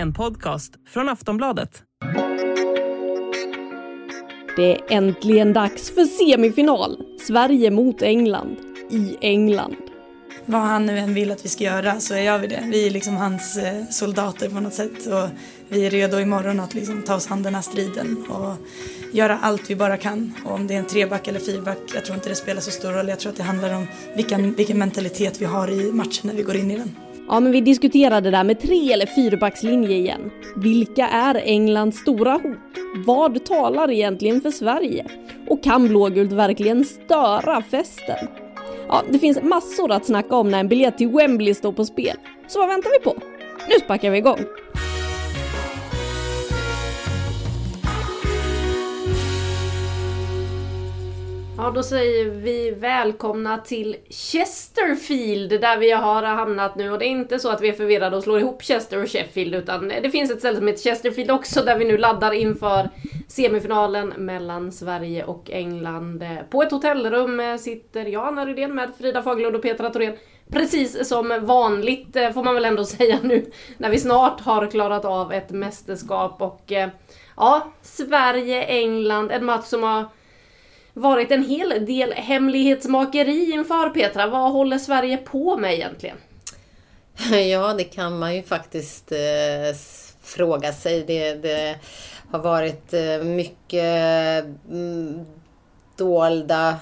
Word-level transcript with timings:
En 0.00 0.12
podcast 0.12 0.72
från 0.88 1.08
Aftonbladet. 1.08 1.82
Det 4.56 4.74
är 4.74 4.80
äntligen 4.88 5.52
dags 5.52 5.90
för 5.90 6.04
semifinal. 6.04 7.04
Sverige 7.26 7.70
mot 7.70 8.02
England. 8.02 8.56
I 8.90 9.16
England. 9.20 9.76
Vad 10.44 10.60
han 10.60 10.86
nu 10.86 10.98
än 10.98 11.14
vill 11.14 11.30
att 11.30 11.44
vi 11.44 11.48
ska 11.48 11.64
göra 11.64 12.00
så 12.00 12.16
gör 12.16 12.38
vi 12.38 12.46
det. 12.46 12.64
Vi 12.70 12.86
är 12.86 12.90
liksom 12.90 13.16
hans 13.16 13.56
eh, 13.56 13.84
soldater 13.90 14.48
på 14.48 14.60
något 14.60 14.74
sätt 14.74 15.06
och 15.06 15.28
vi 15.68 15.86
är 15.86 15.90
redo 15.90 16.18
imorgon 16.18 16.60
att 16.60 16.74
liksom 16.74 17.02
ta 17.02 17.14
oss 17.14 17.30
an 17.30 17.42
den 17.42 17.54
här 17.54 17.62
striden 17.62 18.26
och 18.28 18.56
göra 19.12 19.38
allt 19.38 19.70
vi 19.70 19.76
bara 19.76 19.96
kan. 19.96 20.34
Och 20.44 20.52
om 20.52 20.66
det 20.66 20.74
är 20.74 20.78
en 20.78 20.86
treback 20.86 21.28
eller 21.28 21.40
fyrback, 21.40 21.78
jag 21.94 22.04
tror 22.04 22.16
inte 22.16 22.28
det 22.28 22.34
spelar 22.34 22.60
så 22.60 22.70
stor 22.70 22.92
roll. 22.92 23.08
Jag 23.08 23.18
tror 23.18 23.32
att 23.32 23.38
det 23.38 23.42
handlar 23.42 23.74
om 23.74 23.86
vilken, 24.16 24.54
vilken 24.54 24.78
mentalitet 24.78 25.40
vi 25.40 25.44
har 25.44 25.70
i 25.70 25.92
matchen 25.92 26.22
när 26.22 26.34
vi 26.34 26.42
går 26.42 26.56
in 26.56 26.70
i 26.70 26.76
den. 26.76 26.96
Ja, 27.30 27.40
men 27.40 27.52
vi 27.52 27.60
diskuterade 27.60 28.30
det 28.30 28.36
där 28.36 28.44
med 28.44 28.60
tre 28.60 28.92
eller 28.92 29.06
fyrbackslinje 29.06 29.96
igen. 29.96 30.30
Vilka 30.56 31.06
är 31.06 31.34
Englands 31.44 31.98
stora 31.98 32.32
hot? 32.32 32.58
Vad 33.06 33.44
talar 33.44 33.90
egentligen 33.90 34.40
för 34.40 34.50
Sverige? 34.50 35.06
Och 35.48 35.62
kan 35.64 35.88
blågult 35.88 36.32
verkligen 36.32 36.84
störa 36.84 37.62
festen? 37.62 38.28
Ja, 38.88 39.02
det 39.10 39.18
finns 39.18 39.42
massor 39.42 39.92
att 39.92 40.06
snacka 40.06 40.36
om 40.36 40.50
när 40.50 40.60
en 40.60 40.68
biljett 40.68 40.98
till 40.98 41.08
Wembley 41.08 41.54
står 41.54 41.72
på 41.72 41.84
spel. 41.84 42.16
Så 42.48 42.58
vad 42.58 42.68
väntar 42.68 42.90
vi 42.98 43.04
på? 43.04 43.16
Nu 43.68 43.74
sparkar 43.84 44.10
vi 44.10 44.18
igång! 44.18 44.38
Ja, 51.62 51.70
då 51.70 51.82
säger 51.82 52.24
vi 52.24 52.70
välkomna 52.70 53.58
till 53.58 53.96
Chesterfield 54.10 55.60
där 55.60 55.78
vi 55.78 55.90
har 55.90 56.22
hamnat 56.22 56.76
nu. 56.76 56.90
Och 56.90 56.98
det 56.98 57.04
är 57.04 57.08
inte 57.08 57.38
så 57.38 57.50
att 57.50 57.60
vi 57.60 57.68
är 57.68 57.72
förvirrade 57.72 58.16
och 58.16 58.22
slår 58.22 58.38
ihop 58.38 58.62
Chester 58.62 59.02
och 59.02 59.08
Sheffield 59.08 59.54
utan 59.54 59.88
det 59.88 60.10
finns 60.10 60.30
ett 60.30 60.38
ställe 60.38 60.56
som 60.56 60.66
heter 60.66 60.82
Chesterfield 60.82 61.30
också 61.30 61.62
där 61.62 61.78
vi 61.78 61.84
nu 61.84 61.98
laddar 61.98 62.32
inför 62.32 62.88
semifinalen 63.28 64.08
mellan 64.08 64.72
Sverige 64.72 65.24
och 65.24 65.50
England. 65.50 66.24
På 66.50 66.62
ett 66.62 66.70
hotellrum 66.70 67.58
sitter 67.58 68.04
jag, 68.04 68.26
Anna 68.26 68.46
Rydén, 68.46 68.74
med 68.74 68.90
Frida 68.98 69.22
Fagerlund 69.22 69.56
och 69.56 69.62
Petra 69.62 69.90
Thorén. 69.90 70.16
Precis 70.50 71.08
som 71.08 71.38
vanligt 71.42 72.16
eh, 72.16 72.30
får 72.30 72.44
man 72.44 72.54
väl 72.54 72.64
ändå 72.64 72.84
säga 72.98 73.18
nu 73.22 73.50
när 73.78 73.90
vi 73.90 73.98
snart 73.98 74.40
har 74.40 74.66
klarat 74.66 75.04
av 75.04 75.32
ett 75.32 75.50
mästerskap 75.50 76.42
och 76.42 76.72
eh, 76.72 76.88
ja, 77.36 77.72
Sverige-England, 77.82 79.30
en 79.30 79.44
match 79.44 79.66
som 79.66 79.82
har 79.82 80.04
varit 80.94 81.30
en 81.30 81.44
hel 81.44 81.86
del 81.86 82.12
hemlighetsmakeri 82.12 83.50
inför 83.52 83.90
Petra. 83.90 84.26
Vad 84.26 84.52
håller 84.52 84.78
Sverige 84.78 85.16
på 85.16 85.56
med 85.56 85.74
egentligen? 85.74 86.16
Ja, 87.50 87.74
det 87.74 87.84
kan 87.84 88.18
man 88.18 88.36
ju 88.36 88.42
faktiskt 88.42 89.12
eh, 89.12 89.76
fråga 90.22 90.72
sig. 90.72 91.04
Det, 91.06 91.34
det 91.34 91.76
har 92.30 92.38
varit 92.38 92.94
eh, 92.94 93.22
mycket 93.22 94.44
mm, 94.70 95.26
dolda 95.96 96.76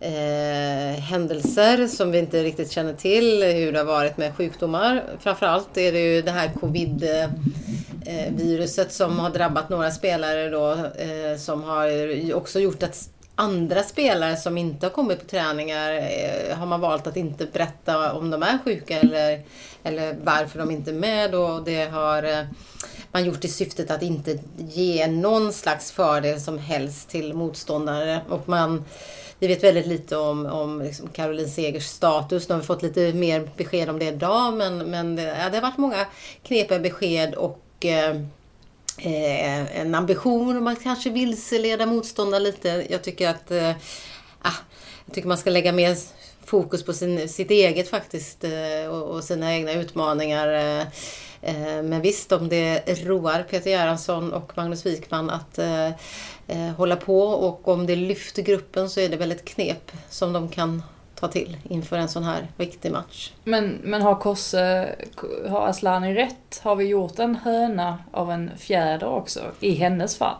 eh, 0.00 1.00
händelser 1.00 1.86
som 1.86 2.10
vi 2.10 2.18
inte 2.18 2.42
riktigt 2.42 2.70
känner 2.70 2.94
till. 2.94 3.42
Hur 3.42 3.72
det 3.72 3.78
har 3.78 3.86
varit 3.86 4.16
med 4.16 4.36
sjukdomar. 4.36 5.02
Framförallt 5.20 5.76
är 5.76 5.92
det 5.92 6.00
ju 6.00 6.22
det 6.22 6.30
här 6.30 6.50
covid 6.60 7.04
eh, 7.04 7.24
eh, 8.06 8.32
viruset 8.32 8.92
som 8.92 9.18
har 9.18 9.30
drabbat 9.30 9.68
några 9.68 9.90
spelare 9.90 10.48
då 10.50 10.70
eh, 10.72 11.38
som 11.38 11.62
har 11.64 11.88
också 12.34 12.60
gjort 12.60 12.82
att 12.82 13.08
andra 13.42 13.82
spelare 13.82 14.36
som 14.36 14.58
inte 14.58 14.86
har 14.86 14.90
kommit 14.90 15.18
på 15.18 15.24
träningar 15.24 15.92
eh, 15.92 16.56
har 16.56 16.66
man 16.66 16.80
valt 16.80 17.06
att 17.06 17.16
inte 17.16 17.46
berätta 17.46 18.12
om 18.12 18.30
de 18.30 18.42
är 18.42 18.58
sjuka 18.64 19.00
eller, 19.00 19.40
eller 19.82 20.16
varför 20.24 20.58
de 20.58 20.70
inte 20.70 20.90
är 20.90 20.94
med. 20.94 21.34
Och 21.34 21.64
det 21.64 21.84
har 21.84 22.22
eh, 22.22 22.44
man 23.12 23.24
gjort 23.24 23.44
i 23.44 23.48
syftet 23.48 23.90
att 23.90 24.02
inte 24.02 24.38
ge 24.56 25.06
någon 25.06 25.52
slags 25.52 25.92
fördel 25.92 26.40
som 26.40 26.58
helst 26.58 27.08
till 27.08 27.34
motståndare. 27.34 28.20
Och 28.28 28.48
man, 28.48 28.84
vi 29.38 29.46
vet 29.46 29.64
väldigt 29.64 29.86
lite 29.86 30.16
om, 30.16 30.46
om 30.46 30.82
liksom 30.82 31.08
Caroline 31.08 31.48
Segers 31.48 31.86
status. 31.86 32.48
Nu 32.48 32.54
har 32.54 32.60
vi 32.60 32.66
fått 32.66 32.82
lite 32.82 33.12
mer 33.12 33.50
besked 33.56 33.90
om 33.90 33.98
det 33.98 34.08
idag 34.08 34.54
men, 34.54 34.78
men 34.78 35.16
det, 35.16 35.22
ja, 35.22 35.48
det 35.50 35.56
har 35.56 35.62
varit 35.62 35.78
många 35.78 36.06
knepiga 36.42 36.78
besked 36.78 37.34
och 37.34 37.86
eh, 37.86 38.16
eh, 39.02 39.80
en 39.80 39.94
ambition 39.94 40.56
om 40.56 40.66
att 40.66 40.82
kanske 40.82 41.10
vilseleda 41.10 41.86
motståndare 41.86 42.40
lite. 42.40 42.86
Jag 42.90 43.02
tycker 43.02 43.28
att 43.28 43.50
eh, 43.50 43.70
ah, 44.42 44.56
jag 45.06 45.14
tycker 45.14 45.28
man 45.28 45.38
ska 45.38 45.50
lägga 45.50 45.72
mer 45.72 45.96
fokus 46.44 46.84
på 46.84 46.92
sin, 46.92 47.28
sitt 47.28 47.50
eget 47.50 47.88
faktiskt 47.88 48.44
eh, 48.44 48.86
och, 48.90 49.16
och, 49.16 49.24
sina 49.24 49.54
egna 49.54 49.72
utmaningar. 49.72 50.48
Eh, 50.48 50.80
eh 51.42 51.82
men 51.82 52.00
visst, 52.00 52.32
om 52.32 52.48
det 52.48 53.04
roar 53.04 53.42
Peter 53.50 53.70
Gerhardsson 53.70 54.32
och 54.32 54.52
Magnus 54.56 54.86
Wikman 54.86 55.30
att 55.30 55.58
eh, 55.58 55.86
eh, 56.46 56.70
hålla 56.76 56.96
på 56.96 57.22
och 57.22 57.68
om 57.68 57.86
det 57.86 57.96
lyfter 57.96 58.42
gruppen 58.42 58.90
så 58.90 59.00
är 59.00 59.08
det 59.08 59.16
väl 59.16 59.32
ett 59.32 59.44
knep 59.44 59.92
som 60.10 60.32
de 60.32 60.48
kan 60.48 60.82
ta 61.22 61.28
till 61.28 61.56
inför 61.68 61.98
en 61.98 62.08
sån 62.08 62.24
här 62.24 62.48
viktig 62.56 62.92
match. 62.92 63.32
Men, 63.44 63.80
men 63.82 64.02
har 64.02 64.14
Kosse, 64.14 64.94
har 65.48 65.68
Aslani 65.68 66.14
rätt? 66.14 66.60
Har 66.62 66.76
vi 66.76 66.84
gjort 66.84 67.18
en 67.18 67.36
höna 67.36 67.98
av 68.12 68.30
en 68.30 68.50
fjäder 68.58 69.08
också 69.08 69.40
i 69.60 69.74
hennes 69.74 70.16
fall? 70.16 70.36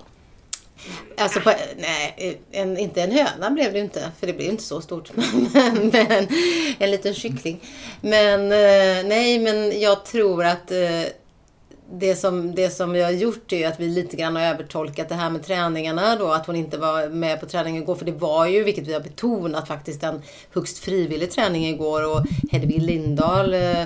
Alltså, 1.18 1.40
på, 1.40 1.52
nej, 1.76 2.40
en, 2.52 2.78
inte 2.78 3.02
en 3.02 3.10
höna 3.10 3.50
blev 3.50 3.72
det 3.72 3.78
inte, 3.78 4.10
för 4.20 4.26
det 4.26 4.32
blev 4.32 4.50
inte 4.50 4.62
så 4.62 4.80
stort. 4.80 5.10
Men, 5.52 5.90
men 5.92 6.28
en 6.78 6.90
liten 6.90 7.14
kyckling. 7.14 7.60
Men 8.00 8.40
eh, 8.52 9.08
nej, 9.08 9.38
men 9.38 9.80
jag 9.80 10.04
tror 10.04 10.44
att 10.44 10.70
eh, 10.70 11.02
det 11.90 12.16
som, 12.16 12.54
det 12.54 12.70
som 12.70 12.92
vi 12.92 13.02
har 13.02 13.10
gjort 13.10 13.52
är 13.52 13.68
att 13.68 13.80
vi 13.80 13.88
lite 13.88 14.16
grann 14.16 14.36
har 14.36 14.42
övertolkat 14.42 15.08
det 15.08 15.14
här 15.14 15.30
med 15.30 15.42
träningarna 15.42 16.16
då. 16.16 16.32
Att 16.32 16.46
hon 16.46 16.56
inte 16.56 16.78
var 16.78 17.08
med 17.08 17.40
på 17.40 17.46
träningen 17.46 17.82
igår. 17.82 17.94
För 17.94 18.04
det 18.04 18.12
var 18.12 18.46
ju, 18.46 18.64
vilket 18.64 18.86
vi 18.86 18.92
har 18.92 19.00
betonat, 19.00 19.68
faktiskt 19.68 20.02
en 20.02 20.22
högst 20.54 20.78
frivillig 20.78 21.30
träning 21.30 21.68
igår. 21.68 22.10
Och 22.10 22.26
Hedvig 22.50 22.82
Lindahl 22.82 23.54
eh, 23.54 23.82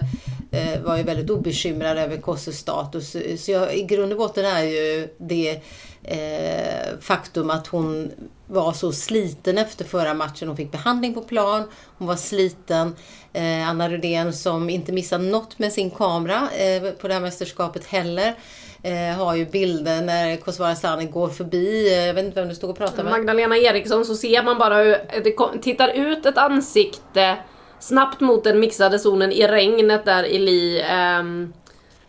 eh 0.50 0.80
var 0.84 0.96
ju 0.96 1.02
väldigt 1.02 1.30
obekymrad 1.30 1.98
över 1.98 2.16
Kosses 2.16 2.58
status. 2.58 3.16
Så 3.38 3.50
jag, 3.50 3.76
i 3.76 3.82
grund 3.82 4.12
och 4.12 4.18
botten 4.18 4.44
är 4.44 4.62
ju 4.62 5.08
det 5.18 5.60
eh, 6.02 6.98
faktum 7.00 7.50
att 7.50 7.66
hon 7.66 8.10
var 8.46 8.72
så 8.72 8.92
sliten 8.92 9.58
efter 9.58 9.84
förra 9.84 10.14
matchen. 10.14 10.48
Hon 10.48 10.56
fick 10.56 10.72
behandling 10.72 11.14
på 11.14 11.20
plan, 11.20 11.62
hon 11.98 12.08
var 12.08 12.16
sliten. 12.16 12.96
Eh, 13.32 13.68
Anna 13.68 13.88
Rudén 13.88 14.32
som 14.32 14.70
inte 14.70 14.92
missade 14.92 15.24
något 15.24 15.58
med 15.58 15.72
sin 15.72 15.90
kamera 15.90 16.48
eh, 16.50 16.92
på 16.92 17.08
det 17.08 17.14
här 17.14 17.20
mästerskapet 17.20 17.86
heller. 17.86 18.34
Eh, 18.82 19.16
har 19.18 19.34
ju 19.34 19.46
bilder 19.46 20.02
när 20.02 20.36
Kosovare 20.36 20.72
Asllani 20.72 21.04
går 21.04 21.28
förbi. 21.28 21.92
Eh, 21.92 22.06
jag 22.06 22.14
vet 22.14 22.24
inte 22.24 22.40
vem 22.40 22.48
du 22.48 22.54
stod 22.54 22.70
och 22.70 22.78
pratade 22.78 23.02
med. 23.02 23.12
Magdalena 23.12 23.56
Eriksson 23.56 24.04
så 24.04 24.14
ser 24.14 24.42
man 24.42 24.58
bara 24.58 24.76
hur 24.76 24.96
det 25.24 25.62
tittar 25.62 25.88
ut 25.88 26.26
ett 26.26 26.38
ansikte 26.38 27.37
snabbt 27.81 28.20
mot 28.20 28.44
den 28.44 28.60
mixade 28.60 28.99
zonen 28.99 29.32
i 29.32 29.46
regnet 29.46 30.04
där 30.04 30.25
i 30.25 30.38
Li. 30.38 30.81
Eh, 30.81 31.22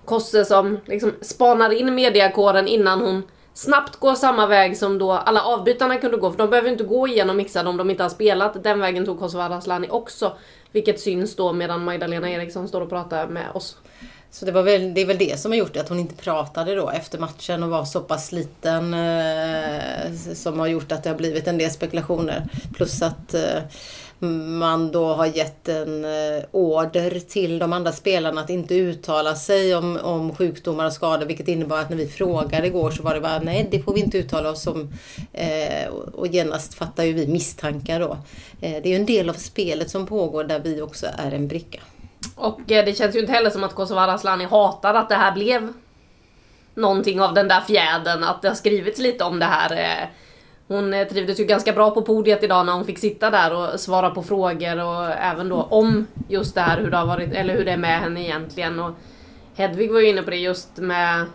Kosse 0.05 0.45
som 0.45 0.79
liksom 0.85 1.13
spanar 1.21 1.69
in 1.73 1.95
mediakåren 1.95 2.67
innan 2.67 3.01
hon 3.01 3.23
snabbt 3.57 3.95
gå 3.95 4.15
samma 4.15 4.47
väg 4.47 4.77
som 4.77 4.97
då 4.97 5.11
alla 5.11 5.41
avbytarna 5.41 5.97
kunde 5.97 6.17
gå. 6.17 6.31
För 6.31 6.37
de 6.37 6.49
behöver 6.49 6.69
inte 6.69 6.83
gå 6.83 7.07
igenom 7.07 7.37
mixad 7.37 7.67
om 7.67 7.77
de 7.77 7.89
inte 7.89 8.03
har 8.03 8.09
spelat. 8.09 8.63
Den 8.63 8.79
vägen 8.79 9.05
tog 9.05 9.19
Kosovare 9.19 9.55
Asllani 9.55 9.89
också. 9.89 10.37
Vilket 10.71 10.99
syns 10.99 11.35
då 11.35 11.53
medan 11.53 11.83
Magdalena 11.83 12.29
Eriksson 12.29 12.67
står 12.67 12.81
och 12.81 12.89
pratar 12.89 13.27
med 13.27 13.45
oss. 13.53 13.77
Så 14.31 14.45
det, 14.45 14.51
var 14.51 14.63
väl, 14.63 14.93
det 14.93 15.01
är 15.01 15.05
väl 15.05 15.17
det 15.17 15.39
som 15.39 15.51
har 15.51 15.57
gjort 15.57 15.77
att 15.77 15.89
hon 15.89 15.99
inte 15.99 16.15
pratade 16.15 16.75
då 16.75 16.89
efter 16.89 17.19
matchen 17.19 17.63
och 17.63 17.69
var 17.69 17.85
så 17.85 17.99
pass 17.99 18.31
liten. 18.31 18.93
Eh, 18.93 20.13
som 20.33 20.59
har 20.59 20.67
gjort 20.67 20.91
att 20.91 21.03
det 21.03 21.09
har 21.09 21.17
blivit 21.17 21.47
en 21.47 21.57
del 21.57 21.71
spekulationer. 21.71 22.49
Plus 22.75 23.01
att 23.01 23.33
eh, 23.33 23.61
man 24.19 24.91
då 24.91 25.13
har 25.13 25.25
gett 25.25 25.69
en 25.69 26.05
eh, 26.05 26.43
order 26.51 27.19
till 27.19 27.59
de 27.59 27.73
andra 27.73 27.91
spelarna 27.91 28.41
att 28.41 28.49
inte 28.49 28.75
uttala 28.75 29.35
sig 29.35 29.75
om, 29.75 29.97
om 30.03 30.35
sjukdomar 30.35 30.85
och 30.85 30.93
skador. 30.93 31.25
Vilket 31.25 31.47
innebar 31.47 31.79
att 31.79 31.89
när 31.89 31.97
vi 31.97 32.07
frågade 32.07 32.67
igår 32.67 32.91
så 32.91 33.03
var 33.03 33.13
det 33.13 33.21
bara 33.21 33.39
nej 33.39 33.67
det 33.71 33.79
får 33.79 33.93
vi 33.93 33.99
inte 33.99 34.17
uttala 34.17 34.49
oss 34.49 34.67
om. 34.67 34.93
Eh, 35.33 35.87
och 36.13 36.27
genast 36.27 36.73
fattar 36.73 37.03
ju 37.03 37.13
vi 37.13 37.27
misstankar 37.27 37.99
då. 37.99 38.17
Eh, 38.61 38.81
det 38.83 38.85
är 38.85 38.87
ju 38.87 38.95
en 38.95 39.05
del 39.05 39.29
av 39.29 39.33
spelet 39.33 39.89
som 39.89 40.07
pågår 40.07 40.43
där 40.43 40.59
vi 40.59 40.81
också 40.81 41.07
är 41.17 41.31
en 41.31 41.47
bricka. 41.47 41.79
Och 42.35 42.71
eh, 42.71 42.85
det 42.85 42.97
känns 42.97 43.15
ju 43.15 43.19
inte 43.19 43.31
heller 43.31 43.49
som 43.49 43.63
att 43.63 43.75
Kosovare 43.75 44.11
Asllani 44.11 44.45
hatar 44.45 44.93
att 44.93 45.09
det 45.09 45.15
här 45.15 45.31
blev 45.31 45.73
någonting 46.73 47.21
av 47.21 47.33
den 47.33 47.47
där 47.47 47.61
fjädern. 47.61 48.23
Att 48.23 48.41
det 48.41 48.47
har 48.47 48.55
skrivits 48.55 48.99
lite 48.99 49.23
om 49.23 49.39
det 49.39 49.45
här. 49.45 49.71
Eh, 49.71 50.07
hon 50.67 50.93
eh, 50.93 51.07
trivdes 51.07 51.39
ju 51.39 51.43
ganska 51.43 51.73
bra 51.73 51.91
på 51.91 52.01
podiet 52.01 52.43
idag 52.43 52.65
när 52.65 52.73
hon 52.73 52.85
fick 52.85 52.99
sitta 52.99 53.29
där 53.29 53.53
och 53.55 53.79
svara 53.79 54.09
på 54.09 54.23
frågor 54.23 54.83
och 54.83 55.05
även 55.05 55.49
då 55.49 55.61
om 55.61 56.07
just 56.27 56.55
det 56.55 56.61
här 56.61 56.81
hur 56.81 56.91
det 56.91 56.97
har 56.97 57.05
varit, 57.05 57.33
eller 57.33 57.57
hur 57.57 57.65
det 57.65 57.71
är 57.71 57.77
med 57.77 57.99
henne 57.99 58.23
egentligen. 58.23 58.79
Och 58.79 58.91
Hedvig 59.55 59.91
var 59.91 59.99
ju 59.99 60.09
inne 60.09 60.21
på 60.21 60.29
det 60.29 60.37
just 60.37 60.77
med 60.77 61.25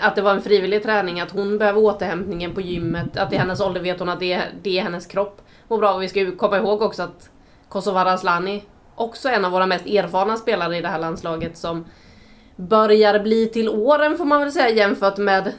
att 0.00 0.16
det 0.16 0.22
var 0.22 0.34
en 0.34 0.42
frivillig 0.42 0.82
träning, 0.82 1.20
att 1.20 1.30
hon 1.30 1.58
behöver 1.58 1.80
återhämtningen 1.80 2.54
på 2.54 2.60
gymmet, 2.60 3.16
att 3.16 3.32
i 3.32 3.36
hennes 3.36 3.60
ålder 3.60 3.80
vet 3.80 3.98
hon 3.98 4.08
att 4.08 4.20
det, 4.20 4.42
det 4.62 4.78
är 4.78 4.82
hennes 4.82 5.06
kropp 5.06 5.42
mår 5.68 5.78
bra. 5.78 5.94
Och 5.94 6.02
vi 6.02 6.08
ska 6.08 6.20
ju 6.20 6.36
komma 6.36 6.56
ihåg 6.56 6.82
också 6.82 7.02
att 7.02 7.30
Kosovare 7.68 8.12
Asllani 8.12 8.64
också 8.94 9.28
en 9.28 9.44
av 9.44 9.52
våra 9.52 9.66
mest 9.66 9.86
erfarna 9.86 10.36
spelare 10.36 10.76
i 10.76 10.80
det 10.80 10.88
här 10.88 10.98
landslaget 10.98 11.56
som 11.56 11.84
börjar 12.56 13.18
bli 13.18 13.46
till 13.46 13.68
åren 13.68 14.16
får 14.16 14.24
man 14.24 14.40
väl 14.40 14.52
säga 14.52 14.70
jämfört 14.70 15.16
med 15.16 15.52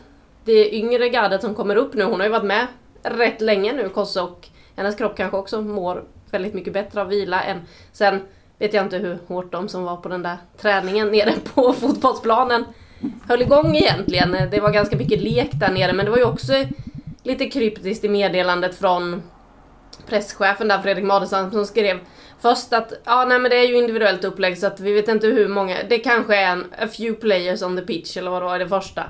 det 0.45 0.75
yngre 0.75 1.10
gardet 1.10 1.42
som 1.42 1.56
kommer 1.56 1.75
upp 1.75 1.94
nu. 1.94 2.04
Hon 2.04 2.19
har 2.19 2.28
ju 2.28 2.31
varit 2.31 2.44
med 2.44 2.68
rätt 3.03 3.42
länge 3.42 3.74
nu, 3.74 3.89
Kosse, 3.89 4.21
och 4.21 4.48
hennes 4.75 4.95
kropp 4.95 5.18
kanske 5.18 5.38
också 5.38 5.62
mår 5.62 6.03
väldigt 6.31 6.53
mycket 6.53 6.74
bättre 6.74 7.01
av 7.01 7.07
vila 7.07 7.44
än... 7.44 7.62
Sen 7.92 8.21
vet 8.59 8.74
jag 8.74 8.86
inte 8.86 8.98
hur 8.98 9.19
hårt 9.27 9.51
de 9.51 9.69
som 9.69 9.83
var 9.83 9.98
på 9.98 10.09
den 10.09 10.24
där 10.24 10.38
träningen 10.57 11.12
nere 11.12 11.33
på 11.53 11.74
fotbollsplanen 11.80 12.65
höll 13.27 13.42
igång 13.42 13.75
egentligen. 13.75 14.38
Det 14.51 14.59
var 14.59 14.71
ganska 14.71 14.98
mycket 14.98 15.21
lek 15.21 15.50
där 15.53 15.71
nere, 15.71 15.94
men 15.94 16.06
det 16.06 16.12
var 16.12 16.18
ju 16.18 16.25
också 16.25 16.53
lite 17.24 17.50
kryptiskt 17.50 18.03
i 18.03 18.09
meddelandet 18.09 18.75
från 18.75 19.21
presschefen 20.07 20.68
där, 20.68 20.81
Fredrik 20.81 21.06
Madesson, 21.06 21.51
som 21.51 21.65
skrev 21.65 22.00
först 22.42 22.74
att 22.74 22.94
ja, 23.04 23.25
nej, 23.25 23.39
men 23.39 23.51
det 23.51 23.57
är 23.57 23.68
ju 23.68 23.77
individuellt 23.77 24.24
upplägg 24.24 24.57
så 24.57 24.68
att 24.68 24.80
vi 24.80 24.94
vet 24.94 25.07
inte 25.07 25.27
hur 25.27 25.47
många, 25.47 25.77
det 25.89 25.97
kanske 25.97 26.36
är 26.36 26.51
en 26.51 26.74
a 26.80 26.88
few 26.88 27.21
players 27.21 27.62
on 27.62 27.77
the 27.77 27.83
pitch 27.83 28.18
eller 28.18 28.31
vad 28.31 28.42
det 28.42 28.45
var 28.45 28.56
i 28.56 28.59
det 28.59 28.69
första. 28.69 29.04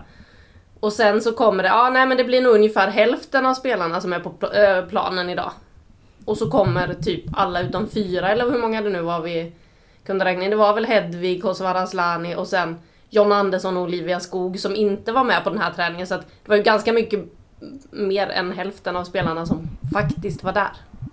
Och 0.82 0.94
sen 0.94 1.22
så 1.22 1.32
kommer 1.32 1.64
det, 1.64 1.70
ja 1.70 1.90
nej 1.90 2.06
men 2.06 2.18
det 2.18 2.24
blir 2.24 2.42
nog 2.42 2.54
ungefär 2.54 2.88
hälften 2.88 3.46
av 3.46 3.54
spelarna 3.54 4.02
som 4.02 4.14
är 4.14 4.20
på 4.20 4.48
eh, 4.48 4.86
planen 4.86 5.30
idag. 5.30 5.52
Och 6.26 6.38
så 6.38 6.50
kommer 6.50 6.94
typ 6.94 7.24
alla 7.34 7.62
utom 7.62 7.88
fyra 7.90 8.30
eller 8.30 8.50
hur 8.50 8.60
många 8.60 8.82
det 8.82 8.90
nu 8.90 9.02
var 9.02 9.22
vi 9.22 9.52
kunde 10.06 10.26
räkna 10.26 10.44
in. 10.44 10.50
Det 10.50 10.56
var 10.56 10.74
väl 10.74 10.86
Hedvig, 10.86 11.42
Kosovare 11.42 11.80
Asllani 11.80 12.36
och 12.36 12.48
sen 12.48 12.80
John 13.10 13.32
Andersson 13.32 13.78
och 13.78 13.84
Olivia 13.84 14.20
Skog 14.20 14.60
som 14.60 14.76
inte 14.76 15.12
var 15.12 15.24
med 15.24 15.44
på 15.44 15.50
den 15.50 15.60
här 15.60 15.72
träningen. 15.72 16.08
Så 16.08 16.16
att 16.16 16.22
det 16.22 16.50
var 16.50 16.56
ju 16.56 16.64
ganska 16.64 16.94
mycket 16.94 17.20
mer 17.92 18.28
än 18.28 18.52
hälften 18.52 18.96
av 18.96 19.04
spelarna 19.04 19.46
som 19.46 19.70
faktiskt 19.94 20.44
var 20.44 20.52
där. 20.52 20.72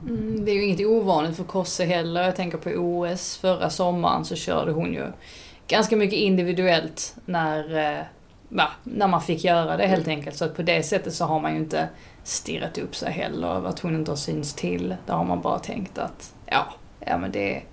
Mm, 0.08 0.44
det 0.44 0.50
är 0.50 0.54
ju 0.54 0.64
inget 0.64 0.86
ovanligt 0.86 1.36
för 1.36 1.44
Kosse 1.44 1.84
heller. 1.84 2.22
Jag 2.22 2.36
tänker 2.36 2.58
på 2.58 2.70
OS 2.70 3.36
förra 3.36 3.70
sommaren 3.70 4.24
så 4.24 4.34
körde 4.34 4.72
hon 4.72 4.92
ju 4.92 5.06
ganska 5.66 5.96
mycket 5.96 6.18
individuellt 6.18 7.16
när, 7.24 7.76
eh, 7.76 8.04
ja, 8.48 8.68
när 8.84 9.08
man 9.08 9.22
fick 9.22 9.44
göra 9.44 9.76
det 9.76 9.86
helt 9.86 10.08
enkelt. 10.08 10.36
Så 10.36 10.44
att 10.44 10.56
på 10.56 10.62
det 10.62 10.82
sättet 10.82 11.14
så 11.14 11.24
har 11.24 11.40
man 11.40 11.52
ju 11.52 11.58
inte 11.58 11.88
stirrat 12.22 12.78
upp 12.78 12.96
sig 12.96 13.12
heller 13.12 13.48
över 13.48 13.68
att 13.68 13.80
hon 13.80 13.94
inte 13.94 14.10
har 14.10 14.16
synts 14.16 14.54
till. 14.54 14.96
Där 15.06 15.14
har 15.14 15.24
man 15.24 15.40
bara 15.40 15.58
tänkt 15.58 15.98
att 15.98 16.34
ja, 16.46 16.66
ja 17.00 17.18
men 17.18 17.32
det 17.32 17.56
är 17.56 17.64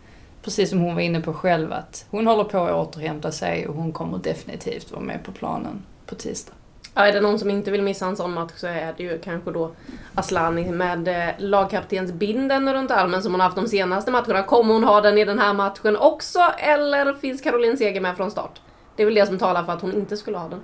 precis 0.42 0.69
som 0.69 0.80
hon 0.80 0.95
var 0.95 1.01
inne 1.01 1.22
på 1.22 1.33
själv 1.33 1.74
att 1.74 2.06
hon 2.10 2.27
håller 2.27 2.44
på 2.44 2.63
att 2.63 2.88
återhämta 2.88 3.31
sig 3.31 3.68
och 3.68 3.75
hon 3.75 3.92
kommer 3.92 4.18
definitivt 4.18 4.92
vara 4.92 5.01
med 5.01 5.24
på 5.24 5.31
planen 5.31 5.83
på 6.06 6.16
tisdag. 6.16 6.54
Ja, 6.94 7.07
är 7.07 7.13
det 7.13 7.22
någon 7.22 7.39
som 7.39 7.50
inte 7.50 7.72
vill 7.72 7.81
missa 7.81 8.06
en 8.06 8.16
sån 8.16 8.33
match 8.33 8.51
så 8.56 8.68
är 8.68 8.94
det 8.98 9.04
ju 9.04 9.19
kanske 9.19 9.51
då 9.51 9.72
Aslani 10.16 10.72
med 10.72 11.07
eh, 11.07 11.33
lagkaptensbinden 11.38 12.74
runt 12.74 12.92
armen 12.92 13.24
som 13.24 13.31
hon 13.31 13.42
haft 13.42 13.56
de 13.56 13.68
senaste 13.68 14.12
matcherna. 14.12 14.44
Kommer 14.44 14.74
hon 14.74 14.83
ha 14.83 15.01
den 15.01 15.18
i 15.18 15.25
den 15.25 15.39
här 15.39 15.54
matchen 15.54 15.98
också 15.98 16.39
eller 16.57 17.13
finns 17.13 17.42
Caroline 17.42 17.77
Seger 17.77 18.01
med 18.01 18.18
från 18.18 18.31
start? 18.31 18.62
Det 18.96 19.04
är 19.04 19.06
väl 19.06 19.16
det 19.16 19.26
som 19.26 19.38
talar 19.38 19.64
för 19.64 19.74
att 19.74 19.82
hon 19.82 19.94
inte 19.94 20.18
skulle 20.18 20.38
ha 20.38 20.50
den. 20.50 20.60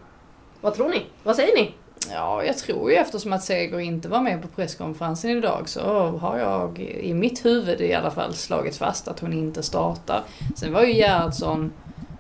Vad 0.61 0.73
tror 0.73 0.89
ni? 0.89 1.05
Vad 1.23 1.35
säger 1.35 1.55
ni? 1.55 1.73
Ja, 2.09 2.43
jag 2.43 2.57
tror 2.57 2.91
ju 2.91 2.97
eftersom 2.97 3.33
att 3.33 3.43
Seger 3.43 3.79
inte 3.79 4.09
var 4.09 4.21
med 4.21 4.41
på 4.41 4.47
presskonferensen 4.47 5.31
idag 5.31 5.69
så 5.69 5.81
har 6.07 6.37
jag 6.37 6.79
i 6.79 7.13
mitt 7.13 7.45
huvud 7.45 7.81
i 7.81 7.93
alla 7.93 8.11
fall 8.11 8.33
slagit 8.33 8.77
fast 8.77 9.07
att 9.07 9.19
hon 9.19 9.33
inte 9.33 9.63
startar. 9.63 10.23
Sen 10.55 10.73
var 10.73 10.83
ju 10.83 10.93
Gerhardsson 10.93 11.71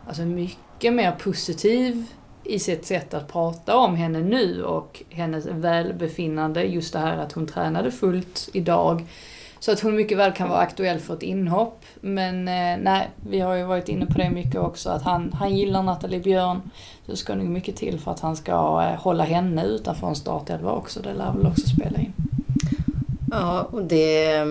alltså 0.07 0.21
mycket 0.21 0.93
mer 0.93 1.11
positiv 1.11 2.05
i 2.43 2.59
sitt 2.59 2.85
sätt 2.85 3.13
att 3.13 3.31
prata 3.31 3.77
om 3.77 3.95
henne 3.95 4.19
nu 4.19 4.63
och 4.63 5.03
hennes 5.09 5.45
välbefinnande. 5.45 6.63
Just 6.63 6.93
det 6.93 6.99
här 6.99 7.17
att 7.17 7.31
hon 7.31 7.47
tränade 7.47 7.91
fullt 7.91 8.49
idag. 8.53 9.05
Så 9.61 9.71
att 9.71 9.79
hon 9.79 9.95
mycket 9.95 10.17
väl 10.17 10.31
kan 10.31 10.49
vara 10.49 10.59
aktuell 10.59 10.99
för 10.99 11.13
ett 11.13 11.23
inhopp. 11.23 11.85
Men 12.01 12.47
eh, 12.47 12.77
nej, 12.83 13.09
vi 13.29 13.39
har 13.39 13.55
ju 13.55 13.63
varit 13.63 13.89
inne 13.89 14.05
på 14.05 14.17
det 14.17 14.29
mycket 14.29 14.61
också 14.61 14.89
att 14.89 15.01
han, 15.01 15.33
han 15.33 15.55
gillar 15.55 15.83
Nathalie 15.83 16.19
Björn. 16.19 16.61
Så 17.05 17.11
det 17.11 17.17
ska 17.17 17.35
nog 17.35 17.47
mycket 17.47 17.75
till 17.75 17.99
för 17.99 18.11
att 18.11 18.19
han 18.19 18.35
ska 18.35 18.51
eh, 18.51 19.01
hålla 19.01 19.23
henne 19.23 19.65
utanför 19.65 20.07
en 20.07 20.15
startelva 20.15 20.71
också. 20.71 21.01
Det 21.01 21.13
lär 21.13 21.33
väl 21.33 21.47
också 21.47 21.67
spela 21.67 21.99
in. 21.99 22.13
Ja, 23.31 23.67
och 23.71 23.83
det 23.83 24.35
eh, 24.35 24.45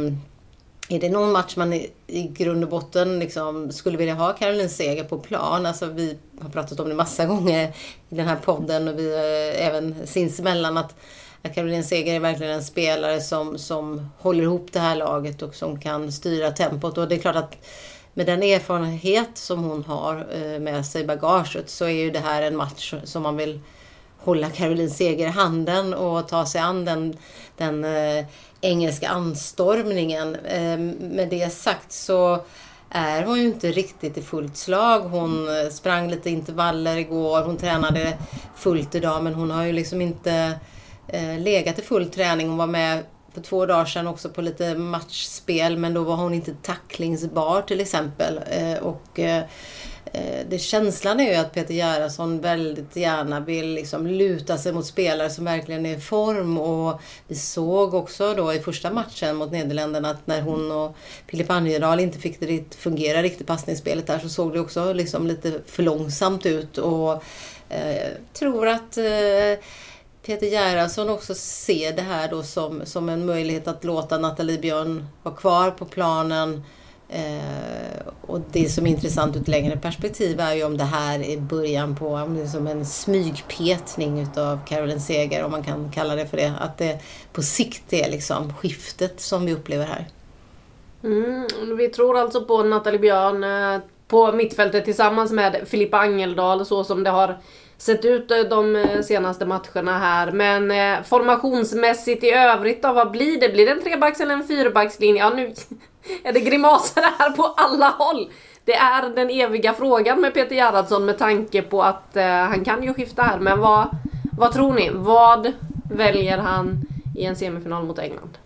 är 0.88 1.00
det 1.00 1.10
någon 1.10 1.32
match 1.32 1.56
man 1.56 1.72
i, 1.72 1.90
i 2.06 2.22
grund 2.22 2.64
och 2.64 2.70
botten 2.70 3.18
liksom 3.18 3.72
skulle 3.72 3.98
vilja 3.98 4.14
ha 4.14 4.32
Caroline 4.32 4.68
Seger 4.68 5.04
på 5.04 5.18
plan? 5.18 5.66
Alltså 5.66 5.86
vi 5.86 6.18
har 6.40 6.48
pratat 6.48 6.80
om 6.80 6.88
det 6.88 6.94
massa 6.94 7.26
gånger 7.26 7.68
i 8.08 8.14
den 8.14 8.26
här 8.26 8.36
podden 8.36 8.88
och 8.88 8.98
vi 8.98 9.14
eh, 9.14 9.66
även 9.66 10.06
sinsemellan 10.06 10.78
att, 10.78 10.94
att 11.42 11.54
Caroline 11.54 11.84
Seger 11.84 12.14
är 12.14 12.20
verkligen 12.20 12.52
en 12.52 12.64
spelare 12.64 13.20
som, 13.20 13.58
som 13.58 14.10
håller 14.18 14.42
ihop 14.42 14.72
det 14.72 14.80
här 14.80 14.96
laget 14.96 15.42
och 15.42 15.54
som 15.54 15.80
kan 15.80 16.12
styra 16.12 16.50
tempot. 16.50 16.98
Och 16.98 17.08
det 17.08 17.14
är 17.14 17.18
klart 17.18 17.36
att 17.36 17.56
med 18.14 18.26
den 18.26 18.42
erfarenhet 18.42 19.30
som 19.34 19.64
hon 19.64 19.84
har 19.84 20.26
eh, 20.32 20.60
med 20.60 20.86
sig 20.86 21.02
i 21.02 21.06
bagaget 21.06 21.70
så 21.70 21.84
är 21.84 21.88
ju 21.88 22.10
det 22.10 22.18
här 22.18 22.42
en 22.42 22.56
match 22.56 22.94
som 23.04 23.22
man 23.22 23.36
vill 23.36 23.60
hålla 24.18 24.50
Caroline 24.50 24.90
Seger 24.90 25.26
i 25.26 25.30
handen 25.30 25.94
och 25.94 26.28
ta 26.28 26.46
sig 26.46 26.60
an 26.60 26.84
den, 26.84 27.16
den 27.56 27.84
eh, 27.84 28.24
engelska 28.60 29.08
anstormningen. 29.08 30.36
Ehm, 30.48 30.90
med 30.90 31.28
det 31.28 31.52
sagt 31.52 31.92
så 31.92 32.44
är 32.90 33.22
hon 33.22 33.38
ju 33.38 33.44
inte 33.44 33.70
riktigt 33.72 34.18
i 34.18 34.22
fullt 34.22 34.56
slag. 34.56 35.00
Hon 35.00 35.48
eh, 35.48 35.70
sprang 35.70 36.10
lite 36.10 36.30
intervaller 36.30 36.96
igår, 36.96 37.42
hon 37.42 37.56
tränade 37.56 38.18
fullt 38.56 38.94
idag 38.94 39.24
men 39.24 39.34
hon 39.34 39.50
har 39.50 39.64
ju 39.64 39.72
liksom 39.72 40.00
inte 40.00 40.52
eh, 41.12 41.38
legat 41.38 41.78
i 41.78 41.82
full 41.82 42.10
träning. 42.10 42.48
Hon 42.48 42.58
var 42.58 42.66
med 42.66 43.04
för 43.34 43.40
två 43.40 43.66
dagar 43.66 43.84
sedan 43.84 44.06
också 44.06 44.28
på 44.28 44.42
lite 44.42 44.74
matchspel 44.74 45.76
men 45.76 45.94
då 45.94 46.02
var 46.02 46.16
hon 46.16 46.34
inte 46.34 46.54
tacklingsbar 46.62 47.62
till 47.62 47.80
exempel. 47.80 48.40
Eh, 48.50 48.78
och 48.78 49.18
eh, 49.18 49.44
eh, 50.12 50.46
det 50.48 50.58
känslan 50.58 51.20
är 51.20 51.30
ju 51.30 51.36
att 51.36 51.54
Peter 51.54 51.74
Gerhardsson 51.74 52.40
väldigt 52.40 52.96
gärna 52.96 53.40
vill 53.40 53.74
liksom 53.74 54.06
luta 54.06 54.58
sig 54.58 54.72
mot 54.72 54.86
spelare 54.86 55.30
som 55.30 55.44
verkligen 55.44 55.86
är 55.86 55.96
i 55.96 56.00
form. 56.00 56.58
Och 56.58 57.00
vi 57.28 57.34
såg 57.34 57.94
också 57.94 58.34
då 58.34 58.54
i 58.54 58.60
första 58.60 58.90
matchen 58.90 59.36
mot 59.36 59.52
Nederländerna 59.52 60.10
att 60.10 60.26
när 60.26 60.40
hon 60.40 60.72
och 60.72 60.96
Filip 61.26 61.50
Anjedal 61.50 62.00
inte 62.00 62.18
fick 62.18 62.40
det 62.40 62.74
fungera 62.74 63.22
riktigt 63.22 63.46
passningsspelet 63.46 64.06
där 64.06 64.18
så 64.18 64.28
såg 64.28 64.52
det 64.52 64.60
också 64.60 64.92
liksom 64.92 65.26
lite 65.26 65.60
för 65.66 65.82
långsamt 65.82 66.46
ut. 66.46 66.78
Och 66.78 67.12
eh, 67.68 68.10
tror 68.32 68.68
att 68.68 68.96
eh, 68.96 69.64
Peter 70.26 70.46
Gerhardsson 70.46 71.10
också 71.10 71.34
ser 71.34 71.92
det 71.92 72.02
här 72.02 72.28
då 72.28 72.42
som, 72.42 72.86
som 72.86 73.08
en 73.08 73.26
möjlighet 73.26 73.68
att 73.68 73.84
låta 73.84 74.18
Nathalie 74.18 74.58
Björn 74.58 75.06
vara 75.22 75.34
kvar 75.34 75.70
på 75.70 75.84
planen 75.84 76.62
Eh, 77.12 78.06
och 78.20 78.40
det 78.52 78.68
som 78.68 78.86
är 78.86 78.90
intressant 78.90 79.36
ur 79.36 79.40
ett 79.40 79.48
längre 79.48 79.76
perspektiv 79.76 80.40
är 80.40 80.54
ju 80.54 80.64
om 80.64 80.76
det 80.76 80.84
här 80.84 81.22
är 81.22 81.36
början 81.36 81.96
på 81.96 82.28
liksom 82.36 82.66
en 82.66 82.86
smygpetning 82.86 84.20
utav 84.20 84.58
Caroline 84.66 85.00
Seger, 85.00 85.44
om 85.44 85.50
man 85.50 85.62
kan 85.62 85.90
kalla 85.90 86.14
det 86.14 86.26
för 86.26 86.36
det. 86.36 86.52
Att 86.60 86.78
det 86.78 86.98
på 87.32 87.42
sikt 87.42 87.92
är 87.92 88.10
liksom 88.10 88.54
skiftet 88.54 89.20
som 89.20 89.46
vi 89.46 89.54
upplever 89.54 89.84
här. 89.84 90.06
Mm, 91.04 91.76
vi 91.76 91.88
tror 91.88 92.18
alltså 92.18 92.44
på 92.44 92.62
Nathalie 92.62 93.00
Björn 93.00 93.44
eh, 93.44 93.80
på 94.08 94.32
mittfältet 94.32 94.84
tillsammans 94.84 95.32
med 95.32 95.62
Filippa 95.66 95.98
Angeldal 95.98 96.66
så 96.66 96.84
som 96.84 97.02
det 97.04 97.10
har 97.10 97.38
sett 97.80 98.04
ut 98.04 98.30
eh, 98.30 98.38
de 98.38 98.76
eh, 98.76 99.02
senaste 99.02 99.46
matcherna 99.46 99.98
här. 99.98 100.32
Men 100.32 100.70
eh, 100.70 101.02
formationsmässigt 101.02 102.24
i 102.24 102.30
övrigt 102.30 102.82
då, 102.82 102.92
vad 102.92 103.10
blir 103.10 103.40
det? 103.40 103.48
Blir 103.48 103.66
det 103.66 103.72
en 103.72 103.82
trebacks 103.82 104.20
eller 104.20 104.34
en 104.34 104.48
fyrbackslinje? 104.48 105.22
Ja, 105.22 105.30
nu 105.30 105.54
är 106.24 106.32
det 106.32 106.40
grimaser 106.40 107.02
här 107.18 107.30
på 107.30 107.42
alla 107.56 107.88
håll. 107.88 108.30
det 108.64 108.74
är 108.74 109.08
den 109.08 109.30
eviga 109.30 109.72
frågan 109.72 110.20
med 110.20 110.34
Peter 110.34 110.54
Gerhardsson 110.54 111.04
med 111.04 111.18
tanke 111.18 111.62
på 111.62 111.82
att 111.82 112.16
eh, 112.16 112.24
han 112.24 112.64
kan 112.64 112.82
ju 112.82 112.94
skifta 112.94 113.22
här. 113.22 113.38
Men 113.38 113.60
vad, 113.60 113.88
vad 114.38 114.52
tror 114.52 114.74
ni? 114.74 114.90
Vad 114.92 115.52
väljer 115.94 116.38
han 116.38 116.86
i 117.16 117.24
en 117.24 117.36
semifinal 117.36 117.84
mot 117.84 117.98
England? 117.98 118.38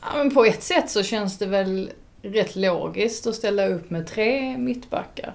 Ja, 0.00 0.08
men 0.18 0.34
på 0.34 0.44
ett 0.44 0.62
sätt 0.62 0.90
så 0.90 1.02
känns 1.02 1.38
det 1.38 1.46
väl 1.46 1.90
rätt 2.22 2.56
logiskt 2.56 3.26
att 3.26 3.34
ställa 3.34 3.66
upp 3.66 3.90
med 3.90 4.06
tre 4.06 4.58
mittbackar. 4.58 5.34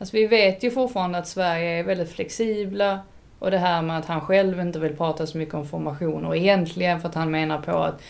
Alltså 0.00 0.16
vi 0.16 0.26
vet 0.26 0.62
ju 0.62 0.70
fortfarande 0.70 1.18
att 1.18 1.28
Sverige 1.28 1.78
är 1.78 1.82
väldigt 1.82 2.12
flexibla 2.12 3.00
och 3.38 3.50
det 3.50 3.58
här 3.58 3.82
med 3.82 3.98
att 3.98 4.06
han 4.06 4.20
själv 4.20 4.60
inte 4.60 4.78
vill 4.78 4.96
prata 4.96 5.26
så 5.26 5.38
mycket 5.38 5.54
om 5.54 5.66
formationer 5.66 6.34
egentligen 6.34 7.00
för 7.00 7.08
att 7.08 7.14
han 7.14 7.30
menar 7.30 7.58
på 7.58 7.78
att 7.78 8.02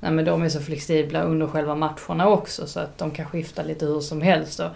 nej 0.00 0.12
men 0.12 0.24
de 0.24 0.42
är 0.42 0.48
så 0.48 0.60
flexibla 0.60 1.22
under 1.22 1.46
själva 1.46 1.74
matcherna 1.74 2.28
också 2.28 2.66
så 2.66 2.80
att 2.80 2.98
de 2.98 3.10
kan 3.10 3.26
skifta 3.26 3.62
lite 3.62 3.86
hur 3.86 4.00
som 4.00 4.22
helst. 4.22 4.60
Och, 4.60 4.70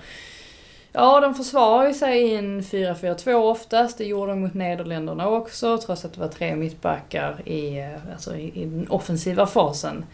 ja, 0.93 1.21
de 1.21 1.35
försvarar 1.35 1.89
ju 1.89 1.95
sig 1.95 2.23
i 2.23 2.37
en 2.37 2.63
4-4-2 2.63 3.35
oftast. 3.35 3.99
Det 3.99 4.05
gjorde 4.05 4.33
de 4.33 4.41
mot 4.41 4.55
Nederländerna 4.55 5.29
också 5.29 5.79
trots 5.79 6.05
att 6.05 6.13
det 6.15 6.21
var 6.21 6.29
tre 6.29 6.57
mittbackar 6.57 7.49
i, 7.49 7.95
alltså 8.13 8.37
i, 8.37 8.63
i 8.63 8.65
den 8.65 8.89
offensiva 8.89 9.47
fasen 9.47 10.05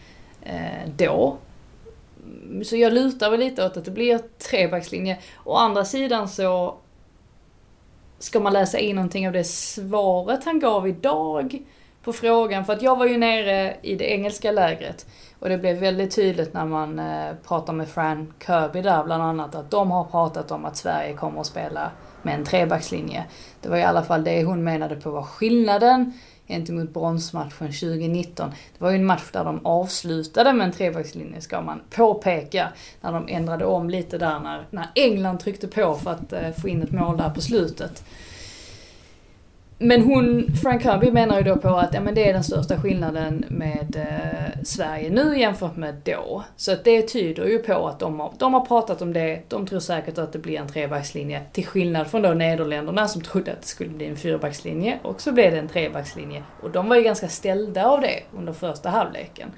eh, 0.43 0.89
då. 0.97 1.37
Så 2.63 2.75
jag 2.75 2.93
lutar 2.93 3.31
väl 3.31 3.39
lite 3.39 3.65
åt 3.65 3.77
att 3.77 3.85
det 3.85 3.91
blir 3.91 4.19
trebackslinje. 4.49 5.17
Å 5.45 5.55
andra 5.55 5.85
sidan 5.85 6.29
så 6.29 6.75
ska 8.19 8.39
man 8.39 8.53
läsa 8.53 8.77
in 8.79 8.95
någonting 8.95 9.27
av 9.27 9.33
det 9.33 9.43
svaret 9.43 10.45
han 10.45 10.59
gav 10.59 10.87
idag 10.87 11.63
på 12.03 12.13
frågan. 12.13 12.65
För 12.65 12.73
att 12.73 12.81
jag 12.81 12.95
var 12.95 13.05
ju 13.05 13.17
nere 13.17 13.77
i 13.81 13.95
det 13.95 14.11
engelska 14.11 14.51
lägret. 14.51 15.05
Och 15.39 15.49
det 15.49 15.57
blev 15.57 15.77
väldigt 15.77 16.15
tydligt 16.15 16.53
när 16.53 16.65
man 16.65 16.99
eh, 16.99 17.05
pratar 17.05 17.47
pratade 17.47 17.77
med 17.77 17.87
Fran 17.87 18.33
Kirby 18.45 18.81
där 18.81 19.03
bland 19.03 19.23
annat 19.23 19.55
att 19.55 19.71
de 19.71 19.91
har 19.91 20.03
pratat 20.03 20.51
om 20.51 20.65
att 20.65 20.77
Sverige 20.77 21.13
kommer 21.13 21.41
att 21.41 21.47
spela 21.47 21.91
med 22.21 22.35
en 22.35 22.45
trebackslinje. 22.45 23.25
Det 23.61 23.69
var 23.69 23.77
i 23.77 23.83
alla 23.83 24.03
fall 24.03 24.23
det 24.23 24.43
hon 24.43 24.63
menade 24.63 24.95
på 24.95 25.11
var 25.11 25.23
skillnaden 25.23 26.13
gentemot 26.49 26.93
bronsmatchen 26.93 27.67
2019. 27.67 28.49
Det 28.49 28.83
var 28.83 28.89
ju 28.89 28.95
en 28.95 29.05
match 29.05 29.31
där 29.33 29.43
de 29.43 29.65
avslutade 29.65 30.53
med 30.53 30.65
en 30.65 30.71
trebackslinje 30.71 31.41
ska 31.41 31.61
man 31.61 31.81
påpeka. 31.89 32.67
När 33.01 33.11
de 33.11 33.27
ändrade 33.27 33.65
om 33.65 33.89
lite 33.89 34.17
där 34.17 34.39
när, 34.39 34.65
när 34.69 34.87
England 34.95 35.37
tryckte 35.39 35.67
på 35.67 35.95
för 35.95 36.11
att 36.11 36.33
eh, 36.33 36.51
få 36.61 36.67
in 36.69 36.83
ett 36.83 36.91
mål 36.91 37.17
där 37.17 37.29
på 37.29 37.41
slutet. 37.41 38.03
Men 39.81 40.01
hon, 40.01 40.47
Frank 40.61 40.83
Kirby 40.83 41.11
menar 41.11 41.37
ju 41.37 41.43
då 41.43 41.55
på 41.55 41.67
att 41.67 41.93
ja, 41.93 42.01
men 42.01 42.15
det 42.15 42.29
är 42.29 42.33
den 42.33 42.43
största 42.43 42.81
skillnaden 42.81 43.45
med 43.49 43.95
eh, 43.95 44.63
Sverige 44.63 45.09
nu 45.09 45.39
jämfört 45.39 45.75
med 45.77 45.95
då. 46.03 46.43
Så 46.55 46.71
att 46.71 46.83
det 46.83 47.01
tyder 47.01 47.45
ju 47.45 47.59
på 47.59 47.87
att 47.87 47.99
de 47.99 48.19
har, 48.19 48.33
de 48.37 48.53
har 48.53 48.65
pratat 48.65 49.01
om 49.01 49.13
det, 49.13 49.41
de 49.47 49.67
tror 49.67 49.79
säkert 49.79 50.17
att 50.17 50.33
det 50.33 50.39
blir 50.39 50.59
en 50.59 50.67
trebackslinje. 50.67 51.41
Till 51.51 51.65
skillnad 51.65 52.07
från 52.07 52.21
då 52.21 52.29
Nederländerna 52.29 53.07
som 53.07 53.21
trodde 53.21 53.51
att 53.51 53.61
det 53.61 53.67
skulle 53.67 53.89
bli 53.89 54.05
en 54.05 54.15
fyrbackslinje 54.15 54.99
och 55.03 55.21
så 55.21 55.31
blev 55.31 55.51
det 55.51 55.59
en 55.59 55.67
trebackslinje. 55.67 56.43
Och 56.61 56.69
de 56.69 56.89
var 56.89 56.95
ju 56.95 57.03
ganska 57.03 57.27
ställda 57.27 57.85
av 57.85 58.01
det 58.01 58.23
under 58.37 58.53
första 58.53 58.89
halvleken. 58.89 59.51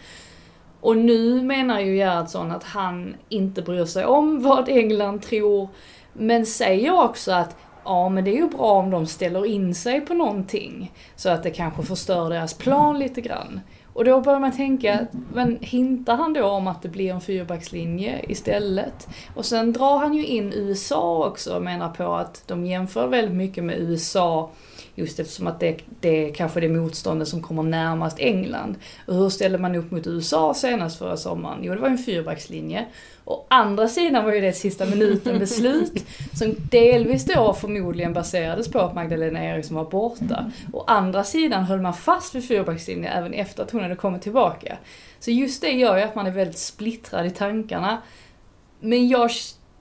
Och 0.81 0.97
nu 0.97 1.41
menar 1.41 1.79
ju 1.79 1.95
Gerhardsson 1.95 2.51
att 2.51 2.63
han 2.63 3.15
inte 3.29 3.61
bryr 3.61 3.85
sig 3.85 4.05
om 4.05 4.43
vad 4.43 4.69
England 4.69 5.21
tror, 5.21 5.69
men 6.13 6.45
säger 6.45 7.03
också 7.03 7.31
att 7.31 7.55
Ja, 7.85 8.09
men 8.09 8.23
det 8.23 8.31
är 8.31 8.35
ju 8.35 8.49
bra 8.49 8.71
om 8.71 8.89
de 8.89 9.07
ställer 9.07 9.45
in 9.45 9.75
sig 9.75 10.01
på 10.01 10.13
någonting. 10.13 10.91
Så 11.15 11.29
att 11.29 11.43
det 11.43 11.49
kanske 11.49 11.83
förstör 11.83 12.29
deras 12.29 12.53
plan 12.53 12.99
lite 12.99 13.21
grann. 13.21 13.61
Och 13.93 14.05
då 14.05 14.21
börjar 14.21 14.39
man 14.39 14.51
tänka, 14.51 15.07
men 15.33 15.57
hintar 15.61 16.15
han 16.15 16.33
då 16.33 16.45
om 16.45 16.67
att 16.67 16.81
det 16.81 16.89
blir 16.89 17.13
en 17.13 17.21
fyrbackslinje 17.21 18.25
istället? 18.27 19.07
Och 19.35 19.45
sen 19.45 19.73
drar 19.73 19.97
han 19.97 20.13
ju 20.13 20.25
in 20.25 20.53
USA 20.53 21.27
också 21.27 21.55
och 21.55 21.63
menar 21.63 21.89
på 21.89 22.13
att 22.15 22.43
de 22.47 22.65
jämför 22.65 23.07
väldigt 23.07 23.35
mycket 23.35 23.63
med 23.63 23.79
USA 23.79 24.49
just 25.01 25.19
eftersom 25.19 25.47
att 25.47 25.59
det, 25.59 25.77
det 25.99 26.29
är 26.29 26.33
kanske 26.33 26.59
det 26.59 26.69
motståndet 26.69 27.27
som 27.27 27.41
kommer 27.41 27.63
närmast 27.63 28.19
England. 28.19 28.75
Och 29.07 29.15
hur 29.15 29.29
ställde 29.29 29.57
man 29.57 29.75
upp 29.75 29.91
mot 29.91 30.07
USA 30.07 30.53
senast 30.53 30.99
förra 30.99 31.17
sommaren? 31.17 31.59
Jo, 31.63 31.73
det 31.73 31.79
var 31.79 31.87
en 31.87 31.97
fyrbackslinje. 31.97 32.85
Och 33.23 33.47
andra 33.49 33.87
sidan 33.87 34.25
var 34.25 34.33
ju 34.33 34.41
det 34.41 34.47
ett 34.47 34.57
sista 34.57 34.85
minuten 34.85 35.39
beslut 35.39 36.05
som 36.33 36.55
delvis 36.71 37.25
då 37.25 37.53
förmodligen 37.53 38.13
baserades 38.13 38.71
på 38.71 38.79
att 38.79 38.95
Magdalena 38.95 39.45
Eriksson 39.45 39.77
var 39.77 39.89
borta. 39.89 40.51
Och 40.73 40.91
andra 40.91 41.23
sidan 41.23 41.63
höll 41.63 41.81
man 41.81 41.93
fast 41.93 42.35
vid 42.35 42.47
fyrbackslinjen 42.47 43.13
även 43.13 43.33
efter 43.33 43.63
att 43.63 43.71
hon 43.71 43.81
hade 43.81 43.95
kommit 43.95 44.21
tillbaka. 44.21 44.77
Så 45.19 45.31
just 45.31 45.61
det 45.61 45.71
gör 45.71 45.97
ju 45.97 46.03
att 46.03 46.15
man 46.15 46.27
är 46.27 46.31
väldigt 46.31 46.57
splittrad 46.57 47.25
i 47.25 47.29
tankarna. 47.29 48.01
Men 48.79 49.07
jag 49.09 49.31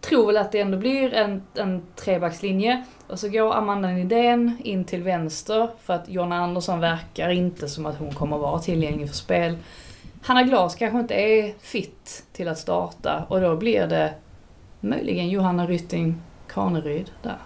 tror 0.00 0.26
väl 0.26 0.36
att 0.36 0.52
det 0.52 0.60
ändå 0.60 0.78
blir 0.78 1.14
en, 1.14 1.42
en 1.54 1.82
trebackslinje. 1.96 2.84
Och 3.10 3.18
så 3.18 3.28
går 3.28 3.54
Amanda 3.54 3.88
Nidén 3.88 4.56
in 4.64 4.84
till 4.84 5.02
vänster 5.02 5.68
för 5.82 5.94
att 5.94 6.08
Jonna 6.08 6.36
Andersson 6.36 6.80
verkar 6.80 7.30
inte 7.30 7.68
som 7.68 7.86
att 7.86 7.98
hon 7.98 8.14
kommer 8.14 8.38
vara 8.38 8.58
tillgänglig 8.58 9.08
för 9.08 9.16
spel. 9.16 9.56
Hanna 10.22 10.42
Glas 10.42 10.74
kanske 10.74 10.98
inte 10.98 11.14
är 11.14 11.54
fit 11.60 12.24
till 12.32 12.48
att 12.48 12.58
starta 12.58 13.24
och 13.28 13.40
då 13.40 13.56
blir 13.56 13.86
det 13.86 14.14
möjligen 14.80 15.28
Johanna 15.28 15.66
Rytting 15.66 16.22
Kaneryd 16.48 17.10
där. 17.22 17.38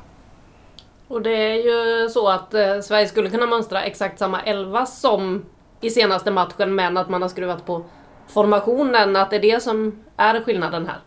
Och 1.09 1.23
det 1.23 1.31
är 1.31 1.55
ju 1.55 2.09
så 2.09 2.29
att 2.29 2.55
eh, 2.55 2.81
Sverige 2.81 3.07
skulle 3.07 3.31
kunna 3.31 3.47
mönstra 3.47 3.83
exakt 3.83 4.19
samma 4.19 4.43
elva 4.43 4.87
som 4.87 5.45
i 5.81 5.91
senaste 5.91 6.31
matchen 6.31 6.75
men 6.75 6.97
att 6.97 7.09
man 7.09 7.23
har 7.23 7.29
skruvat 7.29 7.67
på 7.67 7.85
formationen, 8.29 9.17
att 9.17 9.31
det 9.31 9.37
är 9.37 9.41
det 9.41 9.63
som 9.63 10.05
är 10.17 10.41
skillnaden 10.41 10.87
här. 10.87 10.99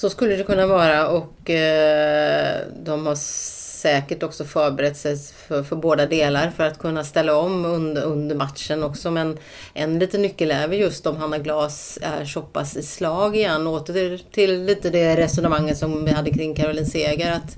Så 0.00 0.10
skulle 0.10 0.36
det 0.36 0.44
kunna 0.44 0.66
vara 0.66 1.08
och 1.08 1.50
eh, 1.50 2.60
de 2.82 3.06
har 3.06 3.14
säkert 3.14 4.22
också 4.22 4.44
förberett 4.44 4.96
sig 4.96 5.18
för, 5.18 5.62
för 5.62 5.76
båda 5.76 6.06
delar 6.06 6.50
för 6.50 6.64
att 6.64 6.78
kunna 6.78 7.04
ställa 7.04 7.36
om 7.36 7.64
under, 7.64 8.02
under 8.02 8.36
matchen 8.36 8.82
också. 8.82 9.10
Men 9.10 9.38
en 9.74 9.98
liten 9.98 10.22
nyckel 10.22 10.50
är 10.50 10.68
väl 10.68 10.78
just 10.78 11.06
om 11.06 11.16
Hanna 11.16 11.38
Glas 11.38 11.98
är 12.02 12.24
så 12.24 12.42
pass 12.42 12.76
i 12.76 12.82
slag 12.82 13.36
igen. 13.36 13.66
Åter 13.66 13.92
till, 13.92 14.18
till 14.30 14.64
lite 14.64 14.90
det 14.90 15.16
resonemanget 15.16 15.78
som 15.78 16.04
vi 16.04 16.10
hade 16.10 16.30
kring 16.30 16.54
Caroline 16.54 16.86
Seger. 16.86 17.32
Att 17.32 17.56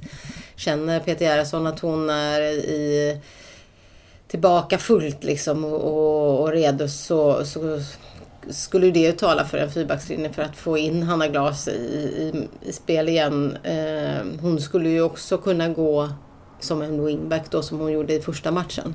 känner 0.56 1.00
Peter 1.00 1.24
Gerhardsson 1.24 1.66
att 1.66 1.80
hon 1.80 2.10
är 2.10 2.40
i 2.40 3.20
tillbaka 4.28 4.78
fullt 4.78 5.24
liksom 5.24 5.64
och, 5.64 5.80
och, 5.80 6.40
och 6.40 6.52
redo 6.52 6.88
så, 6.88 7.44
så 7.44 7.80
skulle 8.50 8.90
det 8.90 9.12
tala 9.12 9.44
för 9.44 9.58
en 9.58 9.70
fyrbackslinje 9.70 10.32
för 10.32 10.42
att 10.42 10.56
få 10.56 10.78
in 10.78 11.02
Hanna 11.02 11.28
Glas 11.28 11.68
i, 11.68 11.70
i, 11.70 12.48
i 12.68 12.72
spel 12.72 13.08
igen. 13.08 13.56
Eh, 13.62 14.40
hon 14.40 14.60
skulle 14.60 14.88
ju 14.88 15.02
också 15.02 15.38
kunna 15.38 15.68
gå 15.68 16.08
som 16.60 16.82
en 16.82 17.04
wingback 17.04 17.50
då 17.50 17.62
som 17.62 17.78
hon 17.78 17.92
gjorde 17.92 18.14
i 18.14 18.20
första 18.20 18.50
matchen. 18.50 18.94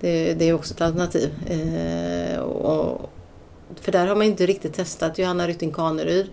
Det, 0.00 0.34
det 0.34 0.48
är 0.48 0.52
också 0.52 0.74
ett 0.74 0.80
alternativ. 0.80 1.30
Eh, 1.46 2.38
och, 2.38 3.10
för 3.80 3.92
där 3.92 4.06
har 4.06 4.16
man 4.16 4.26
inte 4.26 4.46
riktigt 4.46 4.74
testat 4.74 5.18
Johanna 5.18 5.46
Rytting 5.46 5.72
Kaneryd 5.72 6.26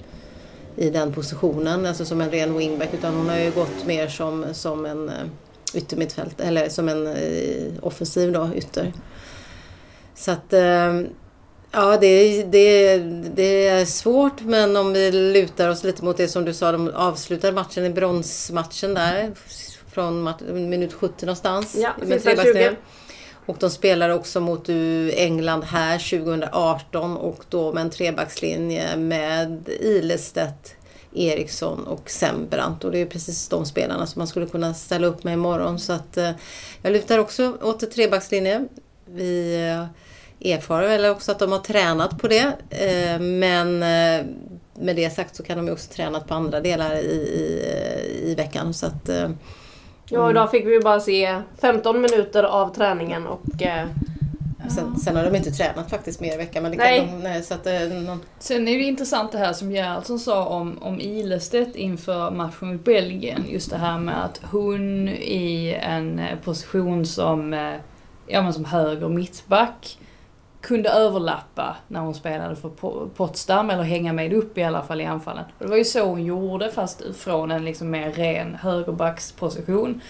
i 0.75 0.89
den 0.89 1.13
positionen, 1.13 1.85
alltså 1.85 2.05
som 2.05 2.21
en 2.21 2.31
ren 2.31 2.57
wingback, 2.57 2.93
utan 2.93 3.15
hon 3.15 3.29
har 3.29 3.37
ju 3.37 3.51
gått 3.51 3.85
mer 3.85 4.07
som, 4.07 4.45
som 4.53 4.85
en 4.85 5.09
eh, 5.09 5.25
yttermittfält, 5.73 6.41
eller 6.41 6.69
som 6.69 6.89
en 6.89 7.07
eh, 7.07 7.73
offensiv 7.81 8.31
då, 8.31 8.49
ytter. 8.55 8.93
Så 10.15 10.31
att 10.31 10.53
eh, 10.53 11.01
Ja, 11.75 11.97
det, 11.97 12.43
det, 12.43 12.97
det 13.35 13.67
är 13.67 13.85
svårt 13.85 14.41
men 14.41 14.75
om 14.75 14.93
vi 14.93 15.11
lutar 15.11 15.69
oss 15.69 15.83
lite 15.83 16.03
mot 16.03 16.17
det 16.17 16.27
som 16.27 16.45
du 16.45 16.53
sa, 16.53 16.71
de 16.71 16.91
avslutade 16.95 17.53
matchen 17.53 17.85
i 17.85 17.89
bronsmatchen 17.89 18.93
där 18.93 19.31
från 19.91 20.33
minut 20.69 20.93
70 20.93 21.25
någonstans. 21.25 21.75
Ja, 21.79 21.93
sista 22.07 22.43
20. 22.43 22.75
Och 23.45 23.57
de 23.59 23.69
spelar 23.69 24.09
också 24.09 24.39
mot 24.39 24.69
England 25.13 25.63
här 25.63 26.09
2018 26.09 27.17
och 27.17 27.43
då 27.49 27.73
med 27.73 27.81
en 27.81 27.89
trebackslinje 27.89 28.97
med 28.97 29.69
Ilestedt, 29.69 30.75
Eriksson 31.13 31.87
och 31.87 32.09
Sembrant. 32.09 32.83
Och 32.83 32.91
det 32.91 32.99
är 32.99 33.05
precis 33.05 33.47
de 33.47 33.65
spelarna 33.65 34.05
som 34.05 34.19
man 34.19 34.27
skulle 34.27 34.45
kunna 34.45 34.73
ställa 34.73 35.07
upp 35.07 35.23
med 35.23 35.33
imorgon. 35.33 35.79
Så 35.79 35.93
att 35.93 36.17
eh, 36.17 36.31
jag 36.81 36.93
lutar 36.93 37.19
också 37.19 37.57
åt 37.61 37.91
trebackslinje. 37.91 38.65
Vi 39.05 39.55
eh, 39.69 39.85
erfara 40.43 40.93
eller 40.93 41.11
också 41.11 41.31
att 41.31 41.39
de 41.39 41.51
har 41.51 41.59
tränat 41.59 42.17
på 42.17 42.27
det. 42.27 42.53
Eh, 42.69 43.19
men 43.19 43.83
eh, 43.83 44.25
med 44.75 44.95
det 44.95 45.13
sagt 45.13 45.35
så 45.35 45.43
kan 45.43 45.57
de 45.57 45.65
ju 45.67 45.73
också 45.73 45.93
tränat 45.93 46.27
på 46.27 46.33
andra 46.33 46.59
delar 46.59 46.95
i, 46.95 46.97
i, 46.97 48.31
i 48.31 48.35
veckan. 48.35 48.73
Så 48.73 48.85
att, 48.85 49.09
eh, 49.09 49.29
Ja, 50.05 50.29
idag 50.29 50.51
fick 50.51 50.65
vi 50.65 50.73
ju 50.73 50.81
bara 50.81 50.99
se 50.99 51.41
15 51.61 52.01
minuter 52.01 52.43
av 52.43 52.75
träningen 52.75 53.27
och 53.27 53.41
Sen, 54.69 54.97
sen, 54.97 55.15
har 55.15 55.23
de 55.23 55.35
inte 55.35 55.51
tränat 55.51 55.89
faktiskt 55.89 56.19
mer 56.19 56.33
i 56.33 56.37
veckan. 56.37 56.63
Men 56.63 56.71
det 56.71 56.77
nej. 56.77 56.99
Kan 56.99 57.11
de, 57.11 57.23
nej, 57.23 57.43
så 57.43 57.53
att, 57.53 57.65
någon... 58.05 58.21
Sen 58.39 58.67
är 58.67 58.77
det 58.77 58.83
intressant 58.83 59.31
det 59.31 59.37
här 59.37 59.53
som 59.53 59.71
Gerhardsson 59.71 60.19
sa 60.19 60.45
om, 60.45 60.83
om 60.83 61.01
Ilestedt 61.01 61.75
inför 61.75 62.31
matchen 62.31 62.67
mot 62.67 62.83
Belgien. 62.83 63.45
Just 63.49 63.69
det 63.69 63.77
här 63.77 63.99
med 63.99 64.25
att 64.25 64.41
hon 64.51 65.09
i 65.09 65.77
en 65.81 66.21
position 66.43 67.05
som, 67.05 67.53
ja, 68.27 68.41
men 68.41 68.53
som 68.53 68.65
höger 68.65 69.09
mittback 69.09 69.97
kunde 70.63 70.89
överlappa 70.89 71.75
när 71.87 71.99
hon 71.99 72.13
spelade 72.13 72.55
för 72.55 72.69
Potsdam, 73.15 73.69
eller 73.69 73.83
hänga 73.83 74.13
med 74.13 74.33
upp 74.33 74.57
i 74.57 74.63
alla 74.63 74.81
fall 74.81 75.01
i 75.01 75.05
anfallen. 75.05 75.43
Och 75.57 75.65
det 75.65 75.69
var 75.69 75.77
ju 75.77 75.85
så 75.85 76.05
hon 76.05 76.23
gjorde, 76.25 76.71
fast 76.71 77.15
från 77.15 77.51
en 77.51 77.65
liksom 77.65 77.89
mer 77.89 78.11
ren 78.11 78.55
högerbacksposition. 78.55 80.01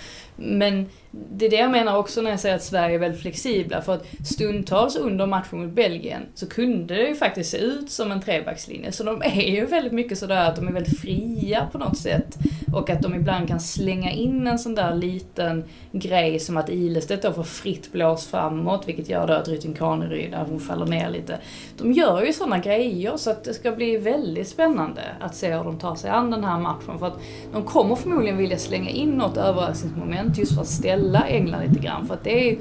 Men 0.44 0.90
det 1.12 1.46
är 1.46 1.50
det 1.50 1.56
jag 1.56 1.72
menar 1.72 1.98
också 1.98 2.22
när 2.22 2.30
jag 2.30 2.40
säger 2.40 2.56
att 2.56 2.64
Sverige 2.64 2.96
är 2.96 3.00
väldigt 3.00 3.22
flexibla. 3.22 3.82
För 3.82 3.94
att 3.94 4.06
stundtals 4.26 4.96
under 4.96 5.26
matchen 5.26 5.62
mot 5.62 5.74
Belgien 5.74 6.22
så 6.36 6.50
kunde 6.50 6.96
det 6.96 7.08
ju 7.08 7.16
faktiskt 7.16 7.52
se 7.52 7.58
ut 7.58 7.92
som 7.92 8.12
en 8.12 8.22
trebackslinje. 8.22 8.92
Så 8.92 9.04
de 9.04 9.22
är 9.22 9.56
ju 9.56 9.66
väldigt 9.66 9.94
mycket 9.94 10.18
sådär 10.18 10.50
att 10.50 10.56
de 10.56 10.68
är 10.68 10.72
väldigt 10.72 11.00
fria 11.00 11.68
på 11.72 11.78
något 11.78 11.98
sätt. 11.98 12.38
Och 12.74 12.90
att 12.90 13.02
de 13.02 13.16
ibland 13.16 13.48
kan 13.48 13.60
slänga 13.60 14.12
in 14.12 14.48
en 14.48 14.60
sån 14.60 14.76
där 14.76 14.96
liten 14.96 15.64
grej 15.92 16.40
som 16.40 16.58
att 16.58 16.70
Ilestedt 16.70 17.22
då 17.22 17.34
får 17.34 17.44
fritt 17.44 17.92
blås 17.92 18.28
framåt, 18.28 18.88
vilket 18.88 19.10
gör 19.10 19.28
då 19.28 19.34
att 19.34 19.48
Rytting 19.48 19.74
Kaneryd, 19.74 20.36
hon 20.50 20.60
faller 20.60 20.86
ner 20.86 21.10
lite. 21.10 21.40
De 21.78 21.92
gör 21.92 22.26
ju 22.26 22.34
sådana 22.34 22.60
grejer 22.60 23.18
så 23.18 23.32
att 23.32 23.44
det 23.44 23.54
ska 23.54 23.72
bli 23.72 23.98
väldigt 23.98 24.48
spännande 24.48 25.02
att 25.20 25.36
se 25.36 25.56
hur 25.56 25.64
de 25.64 25.80
tar 25.80 25.96
sig 25.96 26.10
an 26.10 26.32
den 26.32 26.44
här 26.44 26.60
matchen. 26.60 27.00
För 27.00 27.08
att 27.08 27.20
de 27.54 27.64
kommer 27.64 27.96
förmodligen 27.96 28.38
vilja 28.38 28.58
slänga 28.58 28.90
in 28.90 29.10
något 29.10 29.38
överraskningsmoment 29.38 30.33
just 30.38 30.56
för 30.56 30.62
att 30.62 30.68
ställa 30.68 31.28
England 31.28 31.64
lite 31.68 31.80
grann. 31.80 32.08
För 32.08 32.14
att 32.14 32.24
det 32.24 32.40
är 32.40 32.52
ju 32.52 32.60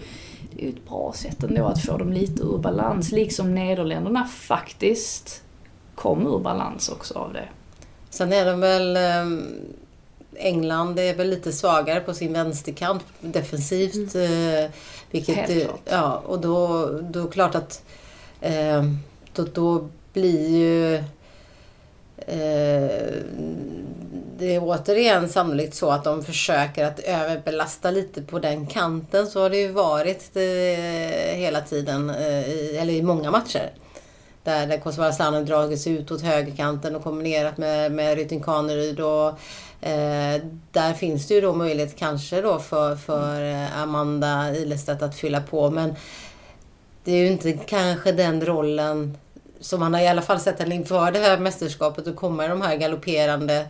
det 0.56 0.64
är 0.64 0.68
ett 0.68 0.88
bra 0.88 1.12
sätt 1.16 1.42
ändå 1.42 1.66
att 1.66 1.82
få 1.82 1.96
dem 1.96 2.12
lite 2.12 2.42
ur 2.42 2.58
balans, 2.58 3.12
liksom 3.12 3.54
Nederländerna 3.54 4.24
faktiskt 4.24 5.42
kom 5.94 6.26
ur 6.26 6.38
balans 6.38 6.88
också 6.88 7.18
av 7.18 7.32
det. 7.32 7.48
Sen 8.10 8.32
är 8.32 8.46
de 8.46 8.60
väl 8.60 8.96
ehm, 8.96 9.42
England 10.36 10.98
är 10.98 11.14
väl 11.14 11.30
lite 11.30 11.52
svagare 11.52 12.00
på 12.00 12.14
sin 12.14 12.32
vänsterkant 12.32 13.04
defensivt. 13.20 14.14
Mm. 14.14 14.70
Vilket, 15.10 15.36
Helt 15.36 15.64
klart. 15.64 15.80
Ja, 15.84 16.22
och 16.26 16.40
då, 16.40 16.86
då 17.02 17.26
klart 17.26 17.54
att 17.54 17.84
eh, 18.40 18.84
då, 19.34 19.46
då 19.54 19.88
blir 20.12 20.48
ju 20.48 20.94
eh, 20.94 21.04
Eh, 22.26 23.22
det 24.38 24.54
är 24.54 24.60
återigen 24.62 25.28
sannolikt 25.28 25.74
så 25.74 25.90
att 25.90 26.04
de 26.04 26.24
försöker 26.24 26.84
att 26.84 26.98
överbelasta 26.98 27.90
lite 27.90 28.22
på 28.22 28.38
den 28.38 28.66
kanten. 28.66 29.26
Så 29.26 29.40
har 29.40 29.50
det 29.50 29.56
ju 29.56 29.72
varit 29.72 30.36
eh, 30.36 31.36
hela 31.36 31.60
tiden, 31.60 32.10
eh, 32.10 32.82
eller 32.82 32.92
i 32.92 33.02
många 33.02 33.30
matcher. 33.30 33.70
Där, 34.44 34.66
Kosovare 34.66 34.78
Kosovare 34.78 35.12
dragit 35.12 35.46
dragits 35.46 35.86
ut 35.86 36.10
åt 36.10 36.22
högerkanten 36.22 36.96
och 36.96 37.02
kombinerat 37.02 37.58
med, 37.58 37.92
med 37.92 38.16
Rytting 38.16 38.40
Kaneryd. 38.40 39.00
Och, 39.00 39.28
eh, 39.88 40.40
där 40.72 40.92
finns 40.92 41.28
det 41.28 41.34
ju 41.34 41.40
då 41.40 41.52
möjlighet 41.52 41.96
kanske 41.96 42.40
då 42.40 42.58
för, 42.58 42.96
för 42.96 43.66
Amanda 43.76 44.56
Ilestedt 44.56 45.02
att 45.02 45.14
fylla 45.14 45.40
på. 45.40 45.70
Men 45.70 45.94
det 47.04 47.12
är 47.12 47.16
ju 47.16 47.26
inte 47.26 47.52
kanske 47.52 48.12
den 48.12 48.46
rollen 48.46 49.16
som 49.62 49.80
man 49.80 49.94
har 49.94 50.00
i 50.00 50.08
alla 50.08 50.22
fall 50.22 50.40
sett 50.40 50.58
henne 50.58 50.74
inför 50.74 51.12
det 51.12 51.18
här 51.18 51.38
mästerskapet 51.38 52.06
och 52.06 52.16
komma 52.16 52.44
i 52.44 52.48
de 52.48 52.62
här 52.62 52.76
galopperande 52.76 53.66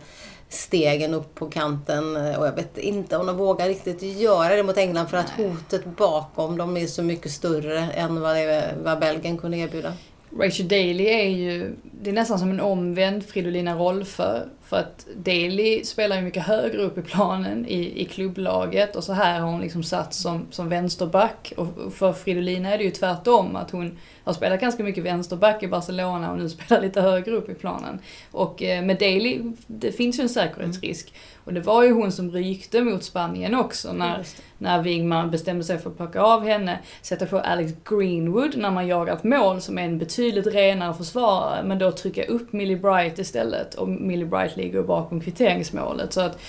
stegen 0.49 1.13
upp 1.13 1.35
på 1.35 1.49
kanten. 1.49 2.15
Och 2.15 2.47
jag 2.47 2.55
vet 2.55 2.77
inte 2.77 3.17
om 3.17 3.25
de 3.25 3.37
vågar 3.37 3.67
riktigt 3.67 4.01
göra 4.01 4.55
det 4.55 4.63
mot 4.63 4.77
England 4.77 5.07
för 5.07 5.17
att 5.17 5.29
hotet 5.29 5.85
bakom 5.85 6.57
dem 6.57 6.77
är 6.77 6.87
så 6.87 7.03
mycket 7.03 7.31
större 7.31 7.79
än 7.79 8.21
vad, 8.21 8.35
det, 8.35 8.75
vad 8.83 8.99
Belgien 8.99 9.37
kunde 9.37 9.57
erbjuda. 9.57 9.93
Rachel 10.39 10.67
Daly 10.67 11.05
är 11.05 11.29
ju, 11.29 11.75
det 12.01 12.09
är 12.09 12.13
nästan 12.13 12.39
som 12.39 12.51
en 12.51 12.59
omvänd 12.59 13.25
Fridolina 13.25 13.75
Rolfö. 13.75 14.39
För 14.61 14.77
att 14.77 15.07
Daly 15.15 15.83
spelar 15.83 16.15
ju 16.15 16.21
mycket 16.21 16.43
högre 16.43 16.81
upp 16.81 16.97
i 16.97 17.01
planen 17.01 17.65
i, 17.65 18.01
i 18.01 18.05
klubblaget 18.05 18.95
och 18.95 19.03
så 19.03 19.13
här 19.13 19.39
har 19.39 19.51
hon 19.51 19.61
liksom 19.61 19.83
satt 19.83 20.13
som, 20.13 20.47
som 20.51 20.69
vänsterback. 20.69 21.53
Och 21.57 21.93
för 21.93 22.13
Fridolina 22.13 22.73
är 22.73 22.77
det 22.77 22.83
ju 22.83 22.91
tvärtom, 22.91 23.55
att 23.55 23.71
hon 23.71 23.97
har 24.23 24.33
spelat 24.33 24.61
ganska 24.61 24.83
mycket 24.83 25.03
vänsterback 25.03 25.63
i 25.63 25.67
Barcelona 25.67 26.31
och 26.31 26.37
nu 26.37 26.49
spelar 26.49 26.81
lite 26.81 27.01
högre 27.01 27.31
upp 27.31 27.49
i 27.49 27.53
planen. 27.53 27.99
Och 28.31 28.63
eh, 28.63 28.83
med 28.83 28.99
Daly, 28.99 29.41
det 29.67 29.91
finns 29.91 30.19
ju 30.19 30.21
en 30.21 30.29
säkerhetsrisk. 30.29 31.09
Mm. 31.09 31.19
Och 31.43 31.53
det 31.53 31.61
var 31.61 31.83
ju 31.83 31.91
hon 31.91 32.11
som 32.11 32.31
rykte 32.31 32.81
mot 32.81 33.03
Spanien 33.03 33.55
också 33.55 33.93
när, 33.93 34.25
när 34.57 34.81
Wingman 34.81 35.31
bestämde 35.31 35.63
sig 35.63 35.77
för 35.77 35.89
att 35.89 35.97
plocka 35.97 36.21
av 36.21 36.45
henne. 36.45 36.79
Sätta 37.01 37.25
på 37.25 37.39
Alex 37.39 37.73
Greenwood 37.89 38.57
när 38.57 38.71
man 38.71 38.87
jagar 38.87 39.13
ett 39.13 39.23
mål 39.23 39.61
som 39.61 39.77
är 39.77 39.83
en 39.83 39.97
betydligt 39.97 40.47
renare 40.47 40.93
försvarare. 40.93 41.63
Men 41.63 41.79
då 41.79 41.91
trycka 41.91 42.23
upp 42.23 42.53
Millie 42.53 42.77
Bright 42.77 43.19
istället. 43.19 43.75
Och 43.75 43.89
Millie 43.89 44.25
Bright 44.25 44.57
ligger 44.57 44.83
bakom 44.83 45.21
kvitteringsmålet. 45.21 46.13
Så 46.13 46.21
att 46.21 46.39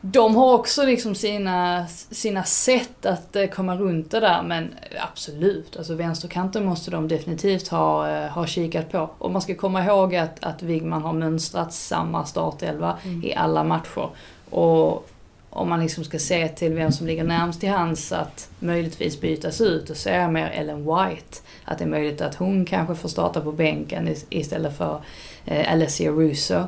de 0.00 0.36
har 0.36 0.54
också 0.54 0.86
liksom 0.86 1.14
sina, 1.14 1.86
sina 2.10 2.44
sätt 2.44 3.06
att 3.06 3.36
eh, 3.36 3.46
komma 3.46 3.76
runt 3.76 4.10
det 4.10 4.20
där 4.20 4.42
men 4.42 4.74
absolut, 5.12 5.76
alltså 5.76 5.94
vänsterkanten 5.94 6.64
måste 6.64 6.90
de 6.90 7.08
definitivt 7.08 7.68
ha, 7.68 8.08
eh, 8.10 8.30
ha 8.30 8.46
kikat 8.46 8.92
på. 8.92 9.10
Och 9.18 9.30
man 9.30 9.42
ska 9.42 9.54
komma 9.54 9.84
ihåg 9.84 10.16
att, 10.16 10.44
att 10.44 10.62
Wigman 10.62 11.02
har 11.02 11.12
mönstrat 11.12 11.72
samma 11.72 12.24
startelva 12.24 12.98
mm. 13.04 13.24
i 13.24 13.34
alla 13.34 13.64
matcher. 13.64 14.08
Och 14.50 15.08
om 15.50 15.68
man 15.68 15.80
liksom 15.80 16.04
ska 16.04 16.18
se 16.18 16.48
till 16.48 16.74
vem 16.74 16.92
som 16.92 17.06
ligger 17.06 17.24
närmst 17.24 17.60
till 17.60 17.70
hands 17.70 18.12
att 18.12 18.48
möjligtvis 18.58 19.20
bytas 19.20 19.60
ut, 19.60 19.86
då 19.86 19.94
ser 19.94 20.20
jag 20.20 20.32
mer 20.32 20.50
Ellen 20.50 20.78
White. 20.78 21.38
Att 21.64 21.78
det 21.78 21.84
är 21.84 21.88
möjligt 21.88 22.20
att 22.20 22.34
hon 22.34 22.64
kanske 22.64 22.94
får 22.94 23.08
starta 23.08 23.40
på 23.40 23.52
bänken 23.52 24.14
istället 24.30 24.76
för 24.76 25.00
eh, 25.44 25.72
Alessia 25.72 26.10
Russo. 26.10 26.64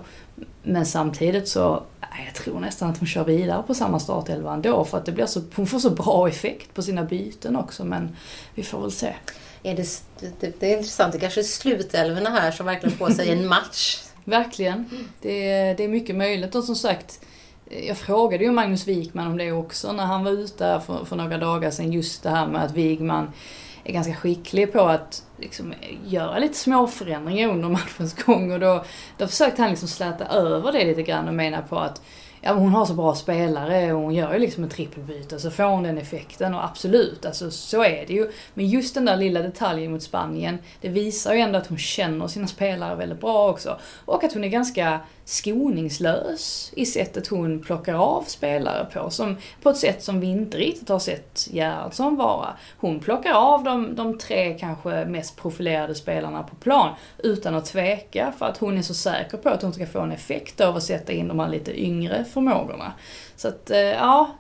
Men 0.63 0.87
samtidigt 0.87 1.49
så, 1.49 1.83
jag 2.27 2.35
tror 2.35 2.61
nästan 2.61 2.91
att 2.91 2.99
hon 2.99 3.09
kör 3.09 3.25
vidare 3.25 3.63
på 3.63 3.75
samma 3.75 4.01
startelva 4.01 4.55
ändå 4.55 4.85
för 4.85 4.99
att 4.99 5.07
det 5.07 5.13
blir 5.13 5.27
så, 5.27 5.43
hon 5.55 5.67
får 5.67 5.79
så 5.79 5.91
bra 5.91 6.29
effekt 6.29 6.75
på 6.75 6.83
sina 6.83 7.05
byten 7.05 7.57
också 7.57 7.85
men 7.85 8.17
vi 8.55 8.63
får 8.63 8.81
väl 8.81 8.93
se. 8.93 9.15
Är 9.63 9.77
det, 9.77 10.03
det, 10.41 10.61
det 10.61 10.73
är 10.73 10.77
intressant, 10.77 11.13
det 11.13 11.19
kanske 11.19 11.41
är 11.41 11.45
slutelvorna 11.45 12.31
här 12.31 12.51
som 12.51 12.67
verkligen 12.67 12.97
får 12.97 13.11
sig 13.11 13.31
en 13.31 13.49
match. 13.49 14.03
verkligen. 14.25 15.09
Det, 15.21 15.75
det 15.75 15.85
är 15.85 15.89
mycket 15.89 16.17
möjligt 16.17 16.55
och 16.55 16.65
som 16.65 16.77
sagt 16.77 17.21
jag 17.87 17.97
frågade 17.97 18.45
ju 18.45 18.53
Magnus 18.53 18.89
Wikman 18.89 19.27
om 19.27 19.39
det 19.39 19.53
också 19.53 19.93
när 19.93 20.05
han 20.05 20.25
var 20.25 20.31
ute 20.31 20.83
för, 20.87 21.05
för 21.05 21.17
några 21.17 21.39
dagar 21.39 21.71
sedan. 21.71 21.93
Just 21.93 22.23
det 22.23 22.31
här 22.31 22.47
med 22.47 22.65
att 22.65 22.73
Wigman 22.73 23.33
är 23.85 23.93
ganska 23.93 24.15
skicklig 24.15 24.73
på 24.73 24.81
att 24.81 25.23
liksom, 25.39 25.75
göra 26.07 26.39
lite 26.39 26.55
små 26.55 26.87
förändringar 26.87 27.49
under 27.49 27.69
matchens 27.69 28.25
gång. 28.25 28.53
Och 28.53 28.61
då, 28.61 28.85
då 29.19 29.27
försökte 29.27 29.63
han 29.63 29.71
liksom 29.71 29.89
släta 29.89 30.27
över 30.27 30.73
det 30.73 30.85
lite 30.85 31.03
grann 31.03 31.29
och 31.29 31.35
mena 31.35 31.63
på 31.63 31.79
att 31.79 32.03
ja, 32.43 32.53
hon 32.53 32.69
har 32.69 32.87
så 32.87 32.95
bra 32.95 33.15
spelare 33.15 33.93
och 33.93 34.03
hon 34.03 34.15
gör 34.15 34.33
ju 34.33 34.39
liksom 34.39 34.65
en 34.65 34.71
trippelbyte 34.71 35.39
så 35.39 35.51
får 35.51 35.65
hon 35.65 35.83
den 35.83 35.99
effekten 35.99 36.55
och 36.55 36.65
absolut, 36.65 37.27
alltså 37.27 37.51
så 37.51 37.85
är 37.85 38.07
det 38.07 38.13
ju. 38.13 38.31
Men 38.55 38.69
just 38.69 38.95
den 38.95 39.05
där 39.05 39.17
lilla 39.17 39.43
detaljen 39.43 39.93
mot 39.93 40.03
Spanien, 40.03 40.59
det 40.81 40.89
visar 40.89 41.35
ju 41.35 41.41
ändå 41.41 41.59
att 41.59 41.67
hon 41.67 41.79
känner 41.79 42.29
sina 42.29 42.47
spelare 42.47 42.95
väldigt 42.95 43.21
bra 43.21 43.51
också. 43.51 43.79
Och 44.05 44.25
att 44.25 44.33
hon 44.33 44.45
är 44.45 44.49
ganska 44.49 45.01
skoningslös 45.25 46.73
i 46.77 46.87
sättet 46.87 47.27
hon 47.27 47.63
plockar 47.63 47.95
av 47.95 48.23
spelare 48.23 48.85
på. 48.85 49.11
Som, 49.11 49.37
på 49.63 49.71
ett 49.71 49.77
sätt 49.77 50.03
som 50.03 50.21
vi 50.21 50.27
inte 50.27 50.59
riktigt 50.59 50.89
har 50.89 50.99
sett 50.99 51.49
Gerhardsson 51.51 52.17
vara. 52.17 52.49
Hon 52.77 53.01
plockar 53.01 53.33
av 53.33 53.65
de, 53.65 53.95
de 53.95 54.19
tre 54.19 54.59
kanske 54.59 55.05
mest 55.05 55.37
profilerade 55.37 55.95
spelarna 55.95 56.43
på 56.43 56.57
plan 56.57 56.95
utan 57.19 57.55
att 57.55 57.65
tveka 57.65 58.33
för 58.39 58.47
att 58.47 58.59
hon 58.59 58.79
är 58.79 58.83
så 58.83 58.95
säker 58.95 59.37
på 59.39 59.49
att 59.49 59.63
hon 59.63 59.73
ska 59.73 59.87
få 59.87 60.01
en 60.01 60.13
effekt 60.13 60.61
av 60.61 60.77
att 60.77 60.83
sätta 60.83 61.13
in 61.13 61.29
de 61.29 61.39
här 61.39 61.49
lite 61.49 61.83
yngre 61.83 62.25
förmågorna. 62.25 62.93
Så 63.37 63.49
att, 63.49 63.71
eh, 63.71 63.79
ja, 63.79 64.31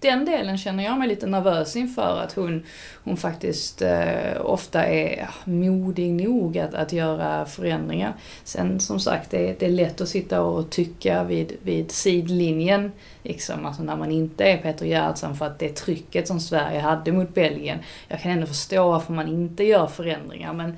den 0.00 0.24
delen 0.24 0.58
känner 0.58 0.84
jag 0.84 0.98
mig 0.98 1.08
lite 1.08 1.26
nervös 1.26 1.76
inför. 1.76 2.20
Att 2.20 2.32
hon, 2.32 2.62
hon 3.04 3.16
faktiskt 3.16 3.82
eh, 3.82 4.40
ofta 4.40 4.86
är 4.86 5.28
modig 5.44 6.12
nog 6.12 6.58
att, 6.58 6.74
att 6.74 6.92
göra 6.92 7.46
förändringar. 7.46 8.14
Sen 8.44 8.80
som 8.80 9.00
sagt, 9.00 9.30
det, 9.30 9.60
det 9.60 9.66
är 9.66 9.70
lätt 9.70 10.00
att 10.00 10.08
sitta 10.08 10.42
och 10.42 10.70
tycka 10.70 11.24
vid, 11.24 11.56
vid 11.62 11.90
sidlinjen. 11.90 12.92
Liksom, 13.22 13.66
alltså 13.66 13.82
när 13.82 13.96
man 13.96 14.12
inte 14.12 14.44
är 14.44 14.56
Peter 14.56 14.86
Gerhardsson 14.86 15.36
för 15.36 15.46
att 15.46 15.58
det 15.58 15.76
trycket 15.76 16.28
som 16.28 16.40
Sverige 16.40 16.80
hade 16.80 17.12
mot 17.12 17.34
Belgien. 17.34 17.78
Jag 18.08 18.20
kan 18.20 18.32
ändå 18.32 18.46
förstå 18.46 18.88
varför 18.88 19.12
man 19.12 19.28
inte 19.28 19.64
gör 19.64 19.86
förändringar 19.86 20.52
men 20.52 20.76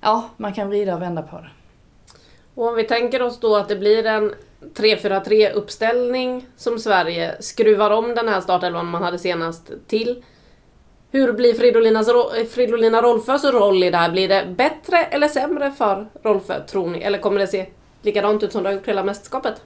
ja, 0.00 0.28
man 0.36 0.52
kan 0.54 0.68
vrida 0.68 0.94
och 0.94 1.02
vända 1.02 1.22
på 1.22 1.36
det. 1.36 1.50
Och 2.54 2.68
om 2.68 2.74
vi 2.74 2.84
tänker 2.84 3.22
oss 3.22 3.40
då 3.40 3.56
att 3.56 3.68
det 3.68 3.76
blir 3.76 4.06
en 4.06 4.34
3-4-3 4.74 5.52
uppställning 5.52 6.46
som 6.56 6.78
Sverige 6.78 7.36
skruvar 7.40 7.90
om 7.90 8.14
den 8.14 8.28
här 8.28 8.40
startelvan 8.40 8.86
man 8.86 9.02
hade 9.02 9.18
senast 9.18 9.70
till. 9.86 10.24
Hur 11.10 11.32
blir 11.32 11.54
Fridolinas, 11.54 12.08
eh, 12.08 12.44
Fridolina 12.44 13.02
Rolfös 13.02 13.44
roll 13.44 13.82
i 13.82 13.90
det 13.90 13.96
här? 13.96 14.10
Blir 14.10 14.28
det 14.28 14.54
bättre 14.56 15.04
eller 15.04 15.28
sämre 15.28 15.70
för 15.70 16.06
Rolfö, 16.22 16.60
tror 16.66 16.90
ni? 16.90 16.98
Eller 16.98 17.18
kommer 17.18 17.40
det 17.40 17.46
se 17.46 17.66
likadant 18.02 18.42
ut 18.42 18.52
som 18.52 18.62
det 18.62 18.68
har 18.68 18.74
gjort 18.74 18.88
hela 18.88 19.04
mästerskapet? 19.04 19.62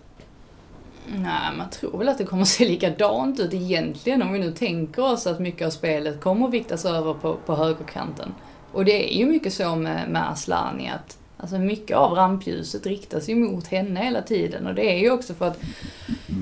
Nej, 1.06 1.56
man 1.58 1.70
tror 1.70 1.98
väl 1.98 2.08
att 2.08 2.18
det 2.18 2.24
kommer 2.24 2.44
se 2.44 2.64
likadant 2.64 3.40
ut 3.40 3.54
egentligen 3.54 4.22
om 4.22 4.32
vi 4.32 4.38
nu 4.38 4.52
tänker 4.52 5.12
oss 5.12 5.26
att 5.26 5.40
mycket 5.40 5.66
av 5.66 5.70
spelet 5.70 6.20
kommer 6.20 6.46
att 6.46 6.52
viktas 6.52 6.84
över 6.84 7.14
på, 7.14 7.36
på 7.46 7.54
högerkanten. 7.54 8.34
Och 8.72 8.84
det 8.84 9.14
är 9.14 9.18
ju 9.18 9.26
mycket 9.26 9.52
så 9.52 9.76
med, 9.76 10.08
med 10.08 10.30
Aslani 10.30 10.90
att 10.94 11.18
Alltså 11.44 11.58
mycket 11.58 11.96
av 11.96 12.12
rampljuset 12.12 12.86
riktas 12.86 13.28
ju 13.28 13.34
mot 13.34 13.66
henne 13.66 14.00
hela 14.00 14.22
tiden 14.22 14.66
och 14.66 14.74
det 14.74 14.92
är 14.92 14.98
ju 14.98 15.10
också 15.10 15.34
för 15.34 15.46
att 15.46 15.60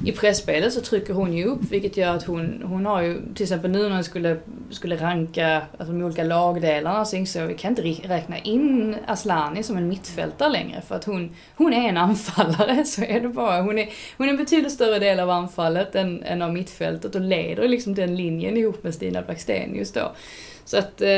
i 0.05 0.13
pressspelet 0.13 0.73
så 0.73 0.81
trycker 0.81 1.15
hon 1.15 1.33
ju 1.33 1.45
upp 1.45 1.63
vilket 1.71 1.97
gör 1.97 2.17
att 2.17 2.25
hon, 2.25 2.63
hon 2.65 2.87
har 2.87 3.03
ju 3.03 3.21
till 3.35 3.43
exempel 3.43 3.71
nu 3.71 3.83
när 3.83 3.95
hon 3.95 4.05
skulle 4.05 4.37
skulle 4.71 4.97
ranka 4.97 5.63
alltså, 5.79 5.93
de 5.93 6.03
olika 6.03 6.25
lagdelarna 6.25 7.05
så 7.05 7.17
insåg 7.17 7.43
jag 7.43 7.47
att 7.47 7.55
vi 7.55 7.59
kan 7.59 7.71
inte 7.71 8.09
räkna 8.09 8.39
in 8.39 8.97
Aslani 9.07 9.63
som 9.63 9.77
en 9.77 9.89
mittfältare 9.89 10.49
längre 10.49 10.81
för 10.81 10.95
att 10.95 11.05
hon, 11.05 11.37
hon 11.57 11.73
är 11.73 11.89
en 11.89 11.97
anfallare, 11.97 12.85
så 12.87 13.03
är 13.03 13.21
det 13.21 13.29
bara. 13.29 13.63
Hon 13.63 13.79
är, 13.79 13.89
hon 14.19 14.27
är 14.27 14.31
en 14.31 14.37
betydligt 14.37 14.73
större 14.73 14.99
del 14.99 15.21
av 15.21 15.31
anfallet 15.31 15.95
än, 15.95 16.23
än 16.23 16.43
av 16.43 16.53
mittfältet 16.53 17.15
och 17.15 17.21
leder 17.21 17.69
liksom 17.69 17.95
den 17.95 18.17
linjen 18.17 18.57
ihop 18.57 18.85
med 18.85 18.95
Stina 18.95 19.23
Blackstenius 19.23 19.93
då. 19.93 20.13
Så 20.65 20.79
att 20.79 21.01
eh, 21.01 21.11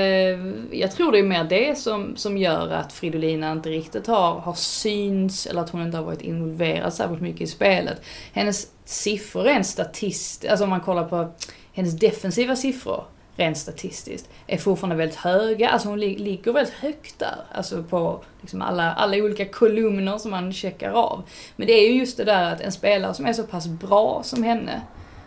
jag 0.70 0.92
tror 0.92 1.12
det 1.12 1.18
är 1.18 1.22
mer 1.22 1.44
det 1.44 1.78
som, 1.78 2.16
som 2.16 2.38
gör 2.38 2.70
att 2.70 2.92
Fridolina 2.92 3.52
inte 3.52 3.68
riktigt 3.68 4.07
har, 4.07 4.40
har 4.40 4.54
syns 4.54 5.46
eller 5.46 5.61
att 5.61 5.70
hon 5.70 5.83
inte 5.83 5.96
har 5.96 6.04
varit 6.04 6.20
involverad 6.20 6.94
särskilt 6.94 7.22
mycket 7.22 7.40
i 7.40 7.46
spelet. 7.46 8.02
Hennes 8.33 8.66
siffror 8.85 9.42
rent 9.42 9.66
statistiskt, 9.66 10.50
alltså 10.50 10.64
om 10.64 10.70
man 10.70 10.80
kollar 10.80 11.04
på 11.04 11.33
hennes 11.72 11.98
defensiva 11.98 12.57
siffror 12.57 13.04
rent 13.37 13.59
statistiskt 13.59 14.30
är 14.46 14.59
fortfarande 14.59 14.96
väldigt 14.96 15.18
höga. 15.18 15.68
Alltså 15.68 15.88
hon 15.88 16.00
li 16.00 16.18
ligger 16.18 16.52
väldigt 16.52 16.74
högt 16.74 17.18
där. 17.18 17.37
Alltså 17.52 17.83
på 17.83 18.24
liksom 18.40 18.62
alla, 18.62 18.92
alla 18.92 19.16
olika 19.16 19.46
kolumner 19.46 20.18
som 20.18 20.30
man 20.30 20.52
checkar 20.52 20.90
av. 20.90 21.22
Men 21.57 21.66
det 21.66 21.72
är 21.72 21.88
ju 21.88 21.98
just 21.98 22.16
det 22.16 22.24
där 22.24 22.52
att 22.52 22.61
en 22.61 22.72
spelare 22.72 23.14
som 23.14 23.26
är 23.26 23.33
så 23.33 23.42
pass 23.42 23.66
bra 23.66 24.22
som 24.24 24.42
henne 24.42 24.83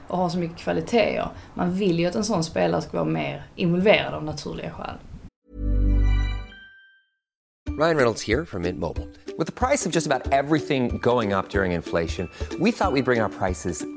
och 0.08 0.18
har 0.18 0.30
så 0.30 0.38
mycket 0.38 0.58
kvaliteter. 0.58 1.30
Man 1.54 1.74
vill 1.74 2.00
ju 2.00 2.06
att 2.06 2.16
en 2.16 2.24
sån 2.24 2.44
spelare 2.44 2.82
ska 2.82 2.98
vara 2.98 3.10
mer 3.10 3.44
involverad 3.56 4.14
av 4.14 4.24
naturliga 4.24 4.72
skäl. 4.72 4.96
Ryan 7.80 7.96
Reynolds 7.96 8.28
här 8.28 8.46
från 8.46 8.62
Mint 8.62 8.80
Mobile. 8.80 9.08
Med 9.38 9.56
priset 9.56 9.94
på 9.94 9.98
nästan 9.98 10.22
allt 10.22 10.54
som 10.72 11.00
går 11.00 11.38
upp 11.38 11.56
under 11.56 11.66
inflationen, 11.66 12.30
trodde 12.50 12.64
vi 12.64 12.70
att 12.70 12.94
vi 12.94 13.02
skulle 13.02 13.04
bring 13.04 13.22
våra 13.22 13.30
priser 13.30 13.97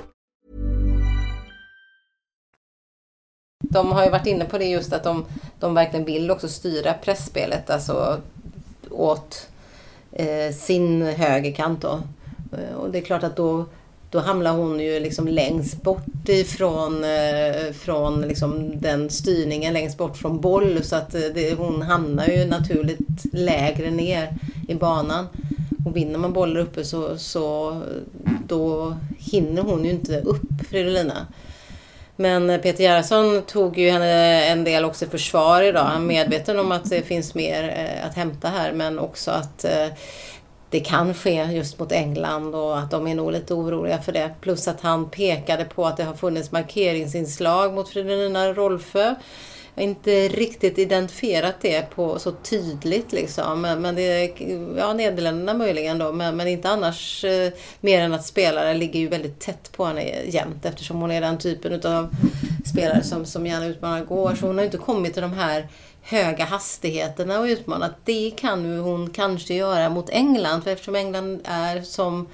De 3.71 3.91
har 3.91 4.03
ju 4.03 4.09
varit 4.09 4.27
inne 4.27 4.45
på 4.45 4.57
det 4.57 4.65
just 4.65 4.93
att 4.93 5.03
de, 5.03 5.25
de 5.59 5.73
verkligen 5.73 6.05
vill 6.05 6.31
också 6.31 6.47
styra 6.47 6.93
pressspelet 6.93 7.69
alltså 7.69 8.17
åt 8.89 9.47
eh, 10.11 10.53
sin 10.53 11.01
högerkant 11.01 11.81
då. 11.81 11.99
Eh, 12.51 12.75
och 12.75 12.91
det 12.91 12.97
är 12.97 13.01
klart 13.01 13.23
att 13.23 13.35
då, 13.35 13.65
då 14.09 14.19
hamnar 14.19 14.53
hon 14.53 14.79
ju 14.79 14.99
liksom 14.99 15.27
längst 15.27 15.83
bort 15.83 16.29
ifrån 16.29 17.03
eh, 17.03 17.71
från 17.73 18.21
liksom 18.21 18.81
den 18.81 19.09
styrningen, 19.09 19.73
längst 19.73 19.97
bort 19.97 20.17
från 20.17 20.41
boll. 20.41 20.83
Så 20.83 20.95
att 20.95 21.15
eh, 21.15 21.21
det, 21.33 21.53
hon 21.53 21.81
hamnar 21.81 22.27
ju 22.27 22.45
naturligt 22.45 23.33
lägre 23.33 23.91
ner 23.91 24.35
i 24.67 24.75
banan. 24.75 25.27
Och 25.85 25.95
vinner 25.97 26.19
man 26.19 26.33
bollar 26.33 26.61
uppe 26.61 26.83
så, 26.83 27.17
så 27.17 27.81
då 28.47 28.95
hinner 29.17 29.61
hon 29.61 29.85
ju 29.85 29.91
inte 29.91 30.21
upp 30.21 30.67
Fridolina. 30.69 31.27
Men 32.21 32.61
Peter 32.61 32.83
Gerhardsson 32.83 33.41
tog 33.41 33.77
ju 33.77 33.89
henne 33.89 34.45
en 34.45 34.63
del 34.63 34.85
också 34.85 35.05
i 35.05 35.07
försvar 35.07 35.61
idag. 35.61 35.83
Han 35.83 36.01
är 36.01 36.07
medveten 36.07 36.59
om 36.59 36.71
att 36.71 36.89
det 36.89 37.01
finns 37.01 37.35
mer 37.35 37.69
eh, 37.77 38.07
att 38.07 38.15
hämta 38.15 38.47
här 38.47 38.71
men 38.71 38.99
också 38.99 39.31
att 39.31 39.65
eh, 39.65 39.87
det 40.69 40.79
kan 40.79 41.13
ske 41.13 41.43
just 41.43 41.79
mot 41.79 41.91
England 41.91 42.55
och 42.55 42.79
att 42.79 42.91
de 42.91 43.07
är 43.07 43.15
nog 43.15 43.31
lite 43.31 43.53
oroliga 43.53 44.01
för 44.01 44.11
det. 44.11 44.31
Plus 44.41 44.67
att 44.67 44.81
han 44.81 45.09
pekade 45.09 45.65
på 45.65 45.85
att 45.85 45.97
det 45.97 46.03
har 46.03 46.13
funnits 46.13 46.51
markeringsinslag 46.51 47.73
mot 47.73 47.89
Fridolina 47.89 48.53
Rolfö. 48.53 49.15
Jag 49.75 49.83
har 49.83 49.89
inte 49.89 50.27
riktigt 50.27 50.79
identifierat 50.79 51.55
det 51.61 51.89
på 51.95 52.19
så 52.19 52.31
tydligt 52.31 53.13
liksom. 53.13 53.61
Men, 53.61 53.81
men 53.81 53.95
det 53.95 54.33
ja 54.77 54.93
Nederländerna 54.93 55.53
möjligen 55.53 55.97
då. 55.97 56.11
Men, 56.11 56.37
men 56.37 56.47
inte 56.47 56.69
annars 56.69 57.23
eh, 57.23 57.51
mer 57.79 58.01
än 58.01 58.13
att 58.13 58.25
spelare 58.25 58.73
ligger 58.73 58.99
ju 58.99 59.07
väldigt 59.07 59.39
tätt 59.39 59.71
på 59.71 59.85
henne 59.85 60.23
jämt. 60.25 60.65
Eftersom 60.65 61.01
hon 61.01 61.11
är 61.11 61.21
den 61.21 61.37
typen 61.37 61.71
utav 61.71 62.15
spelare 62.65 63.03
som, 63.03 63.25
som 63.25 63.47
gärna 63.47 63.65
utmanar 63.65 64.05
går. 64.05 64.35
Så 64.35 64.47
hon 64.47 64.57
har 64.57 64.65
inte 64.65 64.77
kommit 64.77 65.13
till 65.13 65.21
de 65.21 65.33
här 65.33 65.67
höga 66.01 66.45
hastigheterna 66.45 67.39
och 67.39 67.45
utmanat. 67.45 67.91
Det 68.05 68.31
kan 68.37 68.79
hon 68.79 69.09
kanske 69.09 69.53
göra 69.53 69.89
mot 69.89 70.09
England. 70.09 70.61
För 70.61 70.71
eftersom 70.71 70.95
England 70.95 71.41
är 71.43 71.81
som 71.81 72.27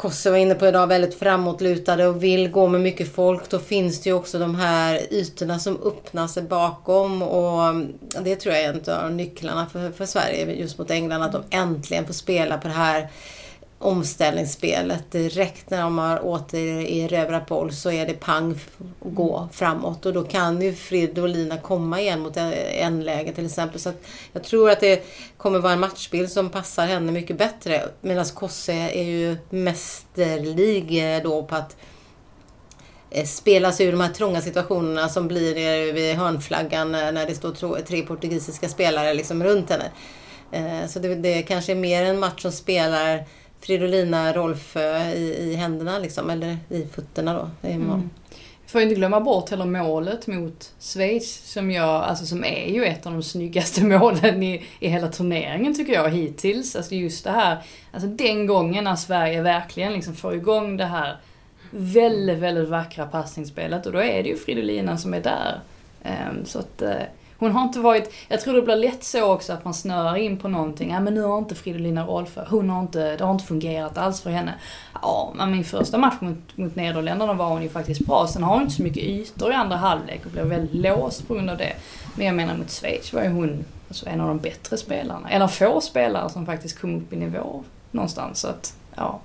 Kosse 0.00 0.30
var 0.30 0.38
inne 0.38 0.54
på 0.54 0.66
idag 0.66 0.86
väldigt 0.86 1.14
framåtlutade 1.14 2.06
och 2.06 2.22
vill 2.22 2.50
gå 2.50 2.68
med 2.68 2.80
mycket 2.80 3.14
folk. 3.14 3.50
Då 3.50 3.58
finns 3.58 4.00
det 4.00 4.10
ju 4.10 4.16
också 4.16 4.38
de 4.38 4.54
här 4.54 5.12
ytorna 5.12 5.58
som 5.58 5.82
öppnar 5.82 6.26
sig 6.26 6.42
bakom. 6.42 7.22
Och 7.22 7.74
det 8.22 8.36
tror 8.36 8.54
jag 8.54 8.64
är 8.64 8.68
en 8.68 9.04
av 9.04 9.12
nycklarna 9.12 9.66
för, 9.66 9.90
för 9.90 10.06
Sverige 10.06 10.54
just 10.54 10.78
mot 10.78 10.90
England. 10.90 11.22
Att 11.22 11.32
de 11.32 11.42
äntligen 11.50 12.06
får 12.06 12.14
spela 12.14 12.58
på 12.58 12.68
det 12.68 12.74
här 12.74 13.08
omställningsspelet. 13.82 15.10
Direkt 15.10 15.70
när 15.70 15.82
de 15.82 15.98
har 15.98 16.24
återerövrat 16.24 17.46
boll 17.46 17.72
så 17.72 17.90
är 17.90 18.06
det 18.06 18.12
pang 18.12 18.58
och 18.98 19.14
gå 19.14 19.48
framåt. 19.52 20.06
Och 20.06 20.12
då 20.12 20.22
kan 20.24 20.62
ju 20.62 20.74
Fridolina 20.74 21.58
komma 21.58 22.00
igen 22.00 22.20
mot 22.20 22.36
en 22.36 23.04
läge 23.04 23.32
till 23.32 23.46
exempel. 23.46 23.80
Så 23.80 23.88
att 23.88 24.06
jag 24.32 24.44
tror 24.44 24.70
att 24.70 24.80
det 24.80 25.04
kommer 25.36 25.58
vara 25.58 25.72
en 25.72 25.80
matchbild 25.80 26.30
som 26.30 26.50
passar 26.50 26.86
henne 26.86 27.12
mycket 27.12 27.38
bättre. 27.38 27.82
Medan 28.00 28.24
Kosse 28.24 28.72
är 28.72 29.04
ju 29.04 29.36
mästerlig 29.50 31.14
eh, 31.16 31.22
då 31.22 31.42
på 31.42 31.54
att 31.54 31.76
eh, 33.10 33.24
spela 33.24 33.72
sig 33.72 33.86
ur 33.86 33.92
de 33.92 34.00
här 34.00 34.12
trånga 34.12 34.40
situationerna 34.40 35.08
som 35.08 35.28
blir 35.28 35.54
nere 35.54 35.92
vid 35.92 36.16
hörnflaggan 36.16 36.94
eh, 36.94 37.12
när 37.12 37.26
det 37.26 37.34
står 37.34 37.80
tre 37.80 38.02
portugisiska 38.02 38.68
spelare 38.68 39.14
liksom 39.14 39.44
runt 39.44 39.70
henne. 39.70 39.90
Så 40.88 40.98
det, 40.98 41.14
det 41.14 41.42
kanske 41.42 41.72
är 41.72 41.76
mer 41.76 42.04
en 42.04 42.18
match 42.18 42.42
som 42.42 42.52
spelar 42.52 43.26
Fridolina 43.60 44.32
Rolfö 44.32 45.12
i, 45.12 45.36
i 45.38 45.54
händerna 45.54 45.98
liksom, 45.98 46.30
eller 46.30 46.56
i 46.68 46.84
fötterna 46.94 47.34
då. 47.34 47.68
I 47.68 47.72
mm. 47.72 48.10
Får 48.66 48.80
inte 48.80 48.94
glömma 48.94 49.20
bort 49.20 49.50
heller 49.50 49.64
målet 49.64 50.26
mot 50.26 50.72
Schweiz 50.80 51.52
som, 51.52 51.70
jag, 51.70 51.88
alltså, 51.88 52.26
som 52.26 52.44
är 52.44 52.66
ju 52.66 52.84
ett 52.84 53.06
av 53.06 53.12
de 53.12 53.22
snyggaste 53.22 53.84
målen 53.98 54.42
i, 54.42 54.62
i 54.80 54.88
hela 54.88 55.08
turneringen 55.08 55.74
tycker 55.74 55.92
jag 55.92 56.10
hittills. 56.10 56.76
Alltså 56.76 56.94
just 56.94 57.24
det 57.24 57.30
här, 57.30 57.58
alltså 57.92 58.08
den 58.08 58.46
gången 58.46 58.84
när 58.84 58.96
Sverige 58.96 59.42
verkligen 59.42 59.92
liksom 59.92 60.14
får 60.14 60.34
igång 60.34 60.76
det 60.76 60.84
här 60.84 61.16
väldigt, 61.70 62.38
väldigt 62.38 62.68
vackra 62.68 63.06
passningsspelet 63.06 63.86
och 63.86 63.92
då 63.92 63.98
är 63.98 64.22
det 64.22 64.28
ju 64.28 64.36
Fridolina 64.36 64.96
som 64.96 65.14
är 65.14 65.20
där. 65.20 65.60
Um, 66.04 66.44
så 66.44 66.58
att 66.58 66.82
uh, 66.82 66.92
hon 67.40 67.52
har 67.52 67.62
inte 67.62 67.80
varit, 67.80 68.12
jag 68.28 68.40
tror 68.40 68.54
det 68.54 68.62
blir 68.62 68.76
lätt 68.76 69.04
så 69.04 69.32
också 69.32 69.52
att 69.52 69.64
man 69.64 69.74
snöar 69.74 70.16
in 70.16 70.36
på 70.36 70.48
någonting. 70.48 70.90
Ja 70.90 71.00
men 71.00 71.14
nu 71.14 71.22
har 71.22 71.38
inte 71.38 71.54
Fridolina 71.54 72.04
Rolfö, 72.06 72.44
hon 72.50 72.70
har 72.70 72.80
inte, 72.80 73.16
det 73.16 73.24
har 73.24 73.32
inte 73.32 73.44
fungerat 73.44 73.98
alls 73.98 74.20
för 74.20 74.30
henne. 74.30 74.54
Ja, 75.02 75.32
men 75.36 75.50
min 75.50 75.64
första 75.64 75.98
match 75.98 76.14
mot, 76.20 76.56
mot 76.56 76.76
Nederländerna 76.76 77.32
var 77.32 77.48
hon 77.48 77.62
ju 77.62 77.68
faktiskt 77.68 78.00
bra. 78.00 78.26
Sen 78.26 78.42
har 78.42 78.52
hon 78.52 78.62
inte 78.62 78.74
så 78.74 78.82
mycket 78.82 79.02
ytor 79.02 79.52
i 79.52 79.54
andra 79.54 79.76
halvlek 79.76 80.26
och 80.26 80.30
blev 80.30 80.46
väldigt 80.46 80.74
låst 80.74 81.28
på 81.28 81.34
grund 81.34 81.50
av 81.50 81.56
det. 81.56 81.72
Men 82.16 82.26
jag 82.26 82.34
menar 82.34 82.56
mot 82.56 82.70
Schweiz 82.70 83.12
var 83.12 83.22
ju 83.22 83.28
hon 83.28 83.64
alltså, 83.88 84.08
en 84.08 84.20
av 84.20 84.28
de 84.28 84.38
bättre 84.38 84.76
spelarna. 84.76 85.30
En 85.30 85.42
av 85.42 85.48
få 85.48 85.80
spelare 85.80 86.30
som 86.30 86.46
faktiskt 86.46 86.80
kom 86.80 86.96
upp 86.96 87.12
i 87.12 87.16
nivå 87.16 87.64
någonstans. 87.90 88.40
Så 88.40 88.48
att, 88.48 88.74
ja. 88.94 89.20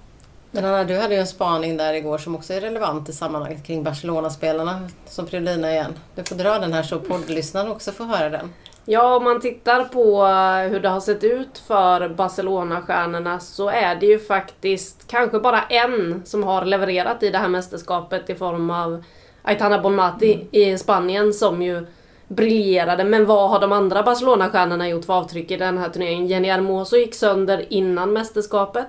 Men 0.55 0.65
Anna, 0.65 0.83
du 0.83 0.97
hade 0.97 1.13
ju 1.13 1.19
en 1.19 1.27
spaning 1.27 1.77
där 1.77 1.93
igår 1.93 2.17
som 2.17 2.35
också 2.35 2.53
är 2.53 2.61
relevant 2.61 3.09
i 3.09 3.13
sammanhanget 3.13 3.63
kring 3.65 3.83
Barcelona-spelarna 3.83 4.89
som 5.05 5.27
Fridolina 5.27 5.71
igen. 5.71 5.93
Du 6.15 6.23
får 6.23 6.35
dra 6.35 6.59
den 6.59 6.73
här 6.73 6.83
så 6.83 6.99
poddlyssnarna 6.99 7.71
också 7.71 7.91
får 7.91 8.05
höra 8.05 8.29
den. 8.29 8.53
Ja, 8.85 9.15
om 9.15 9.23
man 9.23 9.41
tittar 9.41 9.83
på 9.83 10.25
hur 10.71 10.79
det 10.79 10.89
har 10.89 10.99
sett 10.99 11.23
ut 11.23 11.57
för 11.67 12.09
Barcelona-stjärnorna 12.09 13.39
så 13.39 13.69
är 13.69 13.95
det 13.95 14.05
ju 14.05 14.19
faktiskt 14.19 15.07
kanske 15.07 15.39
bara 15.39 15.61
en 15.61 16.21
som 16.25 16.43
har 16.43 16.65
levererat 16.65 17.23
i 17.23 17.29
det 17.29 17.37
här 17.37 17.47
mästerskapet 17.47 18.29
i 18.29 18.35
form 18.35 18.69
av 18.69 19.03
Aitana 19.41 19.79
Bonmati 19.79 20.33
mm. 20.33 20.47
i 20.51 20.77
Spanien 20.77 21.33
som 21.33 21.61
ju 21.61 21.85
briljerade. 22.27 23.03
Men 23.03 23.25
vad 23.25 23.49
har 23.49 23.59
de 23.59 23.71
andra 23.71 24.03
Barcelona-stjärnorna 24.03 24.89
gjort 24.89 25.05
för 25.05 25.13
avtryck 25.13 25.51
i 25.51 25.57
den 25.57 25.77
här 25.77 25.89
turneringen? 25.89 26.27
Jenny 26.27 26.47
Hermoso 26.47 26.97
gick 26.97 27.15
sönder 27.15 27.65
innan 27.73 28.13
mästerskapet. 28.13 28.85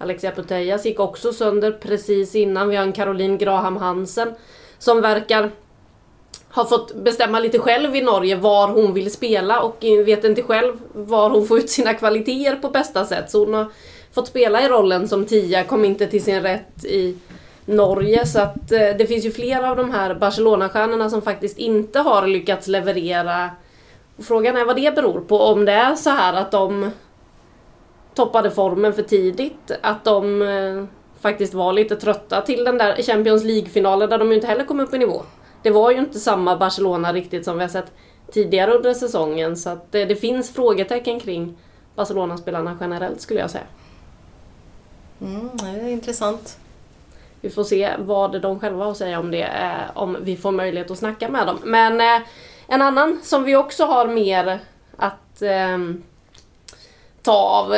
Alexia 0.00 0.32
Putellas 0.32 0.84
gick 0.84 1.00
också 1.00 1.32
sönder 1.32 1.72
precis 1.72 2.34
innan. 2.34 2.68
Vi 2.68 2.76
har 2.76 2.84
en 2.84 2.92
Caroline 2.92 3.38
Graham 3.38 3.76
Hansen 3.76 4.34
som 4.78 5.00
verkar 5.00 5.50
ha 6.50 6.64
fått 6.64 6.94
bestämma 6.94 7.40
lite 7.40 7.58
själv 7.58 7.96
i 7.96 8.02
Norge 8.02 8.36
var 8.36 8.68
hon 8.68 8.94
vill 8.94 9.10
spela 9.10 9.62
och 9.62 9.76
vet 10.06 10.24
inte 10.24 10.42
själv 10.42 10.74
var 10.92 11.30
hon 11.30 11.46
får 11.46 11.58
ut 11.58 11.70
sina 11.70 11.94
kvaliteter 11.94 12.56
på 12.56 12.68
bästa 12.68 13.04
sätt. 13.04 13.30
Så 13.30 13.44
hon 13.44 13.54
har 13.54 13.66
fått 14.12 14.26
spela 14.26 14.62
i 14.62 14.68
rollen 14.68 15.08
som 15.08 15.26
tia, 15.26 15.64
kom 15.64 15.84
inte 15.84 16.06
till 16.06 16.24
sin 16.24 16.40
rätt 16.40 16.84
i 16.84 17.16
Norge. 17.64 18.26
Så 18.26 18.40
att 18.40 18.72
eh, 18.72 18.96
det 18.98 19.06
finns 19.08 19.24
ju 19.24 19.30
flera 19.30 19.70
av 19.70 19.76
de 19.76 19.90
här 19.90 20.14
Barcelona-stjärnorna 20.14 21.10
som 21.10 21.22
faktiskt 21.22 21.58
inte 21.58 21.98
har 21.98 22.26
lyckats 22.26 22.66
leverera. 22.66 23.50
Frågan 24.18 24.56
är 24.56 24.64
vad 24.64 24.76
det 24.76 24.94
beror 24.94 25.20
på. 25.20 25.40
Om 25.40 25.64
det 25.64 25.72
är 25.72 25.94
så 25.94 26.10
här 26.10 26.34
att 26.34 26.50
de 26.50 26.90
toppade 28.14 28.50
formen 28.50 28.92
för 28.92 29.02
tidigt. 29.02 29.70
Att 29.82 30.04
de 30.04 30.42
eh, 30.42 30.84
faktiskt 31.20 31.54
var 31.54 31.72
lite 31.72 31.96
trötta 31.96 32.40
till 32.40 32.64
den 32.64 32.78
där 32.78 33.02
Champions 33.02 33.44
League-finalen 33.44 34.10
där 34.10 34.18
de 34.18 34.28
ju 34.28 34.34
inte 34.34 34.46
heller 34.46 34.64
kom 34.64 34.80
upp 34.80 34.94
i 34.94 34.98
nivå. 34.98 35.22
Det 35.62 35.70
var 35.70 35.90
ju 35.90 35.98
inte 35.98 36.20
samma 36.20 36.56
Barcelona 36.56 37.12
riktigt 37.12 37.44
som 37.44 37.58
vi 37.58 37.64
har 37.64 37.68
sett 37.68 37.92
tidigare 38.32 38.70
under 38.70 38.94
säsongen 38.94 39.56
så 39.56 39.70
att 39.70 39.92
det, 39.92 40.04
det 40.04 40.16
finns 40.16 40.54
frågetecken 40.54 41.20
kring 41.20 41.58
Barcelona-spelarna 41.94 42.76
generellt 42.80 43.20
skulle 43.20 43.40
jag 43.40 43.50
säga. 43.50 43.64
Mm, 45.20 45.50
det 45.52 45.66
är 45.66 45.88
intressant. 45.88 46.58
Vi 47.40 47.50
får 47.50 47.64
se 47.64 47.90
vad 47.98 48.42
de 48.42 48.60
själva 48.60 48.84
har 48.84 48.90
att 48.90 48.96
säga 48.96 49.20
om 49.20 49.30
det, 49.30 49.42
eh, 49.42 49.96
om 49.96 50.16
vi 50.20 50.36
får 50.36 50.52
möjlighet 50.52 50.90
att 50.90 50.98
snacka 50.98 51.28
med 51.28 51.46
dem. 51.46 51.58
Men 51.64 52.00
eh, 52.00 52.28
en 52.66 52.82
annan 52.82 53.20
som 53.22 53.44
vi 53.44 53.56
också 53.56 53.84
har 53.84 54.06
mer 54.06 54.58
att 54.96 55.42
eh, 55.42 55.78
ta 57.22 57.32
av, 57.32 57.76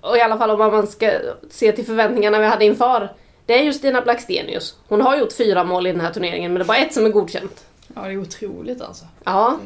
och 0.00 0.16
i 0.16 0.20
alla 0.20 0.38
fall 0.38 0.50
om 0.50 0.58
man 0.58 0.86
ska 0.86 1.10
se 1.50 1.72
till 1.72 1.86
förväntningarna 1.86 2.38
vi 2.38 2.46
hade 2.46 2.64
inför, 2.64 3.12
det 3.46 3.58
är 3.58 3.62
ju 3.62 3.72
Stina 3.72 4.00
Blackstenius. 4.00 4.76
Hon 4.88 5.00
har 5.00 5.16
gjort 5.16 5.32
fyra 5.32 5.64
mål 5.64 5.86
i 5.86 5.92
den 5.92 6.00
här 6.00 6.12
turneringen 6.12 6.52
men 6.52 6.58
det 6.58 6.64
är 6.64 6.66
bara 6.66 6.78
ett 6.78 6.94
som 6.94 7.06
är 7.06 7.10
godkänt. 7.10 7.66
Ja, 7.94 8.02
det 8.02 8.12
är 8.12 8.20
otroligt 8.20 8.82
alltså. 8.82 9.04
Ja. 9.24 9.58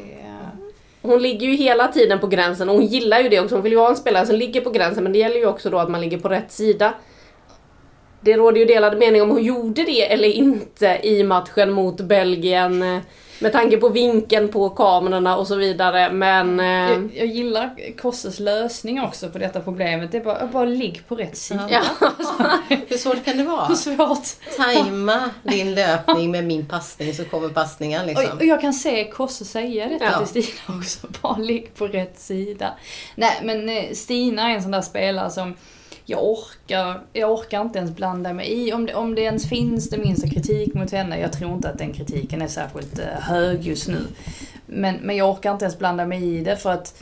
Hon 1.01 1.21
ligger 1.21 1.47
ju 1.47 1.55
hela 1.55 1.87
tiden 1.87 2.19
på 2.19 2.27
gränsen 2.27 2.69
och 2.69 2.75
hon 2.75 2.85
gillar 2.85 3.19
ju 3.19 3.29
det 3.29 3.39
också. 3.39 3.55
Hon 3.55 3.63
vill 3.63 3.71
ju 3.71 3.77
vara 3.77 3.89
en 3.89 3.95
spelare 3.95 4.25
som 4.25 4.35
ligger 4.35 4.61
på 4.61 4.69
gränsen 4.69 5.03
men 5.03 5.13
det 5.13 5.19
gäller 5.19 5.35
ju 5.35 5.45
också 5.45 5.69
då 5.69 5.79
att 5.79 5.89
man 5.89 6.01
ligger 6.01 6.19
på 6.19 6.29
rätt 6.29 6.51
sida. 6.51 6.93
Det 8.21 8.37
råder 8.37 8.59
ju 8.59 8.65
delade 8.65 8.97
mening 8.97 9.21
om 9.21 9.29
hon 9.29 9.43
gjorde 9.43 9.83
det 9.83 10.11
eller 10.13 10.27
inte 10.27 10.99
i 11.03 11.23
matchen 11.23 11.71
mot 11.71 12.01
Belgien. 12.01 13.01
Med 13.39 13.51
tanke 13.51 13.77
på 13.77 13.89
vinkeln 13.89 14.49
på 14.49 14.69
kamerorna 14.69 15.37
och 15.37 15.47
så 15.47 15.55
vidare 15.55 16.11
men... 16.11 16.59
eh, 16.59 16.65
Jag, 16.65 17.11
jag 17.15 17.27
gillar 17.27 17.75
Kosses 17.97 18.39
lösning 18.39 19.01
också 19.03 19.29
på 19.29 19.37
detta 19.37 19.59
problemet. 19.59 20.11
Det 20.11 20.17
är 20.17 20.23
bara, 20.23 20.47
bara 20.47 20.65
ligg 20.65 21.01
på 21.07 21.15
rätt 21.15 21.37
sida. 21.37 21.67
Ja. 21.71 21.81
Hur 22.87 22.97
svårt 22.97 23.25
kan 23.25 23.37
det 23.37 23.43
vara? 23.43 23.65
Hur 23.65 23.75
svårt? 23.75 24.27
Tajma 24.57 25.29
din 25.43 25.75
löpning 25.75 26.31
med 26.31 26.43
min 26.45 26.65
passning 26.65 27.13
så 27.13 27.25
kommer 27.25 27.49
passningen 27.49 28.01
Och, 28.01 28.07
liksom. 28.07 28.37
och 28.37 28.45
jag 28.45 28.61
kan 28.61 28.73
se 28.73 29.09
Kosse 29.11 29.45
säga 29.45 29.87
detta 29.89 30.05
Ja. 30.05 30.25
till 30.25 30.43
Stina 30.43 30.77
också. 30.79 31.07
Bara 31.21 31.37
ligg 31.37 31.75
på 31.75 31.87
rätt 31.87 32.19
sida. 32.19 32.73
Nej 33.15 33.39
men 33.43 33.69
eh, 33.69 33.83
Stina 33.93 34.49
är 34.51 34.55
en 34.55 34.61
sån 34.61 34.71
där 34.71 34.81
spelare 34.81 35.29
som 35.29 35.53
jag 36.09 36.23
orkar, 36.23 37.01
jag 37.13 37.31
orkar 37.31 37.61
inte 37.61 37.79
ens 37.79 37.95
blanda 37.95 38.33
mig 38.33 38.53
i. 38.53 38.73
Om 38.73 38.85
det, 38.85 38.93
om 38.93 39.15
det 39.15 39.21
ens 39.21 39.49
finns 39.49 39.89
det 39.89 39.97
minsta 39.97 40.27
kritik 40.27 40.73
mot 40.73 40.91
henne, 40.91 41.19
jag 41.19 41.33
tror 41.33 41.53
inte 41.53 41.69
att 41.69 41.77
den 41.77 41.93
kritiken 41.93 42.41
är 42.41 42.47
särskilt 42.47 42.99
eh, 42.99 43.05
hög 43.05 43.61
just 43.61 43.87
nu. 43.87 44.07
Men, 44.65 44.95
men 44.95 45.15
jag 45.15 45.29
orkar 45.29 45.51
inte 45.51 45.65
ens 45.65 45.79
blanda 45.79 46.05
mig 46.05 46.23
i 46.23 46.43
det 46.43 46.57
för 46.57 46.71
att 46.71 47.01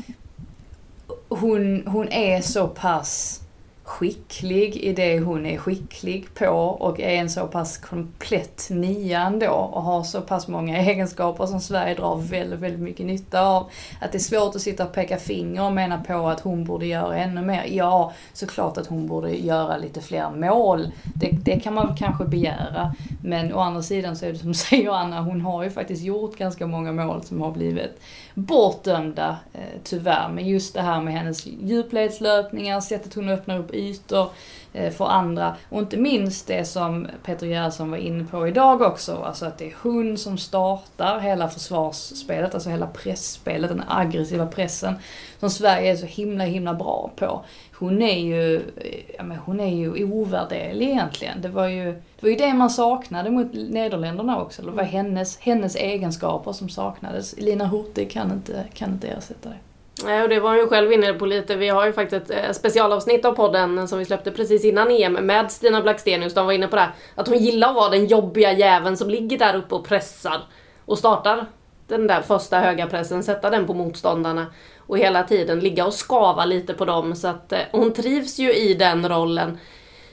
hon, 1.30 1.88
hon 1.88 2.10
är 2.12 2.41
så 2.41 2.68
pass 2.68 3.41
skicklig 3.86 4.78
i 4.78 4.93
det 4.93 5.19
hon 5.19 5.45
är 5.45 5.58
skicklig 5.58 6.34
på 6.34 6.48
och 6.80 7.00
är 7.00 7.10
en 7.10 7.30
så 7.30 7.48
pass 7.48 7.78
komplett 7.78 8.67
nia 8.69 9.21
ändå 9.21 9.50
och 9.50 9.82
har 9.84 10.04
så 10.04 10.21
pass 10.21 10.48
många 10.48 10.78
egenskaper 10.91 11.45
som 11.45 11.60
Sverige 11.60 11.95
drar 11.95 12.15
väldigt, 12.15 12.60
väldigt 12.60 12.80
mycket 12.80 13.06
nytta 13.06 13.41
av. 13.41 13.69
Att 14.02 14.12
det 14.12 14.17
är 14.17 14.19
svårt 14.19 14.56
att 14.56 14.62
sitta 14.62 14.86
och 14.86 14.93
peka 14.93 15.17
finger 15.17 15.63
och 15.63 15.71
mena 15.71 16.04
på 16.04 16.28
att 16.28 16.39
hon 16.39 16.63
borde 16.63 16.86
göra 16.86 17.17
ännu 17.17 17.41
mer. 17.41 17.65
Ja, 17.69 18.13
såklart 18.34 18.78
att 18.78 18.88
hon 18.88 19.08
borde 19.08 19.36
göra 19.36 19.78
lite 19.78 20.02
fler 20.02 20.30
mål. 20.30 20.91
Det, 21.15 21.30
det 21.32 21.60
kan 21.60 21.74
man 21.74 21.95
kanske 21.98 22.26
begära. 22.26 22.95
Men 23.24 23.54
å 23.54 23.60
andra 23.60 23.82
sidan 23.82 24.15
så 24.15 24.26
är 24.26 24.32
det 24.32 24.39
som 24.39 24.54
säger 24.54 24.91
Anna, 24.91 25.21
hon 25.21 25.41
har 25.41 25.63
ju 25.63 25.69
faktiskt 25.69 26.04
gjort 26.04 26.38
ganska 26.38 26.67
många 26.67 26.91
mål 26.91 27.24
som 27.24 27.41
har 27.41 27.52
blivit 27.52 28.00
bortdömda 28.36 29.38
eh, 29.54 29.80
tyvärr. 29.84 30.30
Men 30.30 30.48
just 30.48 30.74
det 30.74 30.82
här 30.82 31.02
med 31.02 31.13
hennes 31.13 31.45
djupledslöpningar, 31.45 32.82
sättet 32.82 33.13
hon 33.13 33.30
öppnar 33.30 33.60
upp 33.60 33.74
ytor 33.74 34.30
eh, 34.74 34.93
för 34.93 35.06
andra. 35.06 35.56
Och 35.69 35.80
inte 35.80 35.98
minst 35.98 36.48
det 36.48 36.65
som 36.65 37.08
Peter 37.24 37.48
Gerhardsson 37.48 37.91
var 37.91 37.98
inne 37.98 38.24
på 38.24 38.48
idag 38.48 38.82
också. 38.82 39.15
Alltså 39.15 39.45
att 39.45 39.58
det 39.58 39.65
är 39.65 39.76
hon 39.82 40.17
som 40.17 40.38
startar 40.38 41.19
hela 41.19 41.50
försvarsspelet, 41.50 42.54
alltså 42.54 42.69
hela 42.69 42.88
pressspelet, 42.88 43.69
den 43.69 43.84
aggressiva 43.88 44.45
pressen. 44.45 44.95
Som 45.39 45.50
Sverige 45.50 45.91
är 45.91 45.95
så 45.95 46.06
himla 46.06 46.43
himla 46.43 46.74
bra 46.74 47.12
på. 47.15 47.45
Hon 47.78 48.02
är 48.02 48.20
ju, 48.20 48.62
ja, 49.18 49.24
men 49.24 49.38
hon 49.38 49.60
är 49.60 49.76
ju 49.76 50.04
ovärderlig 50.04 50.90
egentligen. 50.90 51.42
Det 51.42 51.50
var 51.50 51.68
ju, 51.68 51.86
det 51.86 52.22
var 52.22 52.30
ju 52.30 52.36
det 52.36 52.54
man 52.54 52.70
saknade 52.70 53.30
mot 53.30 53.54
Nederländerna 53.54 54.42
också. 54.42 54.62
Det 54.62 54.72
var 54.72 54.84
hennes, 54.84 55.38
hennes 55.38 55.76
egenskaper 55.76 56.52
som 56.52 56.70
saknades. 56.70 57.38
Lina 57.38 57.68
Hurtig 57.68 58.12
kan 58.12 58.32
inte, 58.32 58.64
kan 58.74 58.92
inte 58.92 59.08
ersätta 59.08 59.50
det. 59.50 59.56
Nej, 60.04 60.24
och 60.24 60.30
det 60.30 60.40
var 60.40 60.50
hon 60.50 60.60
ju 60.60 60.68
själv 60.68 60.94
inne 60.94 61.14
på 61.14 61.26
lite. 61.26 61.56
Vi 61.56 61.70
har 61.70 61.86
ju 61.86 61.94
faktiskt 61.94 62.30
ett 62.30 62.46
eh, 62.46 62.52
specialavsnitt 62.52 63.26
av 63.26 63.32
podden 63.32 63.88
som 63.88 64.00
vi 64.00 64.06
släppte 64.06 64.32
precis 64.32 64.66
innan 64.66 64.92
EM 64.92 65.14
med 65.14 65.52
Stina 65.52 65.82
Blackstenius. 65.82 66.34
De 66.34 66.46
var 66.46 66.54
inne 66.54 66.68
på 66.68 66.76
det 66.76 66.82
här, 66.82 66.92
att 67.16 67.28
hon 67.28 67.38
gillar 67.38 67.70
att 67.70 67.76
vara 67.76 67.90
den 67.90 68.06
jobbiga 68.06 68.54
jäveln 68.54 68.98
som 68.98 69.10
ligger 69.10 69.38
där 69.38 69.56
uppe 69.56 69.76
och 69.76 69.88
pressar 69.88 70.42
och 70.86 70.98
startar 70.98 71.46
den 71.88 72.08
där 72.08 72.22
första 72.22 72.60
höga 72.60 72.88
pressen, 72.88 73.24
sätta 73.24 73.50
den 73.50 73.68
på 73.68 73.74
motståndarna 73.74 74.46
och 74.88 74.98
hela 74.98 75.24
tiden 75.24 75.60
ligga 75.60 75.86
och 75.86 75.93
skava 75.93 76.45
lite 76.45 76.74
på 76.74 76.86
dem. 76.86 77.15
Så 77.15 77.28
att 77.28 77.52
eh, 77.52 77.60
hon 77.71 77.93
trivs 77.93 78.39
ju 78.39 78.54
i 78.54 78.74
den 78.74 79.10
rollen. 79.10 79.58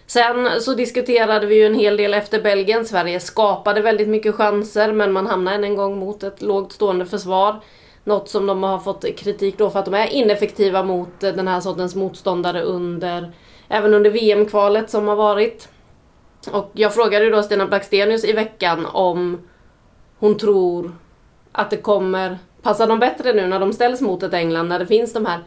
Sen 0.06 0.61
så 0.61 0.74
diskuterade 0.74 1.46
vi 1.46 1.54
ju 1.54 1.66
en 1.66 1.74
hel 1.74 1.96
del 1.96 2.14
efter 2.14 2.42
Belgien. 2.42 2.85
Sverige 2.85 3.20
skapade 3.20 3.80
väldigt 3.80 4.08
mycket 4.08 4.35
chanser 4.35 4.92
men 4.92 5.12
man 5.12 5.26
hamnade 5.26 5.56
än 5.56 5.64
en 5.64 5.76
gång 5.76 5.98
mot 5.98 6.22
ett 6.22 6.42
lågt 6.42 6.72
stående 6.72 7.06
försvar. 7.06 7.61
Något 8.04 8.28
som 8.28 8.46
de 8.46 8.62
har 8.62 8.78
fått 8.78 9.16
kritik 9.16 9.58
då 9.58 9.70
för 9.70 9.78
att 9.78 9.85
de 9.85 9.94
är 9.94 10.06
ineffektiva 10.06 10.82
mot 10.82 11.22
eh, 11.22 11.32
den 11.32 11.48
här 11.48 11.61
sortens 11.61 11.94
motståndare 11.94 12.62
under 12.62 13.32
även 13.68 13.94
under 13.94 14.11
VM-kvalet 14.11 14.90
som 14.90 15.08
har 15.08 15.16
varit. 15.16 15.68
Och 16.52 16.70
jag 16.72 16.94
frågade 16.94 17.24
ju 17.24 17.30
då 17.30 17.42
Stina 17.42 17.66
Blackstenius 17.66 18.24
i 18.24 18.32
veckan 18.32 18.87
om 18.87 19.48
hon 20.18 20.38
tror 20.38 20.96
att 21.52 21.70
det 21.70 21.76
kommer 21.76 22.38
Passar 22.62 22.87
de 22.87 22.98
bättre 22.98 23.33
nu 23.33 23.46
när 23.46 23.59
de 23.59 23.72
ställs 23.72 24.01
mot 24.01 24.22
ett 24.22 24.35
England 24.35 24.68
när 24.68 24.79
det 24.79 24.87
finns 24.87 25.12
de 25.12 25.27
här 25.27 25.40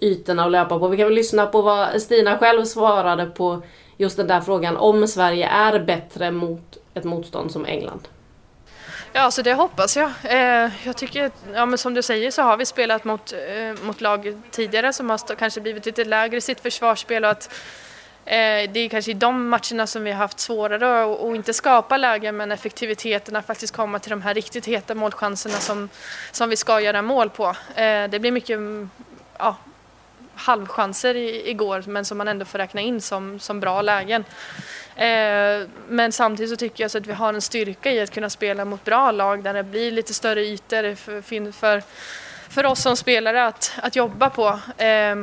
ytorna 0.00 0.44
att 0.44 0.52
löpa 0.52 0.78
på. 0.78 0.88
Vi 0.88 0.96
kan 0.96 1.06
väl 1.06 1.14
lyssna 1.14 1.46
på 1.46 1.62
vad 1.62 2.02
Stina 2.02 2.38
själv 2.38 2.64
svarade 2.64 3.26
på 3.26 3.62
just 3.96 4.16
den 4.16 4.26
där 4.26 4.40
frågan 4.40 4.76
om 4.76 5.08
Sverige 5.08 5.48
är 5.48 5.78
bättre 5.78 6.30
mot 6.30 6.78
ett 6.94 7.04
motstånd 7.04 7.52
som 7.52 7.66
England. 7.66 8.08
Ja, 9.12 9.30
så 9.30 9.42
det 9.42 9.54
hoppas 9.54 9.96
jag. 9.96 10.10
Eh, 10.24 10.70
jag 10.84 10.96
tycker, 10.96 11.30
ja, 11.54 11.66
men 11.66 11.78
som 11.78 11.94
du 11.94 12.02
säger 12.02 12.30
så 12.30 12.42
har 12.42 12.56
vi 12.56 12.66
spelat 12.66 13.04
mot, 13.04 13.32
eh, 13.32 13.84
mot 13.84 14.00
lag 14.00 14.42
tidigare 14.50 14.92
som 14.92 15.10
har 15.10 15.18
stå, 15.18 15.36
kanske 15.36 15.60
blivit 15.60 15.86
lite 15.86 16.04
lägre 16.04 16.36
i 16.36 16.40
sitt 16.40 16.60
försvarsspel 16.60 17.24
och 17.24 17.30
att 17.30 17.54
Eh, 18.26 18.70
det 18.70 18.80
är 18.80 18.88
kanske 18.88 19.10
i 19.10 19.14
de 19.14 19.48
matcherna 19.48 19.86
som 19.86 20.04
vi 20.04 20.10
har 20.10 20.18
haft 20.18 20.40
svårare 20.40 21.14
att 21.14 21.36
inte 21.36 21.52
skapa 21.52 21.96
lägen 21.96 22.36
men 22.36 22.52
effektiviteten 22.52 23.36
att 23.36 23.46
faktiskt 23.46 23.76
komma 23.76 23.98
till 23.98 24.10
de 24.10 24.22
här 24.22 24.34
riktigt 24.34 24.66
heta 24.66 24.94
målchanserna 24.94 25.54
som, 25.54 25.88
som 26.32 26.50
vi 26.50 26.56
ska 26.56 26.80
göra 26.80 27.02
mål 27.02 27.30
på. 27.30 27.46
Eh, 27.74 28.08
det 28.08 28.18
blir 28.20 28.32
mycket 28.32 28.58
ja, 29.38 29.56
halvchanser 30.34 31.16
igår 31.48 31.84
men 31.86 32.04
som 32.04 32.18
man 32.18 32.28
ändå 32.28 32.44
får 32.44 32.58
räkna 32.58 32.80
in 32.80 33.00
som, 33.00 33.40
som 33.40 33.60
bra 33.60 33.82
lägen. 33.82 34.24
Eh, 34.96 35.68
men 35.88 36.12
samtidigt 36.12 36.50
så 36.50 36.56
tycker 36.56 36.84
jag 36.84 36.90
så 36.90 36.98
att 36.98 37.06
vi 37.06 37.12
har 37.12 37.34
en 37.34 37.42
styrka 37.42 37.92
i 37.92 38.00
att 38.00 38.10
kunna 38.10 38.30
spela 38.30 38.64
mot 38.64 38.84
bra 38.84 39.10
lag 39.10 39.42
där 39.42 39.54
det 39.54 39.62
blir 39.62 39.92
lite 39.92 40.14
större 40.14 40.40
ytor 40.40 40.94
för, 40.94 41.22
för, 41.22 41.52
för, 41.52 41.82
för 42.48 42.66
oss 42.66 42.82
som 42.82 42.96
spelare 42.96 43.46
att, 43.46 43.72
att 43.82 43.96
jobba 43.96 44.30
på. 44.30 44.60
Eh, 44.82 45.16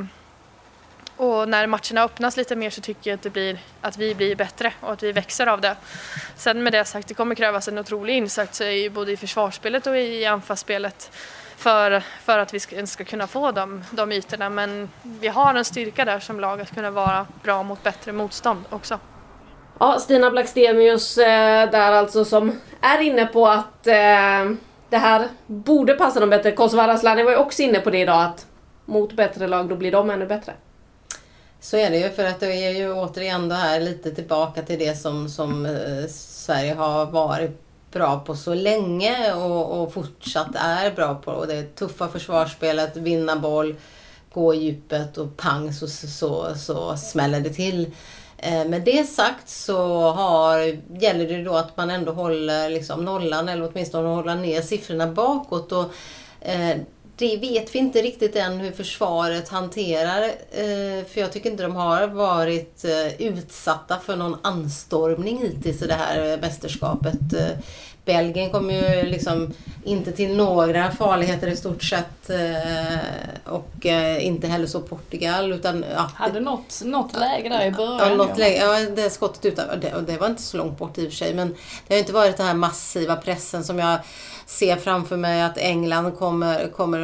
och 1.17 1.49
när 1.49 1.67
matcherna 1.67 2.03
öppnas 2.03 2.37
lite 2.37 2.55
mer 2.55 2.69
så 2.69 2.81
tycker 2.81 3.09
jag 3.09 3.15
att, 3.15 3.23
det 3.23 3.29
blir, 3.29 3.59
att 3.81 3.97
vi 3.97 4.15
blir 4.15 4.35
bättre 4.35 4.73
och 4.79 4.93
att 4.93 5.03
vi 5.03 5.11
växer 5.11 5.47
av 5.47 5.61
det. 5.61 5.75
Sen 6.35 6.63
med 6.63 6.73
det 6.73 6.85
sagt, 6.85 7.07
det 7.07 7.13
kommer 7.13 7.35
krävas 7.35 7.67
en 7.67 7.77
otrolig 7.77 8.17
insats 8.17 8.61
både 8.91 9.11
i 9.11 9.17
försvarsspelet 9.17 9.87
och 9.87 9.97
i 9.97 10.25
anfallsspelet 10.25 11.11
för, 11.57 12.03
för 12.23 12.39
att 12.39 12.53
vi 12.53 12.59
ska, 12.59 12.85
ska 12.85 13.03
kunna 13.03 13.27
få 13.27 13.51
de, 13.51 13.83
de 13.91 14.11
ytorna. 14.11 14.49
Men 14.49 14.89
vi 15.01 15.27
har 15.27 15.55
en 15.55 15.65
styrka 15.65 16.05
där 16.05 16.19
som 16.19 16.39
lag 16.39 16.61
att 16.61 16.75
kunna 16.75 16.91
vara 16.91 17.27
bra 17.43 17.63
mot 17.63 17.83
bättre 17.83 18.11
motstånd 18.11 18.65
också. 18.69 18.99
Ja, 19.79 19.99
Stina 19.99 20.31
Blackstenius 20.31 21.17
eh, 21.17 21.69
där 21.69 21.91
alltså 21.91 22.25
som 22.25 22.59
är 22.81 23.01
inne 23.01 23.25
på 23.25 23.47
att 23.47 23.87
eh, 23.87 24.51
det 24.89 24.97
här 24.97 25.27
borde 25.45 25.93
passa 25.93 26.19
dem 26.19 26.29
bättre. 26.29 26.51
Kosovare 26.51 26.91
Asllani 26.91 27.23
var 27.23 27.31
ju 27.31 27.37
också 27.37 27.61
inne 27.61 27.79
på 27.79 27.89
det 27.89 27.99
idag 27.99 28.23
att 28.23 28.45
mot 28.85 29.13
bättre 29.13 29.47
lag 29.47 29.69
då 29.69 29.75
blir 29.75 29.91
de 29.91 30.09
ännu 30.09 30.25
bättre. 30.25 30.53
Så 31.63 31.77
är 31.77 31.89
det 31.89 31.97
ju 31.97 32.09
för 32.09 32.25
att 32.25 32.39
det 32.39 32.65
är 32.65 32.71
ju 32.71 32.93
återigen 32.93 33.49
det 33.49 33.55
här 33.55 33.79
lite 33.79 34.15
tillbaka 34.15 34.61
till 34.61 34.79
det 34.79 34.95
som, 34.95 35.29
som 35.29 35.65
eh, 35.65 36.07
Sverige 36.09 36.73
har 36.73 37.05
varit 37.05 37.51
bra 37.91 38.19
på 38.19 38.35
så 38.35 38.53
länge 38.53 39.33
och, 39.33 39.81
och 39.81 39.93
fortsatt 39.93 40.55
är 40.55 40.91
bra 40.91 41.15
på. 41.15 41.31
Och 41.31 41.47
det 41.47 41.75
tuffa 41.75 42.07
försvarsspelet, 42.07 42.97
vinna 42.97 43.35
boll, 43.35 43.75
gå 44.33 44.53
i 44.53 44.57
djupet 44.57 45.17
och 45.17 45.37
pang 45.37 45.73
så, 45.73 45.87
så, 45.87 46.55
så 46.55 46.97
smäller 46.97 47.39
det 47.39 47.49
till. 47.49 47.91
Eh, 48.37 48.65
Med 48.65 48.81
det 48.81 49.09
sagt 49.09 49.49
så 49.49 50.11
har, 50.11 50.59
gäller 51.01 51.27
det 51.27 51.43
då 51.43 51.55
att 51.55 51.77
man 51.77 51.89
ändå 51.89 52.11
håller 52.11 52.69
liksom 52.69 53.05
nollan 53.05 53.49
eller 53.49 53.69
åtminstone 53.71 54.07
håller 54.07 54.35
ner 54.35 54.61
siffrorna 54.61 55.07
bakåt. 55.07 55.71
Och, 55.71 55.85
eh, 56.41 56.77
det 57.15 57.37
vet 57.37 57.75
vi 57.75 57.79
inte 57.79 58.01
riktigt 58.01 58.35
än 58.35 58.59
hur 58.59 58.71
försvaret 58.71 59.49
hanterar. 59.49 60.23
Eh, 60.51 61.05
för 61.05 61.21
jag 61.21 61.31
tycker 61.31 61.51
inte 61.51 61.63
de 61.63 61.75
har 61.75 62.07
varit 62.07 62.85
eh, 62.85 63.21
utsatta 63.21 63.99
för 63.99 64.15
någon 64.15 64.37
anstormning 64.41 65.37
hittills 65.37 65.81
i 65.81 65.87
det 65.87 65.93
här 65.93 66.31
eh, 66.31 66.39
mästerskapet. 66.39 67.33
Eh, 68.05 68.15
Belgien 68.15 68.51
kom 68.51 68.71
ju 68.71 69.03
liksom 69.03 69.53
inte 69.83 70.11
till 70.11 70.37
några 70.37 70.91
farligheter 70.91 71.47
i 71.47 71.55
stort 71.55 71.83
sett. 71.83 72.29
Och 73.45 73.85
inte 74.19 74.47
heller 74.47 74.67
så 74.67 74.81
Portugal. 74.81 75.53
Utan, 75.53 75.85
ja, 75.95 76.09
Hade 76.15 76.39
något, 76.39 76.81
något 76.85 77.19
läge 77.19 77.49
där 77.49 77.65
i 77.65 77.71
början. 77.71 77.99
Ja, 77.99 78.15
något 78.15 78.37
läge, 78.37 78.57
ja 78.57 78.89
det 78.95 79.09
skottet 79.09 79.45
ut. 79.45 79.55
Det, 79.55 80.03
det 80.07 80.17
var 80.17 80.27
inte 80.27 80.41
så 80.41 80.57
långt 80.57 80.77
bort 80.77 80.97
i 80.97 81.07
och 81.07 81.09
för 81.11 81.17
sig. 81.17 81.33
Men 81.33 81.55
det 81.87 81.93
har 81.93 81.99
inte 81.99 82.13
varit 82.13 82.37
den 82.37 82.45
här 82.45 82.53
massiva 82.53 83.15
pressen 83.15 83.63
som 83.63 83.79
jag 83.79 83.99
ser 84.45 84.75
framför 84.75 85.17
mig 85.17 85.41
att 85.41 85.57
England 85.57 86.17
kommer, 86.17 86.67
kommer 86.67 86.99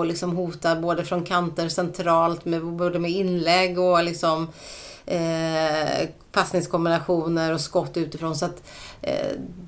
att 0.00 0.06
liksom 0.06 0.36
hota 0.36 0.76
både 0.76 1.04
från 1.04 1.24
kanter 1.24 1.68
centralt, 1.68 2.44
med, 2.44 2.64
både 2.64 2.98
med 2.98 3.10
inlägg 3.10 3.78
och 3.78 4.04
liksom 4.04 4.48
eh, 5.06 6.08
passningskombinationer 6.32 7.54
och 7.54 7.60
skott 7.60 7.96
utifrån. 7.96 8.36
Så 8.36 8.44
att, 8.44 8.62
eh, 9.02 9.26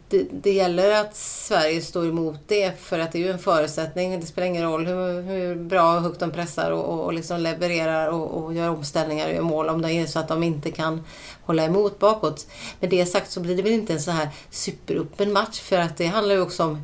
det, 0.09 0.27
det, 0.33 0.53
gäller 0.53 1.01
att 1.01 1.17
Sverige 1.17 1.81
står 1.81 2.09
emot 2.09 2.41
det 2.47 2.81
för 2.81 2.99
att 2.99 3.13
det 3.13 3.19
är 3.19 3.23
ju 3.23 3.31
en 3.31 3.39
förutsättning. 3.39 4.21
Det 4.21 4.27
spelar 4.27 4.49
ingen 4.49 4.63
roll 4.63 4.87
hur, 4.87 5.23
hur 5.23 5.55
bra 5.57 5.97
och 5.97 6.03
högt 6.03 6.21
de 6.21 6.31
pressar 6.31 6.71
och, 6.71 7.05
och 7.05 7.13
liksom 7.13 7.41
levererar 7.41 8.09
och, 8.09 8.45
och, 8.45 8.55
gör 8.55 8.69
omställningar 8.69 9.29
och 9.29 9.35
gör 9.35 9.43
mål 9.43 9.69
om 9.69 9.83
det 9.83 9.93
är 9.93 10.07
så 10.07 10.19
att 10.19 10.29
de 10.29 10.43
inte 10.43 10.71
kan 10.71 11.05
hålla 11.43 11.65
emot 11.65 11.99
bakåt. 11.99 12.47
Med 12.81 12.91
det 12.91 13.07
sagt 13.07 13.31
så 13.31 13.41
blir 13.41 13.57
det 13.57 13.63
väl 13.63 13.73
inte 13.73 13.93
en 13.93 14.03
så 14.03 14.11
här 14.11 14.29
superöppen 14.51 15.33
match 15.33 15.61
för 15.61 15.79
att 15.79 15.97
det 15.97 16.07
handlar 16.07 16.35
ju 16.35 16.41
också 16.41 16.65
om 16.65 16.83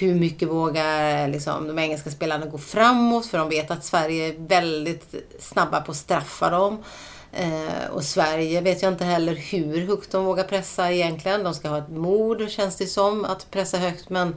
hur 0.00 0.14
mycket 0.14 0.48
vågar 0.48 1.28
liksom, 1.28 1.68
de 1.68 1.78
engelska 1.78 2.10
spelarna 2.10 2.46
gå 2.46 2.58
framåt? 2.58 3.26
För 3.26 3.38
de 3.38 3.48
vet 3.48 3.70
att 3.70 3.84
Sverige 3.84 4.28
är 4.28 4.48
väldigt 4.48 5.14
snabba 5.40 5.80
på 5.80 5.90
att 5.90 5.96
straffa 5.96 6.50
dem. 6.50 6.84
Eh, 7.32 7.90
och 7.90 8.04
Sverige 8.04 8.60
vet 8.60 8.82
jag 8.82 8.92
inte 8.92 9.04
heller 9.04 9.34
hur 9.34 9.86
högt 9.86 10.10
de 10.10 10.24
vågar 10.24 10.44
pressa 10.44 10.92
egentligen. 10.92 11.44
De 11.44 11.54
ska 11.54 11.68
ha 11.68 11.78
ett 11.78 11.90
mod 11.90 12.50
känns 12.50 12.76
det 12.76 12.86
som 12.86 13.24
att 13.24 13.50
pressa 13.50 13.78
högt. 13.78 14.10
Men, 14.10 14.36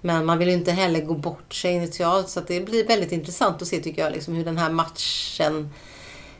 men 0.00 0.26
man 0.26 0.38
vill 0.38 0.48
ju 0.48 0.54
inte 0.54 0.72
heller 0.72 1.00
gå 1.00 1.14
bort 1.14 1.54
sig 1.54 1.72
initialt. 1.72 2.28
Så 2.28 2.40
det 2.40 2.60
blir 2.60 2.86
väldigt 2.86 3.12
intressant 3.12 3.62
att 3.62 3.68
se 3.68 3.80
tycker 3.80 4.02
jag 4.02 4.12
liksom, 4.12 4.34
hur 4.34 4.44
den 4.44 4.58
här 4.58 4.70
matchen 4.70 5.70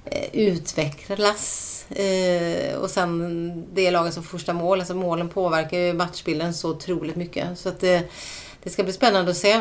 eh, 0.04 0.28
utvecklas. 0.32 1.84
Eh, 1.90 2.74
och 2.74 2.90
sen 2.90 3.66
det 3.74 3.90
laget 3.90 4.14
som 4.14 4.22
första 4.22 4.52
mål. 4.52 4.78
Alltså 4.78 4.94
målen 4.94 5.28
påverkar 5.28 5.78
ju 5.78 5.92
matchbilden 5.92 6.54
så 6.54 6.70
otroligt 6.70 7.16
mycket. 7.16 7.58
Så 7.58 7.68
att 7.68 7.80
det, 7.80 8.02
det 8.62 8.70
ska 8.70 8.82
bli 8.82 8.92
spännande 8.92 9.30
att 9.30 9.36
se. 9.36 9.60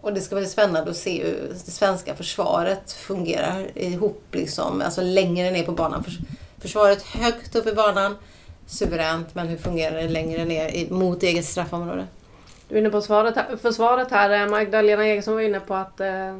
Och 0.00 0.12
det 0.12 0.20
ska 0.20 0.36
bli 0.36 0.46
spännande 0.46 0.90
att 0.90 0.96
se 0.96 1.24
hur 1.24 1.48
det 1.48 1.70
svenska 1.70 2.14
försvaret 2.14 2.92
fungerar 2.92 3.78
ihop 3.78 4.24
liksom. 4.32 4.82
Alltså 4.82 5.02
längre 5.02 5.50
ner 5.50 5.64
på 5.64 5.72
banan. 5.72 6.04
Försvaret 6.58 7.02
högt 7.02 7.56
upp 7.56 7.66
i 7.66 7.74
banan, 7.74 8.16
suveränt. 8.66 9.34
Men 9.34 9.48
hur 9.48 9.56
fungerar 9.56 9.96
det 9.96 10.08
längre 10.08 10.44
ner 10.44 10.90
mot 10.90 11.22
eget 11.22 11.44
straffområde? 11.44 12.06
Du 12.68 12.74
är 12.74 12.80
inne 12.80 12.90
på 12.90 13.00
försvaret 13.00 13.36
här. 13.36 13.56
Försvaret 13.56 14.10
här. 14.10 14.48
Magdalena 14.48 15.06
Eriksson 15.06 15.34
var 15.34 15.40
inne 15.40 15.60
på 15.60 15.74
att 15.74 16.00
eh, 16.00 16.38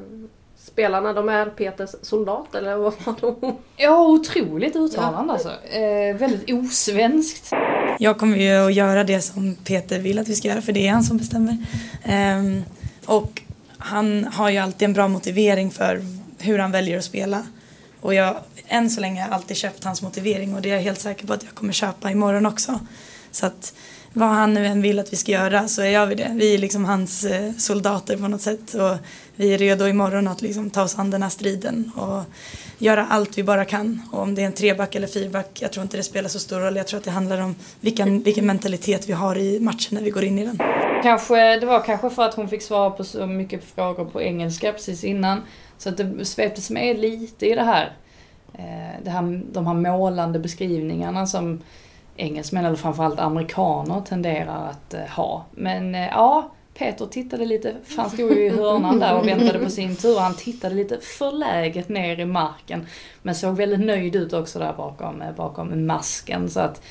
spelarna 0.64 1.12
de 1.12 1.28
är 1.28 1.46
Peters 1.46 1.90
soldat 2.02 2.54
eller 2.54 2.76
vad 2.76 2.94
var 3.04 3.40
det? 3.40 3.54
Ja, 3.76 4.06
otroligt 4.06 4.76
uttalande 4.76 5.24
ja. 5.28 5.32
alltså. 5.32 5.76
Eh, 5.76 6.16
väldigt 6.16 6.50
osvenskt. 6.50 7.52
Jag 7.98 8.18
kommer 8.18 8.36
ju 8.36 8.66
att 8.66 8.74
göra 8.74 9.04
det 9.04 9.20
som 9.20 9.56
Peter 9.64 9.98
vill 9.98 10.18
att 10.18 10.28
vi 10.28 10.34
ska 10.34 10.48
göra 10.48 10.62
för 10.62 10.72
det 10.72 10.88
är 10.88 10.92
han 10.92 11.02
som 11.02 11.16
bestämmer. 11.16 11.56
Um, 12.38 12.64
och 13.06 13.42
han 13.80 14.24
har 14.24 14.50
ju 14.50 14.58
alltid 14.58 14.86
en 14.86 14.92
bra 14.92 15.08
motivering 15.08 15.70
för 15.70 16.02
hur 16.38 16.58
han 16.58 16.72
väljer 16.72 16.98
att 16.98 17.04
spela. 17.04 17.46
Och 18.00 18.14
jag, 18.14 18.36
än 18.68 18.90
så 18.90 19.00
länge 19.00 19.22
har 19.22 19.30
alltid 19.30 19.56
köpt 19.56 19.84
hans 19.84 20.02
motivering 20.02 20.54
och 20.54 20.62
det 20.62 20.70
är 20.70 20.74
jag 20.74 20.82
helt 20.82 21.00
säker 21.00 21.26
på 21.26 21.32
att 21.32 21.42
jag 21.42 21.54
kommer 21.54 21.72
köpa 21.72 22.10
imorgon 22.10 22.46
också. 22.46 22.80
Så 23.30 23.46
att 23.46 23.74
vad 24.12 24.28
han 24.28 24.54
nu 24.54 24.66
än 24.66 24.82
vill 24.82 24.98
att 24.98 25.12
vi 25.12 25.16
ska 25.16 25.32
göra 25.32 25.68
så 25.68 25.84
gör 25.84 26.06
vi 26.06 26.14
det. 26.14 26.30
Vi 26.34 26.54
är 26.54 26.58
liksom 26.58 26.84
hans 26.84 27.24
eh, 27.24 27.52
soldater 27.52 28.16
på 28.16 28.28
något 28.28 28.40
sätt 28.40 28.74
och 28.74 28.96
vi 29.36 29.54
är 29.54 29.58
redo 29.58 29.86
imorgon 29.86 30.28
att 30.28 30.42
liksom 30.42 30.70
ta 30.70 30.82
oss 30.82 30.98
an 30.98 31.10
den 31.10 31.22
här 31.22 31.30
striden 31.30 31.92
och 31.96 32.22
göra 32.78 33.06
allt 33.10 33.38
vi 33.38 33.42
bara 33.42 33.64
kan. 33.64 34.02
Och 34.12 34.22
om 34.22 34.34
det 34.34 34.42
är 34.42 34.46
en 34.46 34.52
treback 34.52 34.94
eller 34.94 35.06
fyrback, 35.06 35.58
jag 35.62 35.72
tror 35.72 35.82
inte 35.82 35.96
det 35.96 36.02
spelar 36.02 36.28
så 36.28 36.38
stor 36.38 36.60
roll. 36.60 36.76
Jag 36.76 36.86
tror 36.86 36.98
att 36.98 37.04
det 37.04 37.10
handlar 37.10 37.40
om 37.40 37.54
vilken, 37.80 38.22
vilken 38.22 38.46
mentalitet 38.46 39.08
vi 39.08 39.12
har 39.12 39.38
i 39.38 39.60
matchen 39.60 39.88
när 39.90 40.02
vi 40.02 40.10
går 40.10 40.24
in 40.24 40.38
i 40.38 40.44
den. 40.44 40.58
Kanske, 41.02 41.60
det 41.60 41.66
var 41.66 41.84
kanske 41.84 42.10
för 42.10 42.22
att 42.22 42.34
hon 42.34 42.48
fick 42.48 42.62
svara 42.62 42.90
på 42.90 43.04
så 43.04 43.26
mycket 43.26 43.64
frågor 43.64 44.04
på 44.04 44.22
engelska 44.22 44.72
precis 44.72 45.04
innan. 45.04 45.42
Så 45.78 45.88
att 45.88 45.96
det 45.96 46.24
sveptes 46.24 46.70
med 46.70 46.98
lite 46.98 47.46
i 47.46 47.54
det 47.54 47.62
här. 47.62 47.92
Eh, 48.54 49.04
det 49.04 49.10
här 49.10 49.42
de 49.52 49.66
här 49.66 49.74
målande 49.74 50.38
beskrivningarna 50.38 51.26
som 51.26 51.60
engelsmän, 52.20 52.64
eller 52.64 52.76
framförallt 52.76 53.20
amerikaner, 53.20 54.00
tenderar 54.00 54.68
att 54.70 54.94
eh, 54.94 55.00
ha. 55.00 55.44
Men 55.50 55.94
eh, 55.94 56.08
ja, 56.08 56.50
Peter 56.74 57.06
tittade 57.06 57.44
lite, 57.44 57.74
han 57.96 58.10
stod 58.10 58.32
ju 58.32 58.46
i 58.46 58.48
hörnan 58.48 58.98
där 58.98 59.18
och 59.18 59.28
väntade 59.28 59.58
på 59.58 59.70
sin 59.70 59.96
tur. 59.96 60.18
Han 60.18 60.34
tittade 60.34 60.74
lite 60.74 60.98
förläget 61.00 61.88
ner 61.88 62.20
i 62.20 62.24
marken. 62.24 62.86
Men 63.22 63.34
såg 63.34 63.56
väldigt 63.56 63.80
nöjd 63.80 64.16
ut 64.16 64.32
också 64.32 64.58
där 64.58 64.72
bakom, 64.72 65.22
eh, 65.22 65.32
bakom 65.32 65.86
masken. 65.86 66.50
Så 66.50 66.60
att, 66.60 66.82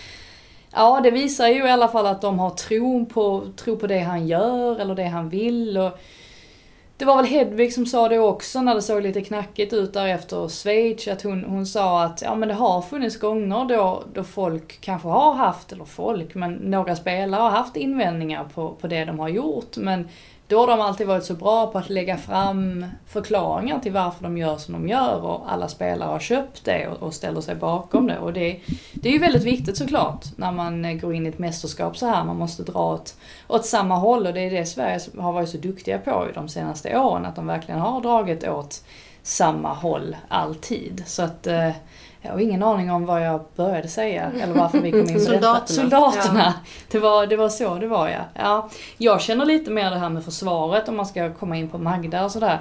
ja, 0.71 0.99
det 1.03 1.11
visar 1.11 1.47
ju 1.47 1.65
i 1.65 1.71
alla 1.71 1.87
fall 1.87 2.05
att 2.05 2.21
de 2.21 2.39
har 2.39 2.49
tro 2.49 3.05
på, 3.05 3.47
tro 3.55 3.77
på 3.77 3.87
det 3.87 3.99
han 3.99 4.27
gör 4.27 4.79
eller 4.79 4.95
det 4.95 5.07
han 5.07 5.29
vill. 5.29 5.77
Och, 5.77 5.99
det 6.99 7.05
var 7.05 7.15
väl 7.15 7.25
Hedvig 7.25 7.73
som 7.73 7.85
sa 7.85 8.09
det 8.09 8.19
också 8.19 8.61
när 8.61 8.75
det 8.75 8.81
såg 8.81 9.03
lite 9.03 9.21
knackigt 9.21 9.73
ut 9.73 9.93
där 9.93 10.07
efter 10.07 10.47
Schweiz. 10.47 11.07
Att 11.07 11.21
hon, 11.21 11.43
hon 11.43 11.65
sa 11.65 12.03
att 12.03 12.21
ja, 12.21 12.35
men 12.35 12.47
det 12.47 12.53
har 12.53 12.81
funnits 12.81 13.19
gånger 13.19 13.65
då, 13.65 14.03
då 14.13 14.23
folk 14.23 14.81
kanske 14.81 15.07
har 15.07 15.33
haft, 15.33 15.71
eller 15.71 15.85
folk, 15.85 16.35
men 16.35 16.53
några 16.53 16.95
spelare 16.95 17.41
har 17.41 17.49
haft 17.49 17.75
invändningar 17.75 18.47
på, 18.53 18.75
på 18.81 18.87
det 18.87 19.05
de 19.05 19.19
har 19.19 19.29
gjort. 19.29 19.77
Men 19.77 20.07
då 20.49 20.59
har 20.59 20.67
de 20.67 20.81
alltid 20.81 21.07
varit 21.07 21.23
så 21.23 21.33
bra 21.33 21.71
på 21.71 21.77
att 21.77 21.89
lägga 21.89 22.17
fram 22.17 22.85
förklaringar 23.07 23.79
till 23.79 23.91
varför 23.91 24.23
de 24.23 24.37
gör 24.37 24.57
som 24.57 24.73
de 24.73 24.87
gör 24.87 25.25
och 25.25 25.51
alla 25.51 25.67
spelare 25.67 26.09
har 26.09 26.19
köpt 26.19 26.65
det 26.65 26.87
och, 26.87 27.03
och 27.03 27.13
ställer 27.13 27.41
sig 27.41 27.55
bakom 27.55 28.07
det. 28.07 28.19
Och 28.19 28.33
det, 28.33 28.59
det 28.93 29.09
är 29.09 29.13
ju 29.13 29.19
väldigt 29.19 29.43
viktigt 29.43 29.77
såklart 29.77 30.25
när 30.35 30.51
man 30.51 30.85
eh, 30.85 30.93
går 30.93 31.13
in 31.13 31.25
i 31.25 31.29
ett 31.29 31.39
mästerskap 31.39 31.97
så 31.97 32.05
här. 32.05 32.23
Man 32.23 32.37
måste 32.37 32.63
dra 32.63 32.93
åt, 32.93 33.15
åt 33.47 33.65
samma 33.65 33.95
håll 33.95 34.27
och 34.27 34.33
det 34.33 34.41
är 34.41 34.51
det 34.51 34.65
Sverige 34.65 34.99
har 35.17 35.31
varit 35.33 35.49
så 35.49 35.57
duktiga 35.57 35.97
på 35.97 36.27
i 36.29 36.33
de 36.33 36.49
senaste 36.49 36.99
åren. 36.99 37.25
Att 37.25 37.35
de 37.35 37.47
verkligen 37.47 37.79
har 37.79 38.01
dragit 38.01 38.47
åt 38.47 38.83
samma 39.23 39.73
håll 39.73 40.17
alltid. 40.27 41.03
Så 41.05 41.23
att 41.23 41.47
eh, 41.47 41.71
jag 42.21 42.31
har 42.31 42.39
ingen 42.39 42.63
aning 42.63 42.91
om 42.91 43.05
vad 43.05 43.25
jag 43.25 43.41
började 43.55 43.87
säga 43.87 44.31
eller 44.41 44.53
varför 44.53 44.79
vi 44.79 44.91
kom 44.91 44.99
in 44.99 45.13
på 45.13 45.19
Soldaterna. 45.19 45.53
detta. 45.53 45.73
Soldaterna. 45.73 46.43
Ja. 46.45 46.53
Det, 46.91 46.99
var, 46.99 47.27
det 47.27 47.35
var 47.35 47.49
så 47.49 47.75
det 47.75 47.87
var 47.87 48.07
ja. 48.09 48.21
ja. 48.33 48.69
Jag 48.97 49.21
känner 49.21 49.45
lite 49.45 49.71
mer 49.71 49.91
det 49.91 49.99
här 49.99 50.09
med 50.09 50.25
försvaret 50.25 50.89
om 50.89 50.97
man 50.97 51.05
ska 51.05 51.33
komma 51.33 51.57
in 51.57 51.69
på 51.69 51.77
Magda 51.77 52.25
och 52.25 52.31
sådär. 52.31 52.59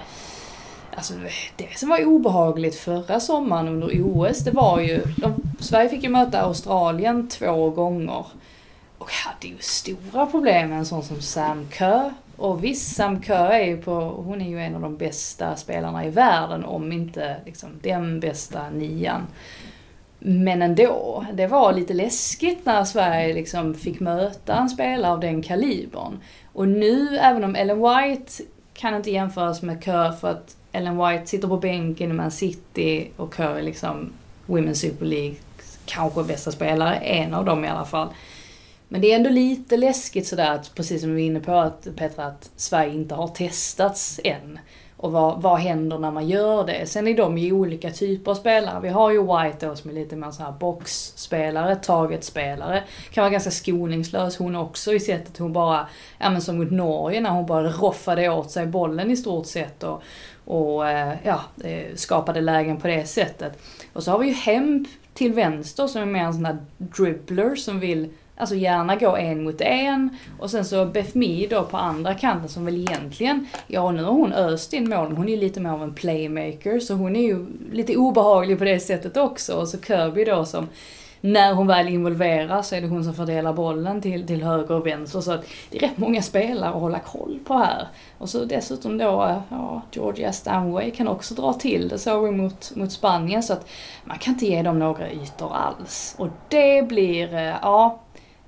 Alltså 0.96 1.14
det 1.56 1.78
som 1.78 1.88
var 1.88 2.04
obehagligt 2.04 2.74
förra 2.74 3.20
sommaren 3.20 3.68
under 3.68 4.00
OS, 4.02 4.38
det 4.38 4.50
var 4.50 4.80
ju... 4.80 5.02
De, 5.16 5.34
Sverige 5.60 5.88
fick 5.88 6.02
ju 6.02 6.08
möta 6.08 6.40
Australien 6.40 7.28
två 7.28 7.70
gånger. 7.70 8.26
Och 8.98 9.10
hade 9.12 9.46
ju 9.46 9.58
stora 9.58 10.26
problem 10.26 10.68
med 10.68 10.78
en 10.78 10.86
sån 10.86 11.02
som 11.02 11.20
Sam 11.22 11.68
Kerr. 11.72 12.14
Och 12.38 12.64
visst, 12.64 12.96
Sam 12.96 13.22
Kerr 13.22 13.50
är 13.50 13.64
ju 13.64 13.76
på, 13.76 14.00
hon 14.00 14.40
är 14.40 14.48
ju 14.48 14.60
en 14.60 14.74
av 14.74 14.80
de 14.80 14.96
bästa 14.96 15.56
spelarna 15.56 16.04
i 16.04 16.10
världen, 16.10 16.64
om 16.64 16.92
inte 16.92 17.36
liksom 17.46 17.70
den 17.82 18.20
bästa 18.20 18.70
nian. 18.70 19.26
Men 20.18 20.62
ändå, 20.62 21.24
det 21.32 21.46
var 21.46 21.72
lite 21.72 21.94
läskigt 21.94 22.66
när 22.66 22.84
Sverige 22.84 23.34
liksom 23.34 23.74
fick 23.74 24.00
möta 24.00 24.56
en 24.56 24.68
spelare 24.68 25.12
av 25.12 25.20
den 25.20 25.42
kalibern. 25.42 26.18
Och 26.52 26.68
nu, 26.68 27.18
även 27.18 27.44
om 27.44 27.54
Ellen 27.54 27.78
White 27.78 28.32
kan 28.74 28.94
inte 28.94 29.10
jämföras 29.10 29.62
med 29.62 29.84
Kerr 29.84 30.12
för 30.12 30.30
att 30.30 30.56
Ellen 30.72 31.08
White 31.08 31.26
sitter 31.26 31.48
på 31.48 31.56
bänken 31.56 32.10
i 32.10 32.14
Man 32.14 32.30
City 32.30 33.10
och 33.16 33.34
Kerr 33.34 33.56
är 33.56 33.62
liksom 33.62 34.12
Women's 34.46 34.74
Super 34.74 35.06
League 35.06 35.36
kanske 35.84 36.24
bästa 36.24 36.52
spelare, 36.52 36.94
en 36.94 37.34
av 37.34 37.44
dem 37.44 37.64
i 37.64 37.68
alla 37.68 37.84
fall. 37.84 38.08
Men 38.88 39.00
det 39.00 39.12
är 39.12 39.16
ändå 39.16 39.30
lite 39.30 39.76
läskigt 39.76 40.26
sådär, 40.26 40.50
att, 40.50 40.74
precis 40.74 41.00
som 41.00 41.14
vi 41.14 41.22
var 41.22 41.26
inne 41.26 41.40
på 41.40 41.52
att, 41.52 41.88
Petra, 41.96 42.24
att 42.24 42.50
Sverige 42.56 42.94
inte 42.94 43.14
har 43.14 43.28
testats 43.28 44.20
än. 44.24 44.58
Och 44.96 45.12
vad, 45.12 45.42
vad 45.42 45.58
händer 45.58 45.98
när 45.98 46.10
man 46.10 46.28
gör 46.28 46.66
det? 46.66 46.86
Sen 46.86 47.08
är 47.08 47.16
de 47.16 47.38
ju 47.38 47.52
olika 47.52 47.90
typer 47.90 48.30
av 48.30 48.34
spelare. 48.34 48.80
Vi 48.80 48.88
har 48.88 49.10
ju 49.10 49.20
White 49.20 49.66
då 49.66 49.76
som 49.76 49.90
är 49.90 49.94
lite 49.94 50.16
mer 50.16 50.30
så 50.30 50.42
här 50.42 50.52
boxspelare, 50.52 51.76
targetspelare. 51.76 52.82
Kan 53.10 53.22
vara 53.22 53.30
ganska 53.30 53.50
skoningslös 53.50 54.36
hon 54.36 54.56
också 54.56 54.92
i 54.92 55.00
sättet 55.00 55.38
hon 55.38 55.52
bara, 55.52 55.88
ja 56.18 56.30
men 56.30 56.42
som 56.42 56.58
mot 56.58 56.70
Norge 56.70 57.20
när 57.20 57.30
hon 57.30 57.46
bara 57.46 57.68
roffade 57.68 58.28
åt 58.28 58.50
sig 58.50 58.66
bollen 58.66 59.10
i 59.10 59.16
stort 59.16 59.46
sett 59.46 59.82
och, 59.82 60.02
och 60.44 60.88
eh, 60.88 61.14
ja, 61.22 61.40
eh, 61.64 61.94
skapade 61.94 62.40
lägen 62.40 62.80
på 62.80 62.86
det 62.86 63.04
sättet. 63.04 63.58
Och 63.92 64.02
så 64.02 64.10
har 64.10 64.18
vi 64.18 64.26
ju 64.26 64.34
Hemp 64.34 64.88
till 65.14 65.32
vänster 65.32 65.86
som 65.86 66.02
är 66.02 66.06
mer 66.06 66.24
en 66.24 66.34
sån 66.34 66.44
här 66.44 66.58
dribbler 66.78 67.56
som 67.56 67.80
vill 67.80 68.08
Alltså 68.38 68.54
gärna 68.54 68.96
gå 68.96 69.16
en 69.16 69.44
mot 69.44 69.60
en. 69.60 70.16
Och 70.38 70.50
sen 70.50 70.64
så 70.64 70.84
Beth 70.84 71.16
Mee 71.16 71.46
då 71.50 71.64
på 71.64 71.76
andra 71.76 72.14
kanten 72.14 72.48
som 72.48 72.64
väl 72.64 72.76
egentligen, 72.76 73.46
ja 73.66 73.90
nu 73.90 74.02
har 74.02 74.12
hon 74.12 74.32
öst 74.32 74.72
in 74.72 74.88
mål, 74.88 75.12
hon 75.12 75.28
är 75.28 75.32
ju 75.32 75.40
lite 75.40 75.60
mer 75.60 75.70
av 75.70 75.82
en 75.82 75.94
playmaker. 75.94 76.80
Så 76.80 76.94
hon 76.94 77.16
är 77.16 77.22
ju 77.22 77.46
lite 77.72 77.96
obehaglig 77.96 78.58
på 78.58 78.64
det 78.64 78.80
sättet 78.80 79.16
också. 79.16 79.54
Och 79.54 79.68
så 79.68 79.78
Kirby 79.80 80.24
då 80.24 80.44
som 80.44 80.68
när 81.20 81.54
hon 81.54 81.66
väl 81.66 81.88
involveras 81.88 82.68
så 82.68 82.74
är 82.74 82.80
det 82.80 82.86
hon 82.86 83.04
som 83.04 83.14
fördelar 83.14 83.52
bollen 83.52 84.00
till, 84.00 84.26
till 84.26 84.42
höger 84.42 84.74
och 84.74 84.86
vänster. 84.86 85.20
Så 85.20 85.32
att 85.32 85.44
det 85.70 85.76
är 85.76 85.80
rätt 85.80 85.98
många 85.98 86.22
spelare 86.22 86.70
att 86.70 86.80
hålla 86.80 86.98
koll 86.98 87.38
på 87.46 87.54
här. 87.54 87.88
Och 88.18 88.28
så 88.28 88.44
dessutom 88.44 88.98
då, 88.98 89.42
ja, 89.50 89.82
Georgia 89.92 90.32
Stanway 90.32 90.90
kan 90.90 91.08
också 91.08 91.34
dra 91.34 91.52
till. 91.52 91.88
Det 91.88 91.98
såg 91.98 92.24
vi 92.24 92.30
mot, 92.30 92.76
mot 92.76 92.92
Spanien. 92.92 93.42
Så 93.42 93.52
att 93.52 93.68
man 94.04 94.18
kan 94.18 94.34
inte 94.34 94.46
ge 94.46 94.62
dem 94.62 94.78
några 94.78 95.10
ytor 95.10 95.52
alls. 95.54 96.14
Och 96.18 96.28
det 96.48 96.88
blir, 96.88 97.34
eh, 97.34 97.54
ja, 97.62 98.00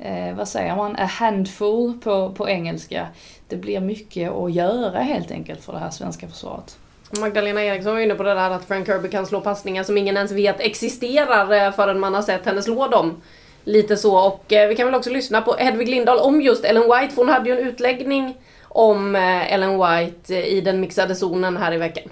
eh, 0.02 0.36
vad 0.36 0.48
säger 0.48 0.76
man, 0.76 0.96
a 0.96 1.04
handful 1.04 1.98
på, 1.98 2.32
på 2.32 2.48
engelska. 2.48 3.06
Det 3.48 3.56
blir 3.56 3.80
mycket 3.80 4.32
att 4.32 4.52
göra 4.52 4.98
helt 4.98 5.30
enkelt 5.30 5.64
för 5.64 5.72
det 5.72 5.78
här 5.78 5.90
svenska 5.90 6.28
försvaret. 6.28 6.78
Magdalena 7.20 7.64
Eriksson 7.64 7.92
var 7.92 8.00
inne 8.00 8.14
på 8.14 8.22
det 8.22 8.34
där 8.34 8.50
att 8.50 8.64
Frank 8.64 8.86
Kirby 8.86 9.08
kan 9.08 9.26
slå 9.26 9.40
passningar 9.40 9.82
som 9.82 9.98
ingen 9.98 10.16
ens 10.16 10.32
vet 10.32 10.60
existerar 10.60 11.52
eh, 11.52 11.72
förrän 11.72 12.00
man 12.00 12.14
har 12.14 12.22
sett 12.22 12.46
henne 12.46 12.62
slå 12.62 12.88
dem. 12.88 13.22
Lite 13.64 13.96
så 13.96 14.18
och 14.26 14.52
eh, 14.52 14.68
vi 14.68 14.76
kan 14.76 14.86
väl 14.86 14.94
också 14.94 15.10
lyssna 15.10 15.42
på 15.42 15.54
Hedvig 15.58 15.88
Lindahl 15.88 16.18
om 16.18 16.40
just 16.40 16.64
Ellen 16.64 16.82
White 16.82 17.14
för 17.14 17.22
hon 17.22 17.28
hade 17.28 17.50
ju 17.50 17.60
en 17.60 17.68
utläggning 17.68 18.34
om 18.62 19.16
eh, 19.16 19.52
Ellen 19.52 19.70
White 19.70 20.36
eh, 20.36 20.44
i 20.44 20.60
den 20.60 20.80
mixade 20.80 21.14
zonen 21.14 21.56
här 21.56 21.72
i 21.72 21.78
veckan. 21.78 22.10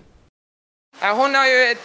Ja, 1.01 1.13
hon 1.13 1.35
har 1.35 1.47
ju, 1.47 1.77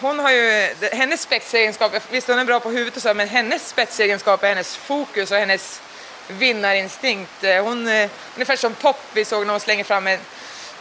hon 0.00 0.18
har 0.18 0.30
ju, 0.30 0.74
hennes 0.92 1.22
spetsegenskaper, 1.22 2.02
visst 2.10 2.28
hon 2.28 2.38
är 2.38 2.44
bra 2.44 2.60
på 2.60 2.70
huvudet 2.70 2.96
och 2.96 3.02
så, 3.02 3.14
men 3.14 3.28
hennes 3.28 3.68
spetsegenskaper, 3.68 4.48
hennes 4.48 4.76
fokus 4.76 5.30
och 5.30 5.36
hennes 5.36 5.80
vinnarinstinkt. 6.28 7.44
Eh, 7.44 7.64
hon, 7.64 7.88
eh, 7.88 8.10
ungefär 8.34 8.56
som 8.56 8.74
Pop 8.74 8.96
vi 9.12 9.24
såg 9.24 9.46
när 9.46 9.52
hon 9.52 9.60
slänger 9.60 9.84
fram 9.84 10.06
en, 10.06 10.18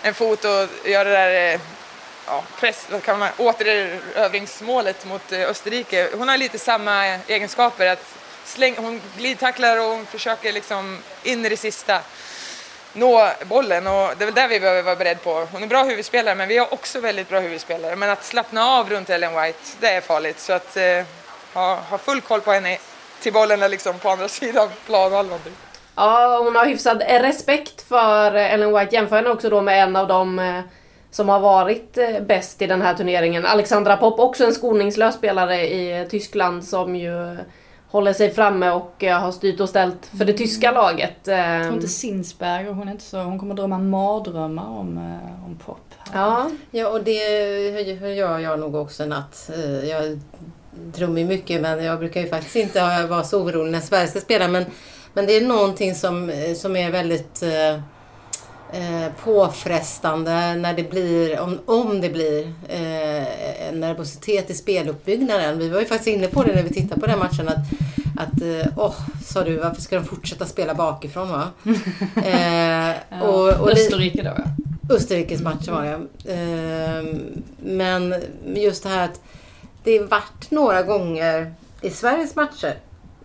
en 0.01 0.13
fot 0.13 0.45
och 0.45 0.89
gör 0.89 1.05
det 1.05 1.11
där 1.11 1.53
eh, 1.53 1.59
ja, 2.25 2.43
press, 2.59 2.87
vad 2.91 3.03
kan 3.03 3.19
man, 3.19 3.29
återerövringsmålet 3.37 5.05
mot 5.05 5.31
Österrike. 5.31 6.09
Hon 6.17 6.29
har 6.29 6.37
lite 6.37 6.59
samma 6.59 7.05
egenskaper. 7.05 7.87
Att 7.87 8.05
släng, 8.45 8.75
hon 8.77 9.01
glidtacklar 9.17 9.77
och 9.77 9.85
hon 9.85 10.05
försöker 10.05 10.53
liksom 10.53 10.99
in 11.23 11.45
i 11.45 11.49
det 11.49 11.57
sista 11.57 12.01
nå 12.93 13.29
bollen 13.49 13.87
och 13.87 14.09
det 14.17 14.23
är 14.23 14.25
väl 14.25 14.33
där 14.33 14.47
vi 14.47 14.59
behöver 14.59 14.83
vara 14.83 14.95
beredda 14.95 15.19
på. 15.19 15.47
Hon 15.51 15.63
är 15.63 15.67
bra 15.67 15.83
huvudspelare 15.83 16.35
men 16.35 16.47
vi 16.47 16.57
har 16.57 16.73
också 16.73 16.99
väldigt 16.99 17.29
bra 17.29 17.39
huvudspelare. 17.39 17.95
Men 17.95 18.09
att 18.09 18.23
slappna 18.23 18.65
av 18.65 18.89
runt 18.89 19.09
Ellen 19.09 19.41
White, 19.41 19.59
det 19.79 19.87
är 19.87 20.01
farligt. 20.01 20.39
Så 20.39 20.53
att 20.53 20.77
eh, 20.77 21.05
ha, 21.53 21.75
ha 21.75 21.97
full 21.97 22.21
koll 22.21 22.41
på 22.41 22.51
henne 22.51 22.77
till 23.21 23.33
bollen 23.33 23.61
är 23.61 23.69
liksom 23.69 23.99
på 23.99 24.09
andra 24.09 24.27
sidan 24.27 24.69
planhalvan. 24.85 25.39
Ja, 25.95 26.41
hon 26.43 26.55
har 26.55 26.65
hyfsad 26.65 27.03
respekt 27.07 27.81
för 27.87 28.33
Ellen 28.33 28.79
White. 28.79 28.95
Jämför 28.95 29.15
henne 29.15 29.29
också 29.29 29.49
då 29.49 29.61
med 29.61 29.83
en 29.83 29.95
av 29.95 30.07
de 30.07 30.39
eh, 30.39 30.61
som 31.11 31.29
har 31.29 31.39
varit 31.39 31.97
eh, 31.97 32.19
bäst 32.19 32.61
i 32.61 32.67
den 32.67 32.81
här 32.81 32.93
turneringen. 32.93 33.45
Alexandra 33.45 33.97
Popp, 33.97 34.19
också 34.19 34.45
en 34.45 34.53
skoningslös 34.53 35.15
spelare 35.15 35.67
i 35.67 35.99
eh, 35.99 36.07
Tyskland 36.07 36.63
som 36.63 36.95
ju 36.95 37.37
håller 37.91 38.13
sig 38.13 38.31
framme 38.31 38.71
och 38.71 39.03
eh, 39.03 39.19
har 39.19 39.31
styrt 39.31 39.59
och 39.59 39.69
ställt 39.69 40.05
för 40.17 40.25
det 40.25 40.33
tyska 40.33 40.71
laget. 40.71 41.17
Jag 41.23 41.63
tror 41.63 41.75
inte 41.75 41.87
Sinsberger, 41.87 42.71
hon, 42.71 42.87
är 42.87 42.91
inte 42.91 43.03
så, 43.03 43.19
hon 43.19 43.39
kommer 43.39 43.55
drömma 43.55 43.77
mardrömmar 43.77 44.69
om, 44.69 44.97
eh, 44.97 45.45
om 45.45 45.57
Pop. 45.65 45.77
Ja. 46.13 46.51
ja, 46.71 46.87
och 46.89 47.03
det 47.03 47.11
gör 48.15 48.39
jag 48.39 48.59
nog 48.59 48.75
också 48.75 49.03
en 49.03 49.09
natt. 49.09 49.49
Jag 49.83 50.19
drömmer 50.71 51.25
mycket 51.25 51.61
men 51.61 51.83
jag 51.83 51.99
brukar 51.99 52.21
ju 52.21 52.27
faktiskt 52.27 52.55
inte 52.55 53.05
vara 53.09 53.23
så 53.23 53.43
orolig 53.43 53.71
när 53.71 53.79
Sverige 53.79 54.07
ska 54.07 54.19
spela. 54.19 54.47
Men, 54.47 54.65
men 55.13 55.25
det 55.25 55.37
är 55.37 55.41
någonting 55.41 55.95
som, 55.95 56.31
som 56.55 56.75
är 56.75 56.91
väldigt 56.91 57.43
Eh, 58.73 59.11
påfrestande 59.23 60.55
när 60.55 60.73
det 60.73 60.83
blir, 60.83 61.39
om, 61.39 61.59
om 61.65 62.01
det 62.01 62.09
blir 62.09 62.53
eh, 62.67 63.67
en 63.67 63.79
nervositet 63.79 64.49
i 64.49 64.53
speluppbyggnaden. 64.53 65.59
Vi 65.59 65.69
var 65.69 65.79
ju 65.79 65.85
faktiskt 65.85 66.07
inne 66.07 66.27
på 66.27 66.43
det 66.43 66.55
när 66.55 66.63
vi 66.63 66.69
tittade 66.69 67.01
på 67.01 67.07
den 67.07 67.19
matchen 67.19 67.47
att, 67.47 67.57
att 68.17 68.41
eh, 68.41 68.73
åh, 68.77 68.95
sa 69.25 69.43
du, 69.43 69.57
varför 69.57 69.81
ska 69.81 69.95
de 69.95 70.05
fortsätta 70.05 70.45
spela 70.45 70.73
bakifrån 70.73 71.29
va? 71.29 71.51
eh, 72.15 73.21
och, 73.23 73.61
och 73.61 73.71
Österrike 73.71 74.23
då 74.23 74.31
ja. 74.37 74.95
Österrikes 74.95 75.41
match 75.41 75.67
var 75.67 75.83
det. 75.83 76.33
Eh, 76.33 77.15
men 77.57 78.15
just 78.55 78.83
det 78.83 78.89
här 78.89 79.05
att 79.05 79.21
det 79.83 79.99
varit 79.99 80.51
några 80.51 80.83
gånger 80.83 81.53
i 81.81 81.89
Sveriges 81.89 82.35
matcher 82.35 82.75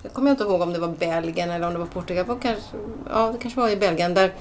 jag 0.02 0.12
kommer 0.12 0.30
inte 0.30 0.44
ihåg 0.44 0.60
om 0.60 0.72
det 0.72 0.78
var 0.78 0.88
Belgien 0.88 1.50
eller 1.50 1.66
om 1.66 1.72
det 1.72 1.78
var 1.78 1.86
Portugal. 1.86 2.24
Kanske, 2.26 2.76
ja, 3.10 3.32
det 3.32 3.38
kanske 3.38 3.60
var 3.60 3.68
i 3.68 3.76
Belgien. 3.76 4.14
Där 4.14 4.32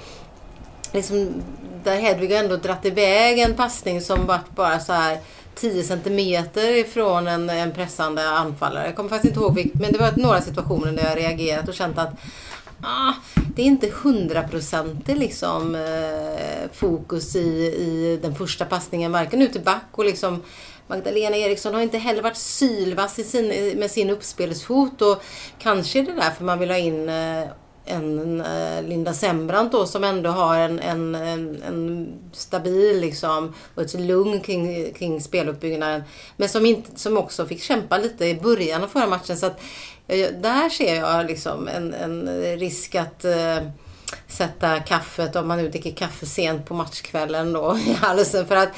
liksom, 0.95 1.43
där 1.83 1.95
Hedvig 1.95 2.31
ändå 2.31 2.55
dratt 2.55 2.85
iväg 2.85 3.39
en 3.39 3.55
passning 3.55 4.01
som 4.01 4.25
vart 4.25 4.55
bara 4.55 4.79
så 4.79 4.93
här 4.93 5.19
10 5.55 5.83
centimeter 5.83 6.71
ifrån 6.71 7.27
en, 7.27 7.49
en 7.49 7.71
pressande 7.71 8.29
anfallare. 8.29 8.85
Jag 8.85 8.95
kommer 8.95 9.09
faktiskt 9.09 9.29
inte 9.29 9.39
ihåg 9.39 9.55
vilket, 9.55 9.81
men 9.81 9.91
det 9.91 9.99
var 9.99 10.13
några 10.15 10.41
situationer 10.41 10.91
där 10.91 11.03
jag 11.03 11.17
reagerat 11.17 11.67
och 11.67 11.73
känt 11.73 11.97
att 11.97 12.13
ah, 12.81 13.13
det 13.55 13.61
är 13.61 13.65
inte 13.65 13.91
hundraprocentig 14.03 15.17
liksom, 15.17 15.75
eh, 15.75 16.71
fokus 16.73 17.35
i, 17.35 17.39
i 17.65 18.19
den 18.21 18.35
första 18.35 18.65
passningen. 18.65 19.11
Varken 19.11 19.41
ut 19.41 19.55
i 19.55 19.59
back 19.59 19.85
och 19.91 20.05
liksom 20.05 20.43
Magdalena 20.87 21.37
Eriksson 21.37 21.73
har 21.73 21.81
inte 21.81 21.97
heller 21.97 22.21
varit 22.21 22.37
sylvass 22.37 23.19
i 23.19 23.23
sin, 23.23 23.47
med 23.79 23.91
sin 23.91 24.09
uppspelsfot 24.09 25.01
och 25.01 25.23
kanske 25.59 25.99
är 25.99 26.03
det 26.03 26.13
därför 26.13 26.43
man 26.43 26.59
vill 26.59 26.69
ha 26.69 26.77
in 26.77 27.09
eh, 27.09 27.43
en 27.85 28.41
eh, 28.41 28.83
Linda 28.83 29.13
Sembrant 29.13 29.71
då 29.71 29.85
som 29.85 30.03
ändå 30.03 30.29
har 30.29 30.57
en, 30.57 30.79
en, 30.79 31.15
en, 31.15 31.63
en 31.63 32.13
stabil 32.31 32.99
liksom 32.99 33.53
och 33.75 33.81
ett 33.81 33.93
lugn 33.93 34.39
kring, 34.39 34.93
kring 34.93 35.21
speluppbyggnaden. 35.21 36.03
Men 36.37 36.49
som, 36.49 36.65
inte, 36.65 36.99
som 36.99 37.17
också 37.17 37.45
fick 37.45 37.61
kämpa 37.61 37.97
lite 37.97 38.25
i 38.25 38.35
början 38.35 38.83
av 38.83 38.87
förra 38.87 39.07
matchen. 39.07 39.37
Så 39.37 39.45
att, 39.45 39.61
eh, 40.07 40.29
där 40.41 40.69
ser 40.69 40.95
jag 40.95 41.25
liksom 41.25 41.67
en, 41.67 41.93
en 41.93 42.27
risk 42.57 42.95
att 42.95 43.25
uh, 43.25 43.69
sätta 44.27 44.79
kaffet, 44.79 45.35
om 45.35 45.47
man 45.47 45.57
nu 45.57 45.69
dricker 45.69 45.91
kaffe 45.91 46.25
sent 46.25 46.65
på 46.65 46.73
matchkvällen 46.73 47.53
då, 47.53 47.77
i 47.87 47.93
halsen. 47.93 48.47
För 48.47 48.55
att 48.55 48.69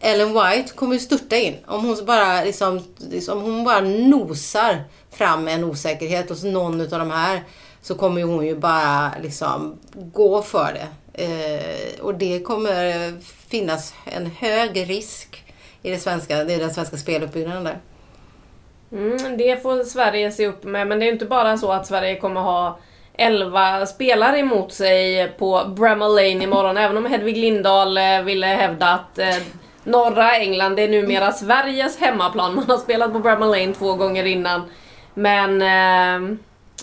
Ellen 0.00 0.28
White 0.28 0.72
kommer 0.74 0.94
ju 0.94 1.00
störta 1.00 1.36
in. 1.36 1.56
Om 1.66 1.84
hon 1.84 2.04
bara, 2.06 2.44
liksom, 2.44 2.80
liksom, 3.10 3.42
hon 3.42 3.64
bara 3.64 3.80
nosar 3.80 4.84
fram 5.10 5.48
en 5.48 5.64
osäkerhet 5.64 6.28
hos 6.28 6.42
någon 6.42 6.80
av 6.80 6.88
de 6.88 7.10
här 7.10 7.44
så 7.84 7.94
kommer 7.94 8.22
hon 8.22 8.46
ju 8.46 8.56
bara 8.56 9.12
liksom 9.22 9.78
gå 9.94 10.42
för 10.42 10.72
det. 10.72 10.88
Eh, 11.24 12.00
och 12.00 12.14
det 12.14 12.40
kommer 12.40 13.12
finnas 13.48 13.94
en 14.04 14.26
hög 14.26 14.90
risk 14.90 15.44
i, 15.82 15.90
det 15.90 15.98
svenska, 15.98 16.42
i 16.42 16.58
den 16.58 16.74
svenska 16.74 16.96
speluppbyggnaden 16.96 17.64
där. 17.64 17.78
Mm, 18.92 19.36
det 19.38 19.62
får 19.62 19.84
Sverige 19.84 20.32
se 20.32 20.46
upp 20.46 20.64
med, 20.64 20.86
men 20.86 20.98
det 20.98 21.08
är 21.08 21.12
inte 21.12 21.26
bara 21.26 21.56
så 21.56 21.72
att 21.72 21.86
Sverige 21.86 22.16
kommer 22.16 22.40
ha 22.40 22.78
11 23.14 23.86
spelare 23.86 24.38
emot 24.38 24.72
sig 24.72 25.28
på 25.38 25.64
Bramall 25.76 26.14
Lane 26.14 26.44
imorgon, 26.44 26.76
även 26.76 26.96
om 26.96 27.06
Hedvig 27.06 27.36
Lindahl 27.36 27.96
eh, 27.96 28.22
ville 28.22 28.46
hävda 28.46 28.88
att 28.88 29.18
eh, 29.18 29.36
norra 29.84 30.36
England 30.36 30.78
är 30.78 30.88
numera 30.88 31.32
Sveriges 31.32 31.98
hemmaplan. 31.98 32.54
Man 32.54 32.64
har 32.68 32.78
spelat 32.78 33.12
på 33.12 33.18
Bramall 33.18 33.50
Lane 33.50 33.74
två 33.74 33.94
gånger 33.94 34.24
innan. 34.24 34.70
Men 35.14 35.62
eh, 35.62 36.36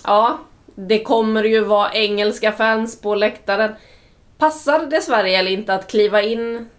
ja, 0.04 0.40
det 0.88 1.04
kommer 1.04 1.44
ju 1.44 1.64
vara 1.64 1.94
engelska 1.94 2.52
fans 2.52 3.02
på 3.02 3.16
läktaren. 3.16 3.76
Passar 4.38 4.86
det 4.86 5.02
Sverige 5.02 5.40
eller 5.40 5.52
inte 5.52 5.74
att 5.74 5.92
kliva 5.92 6.22
in 6.22 6.70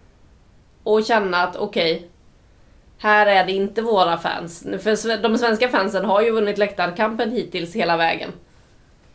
och 0.83 1.05
känna 1.05 1.43
att 1.43 1.57
okej, 1.57 1.95
okay, 1.95 2.09
här 2.99 3.27
är 3.27 3.47
det 3.47 3.53
inte 3.53 3.83
våra 3.83 4.19
fans. 4.19 4.63
För 4.63 5.23
de 5.23 5.39
svenska 5.39 5.69
fansen 5.69 6.05
har 6.05 6.23
ju 6.23 6.31
vunnit 6.31 6.59
läktarkampen 6.59 7.31
hittills 7.31 7.75
hela 7.75 7.97
vägen. 7.97 8.33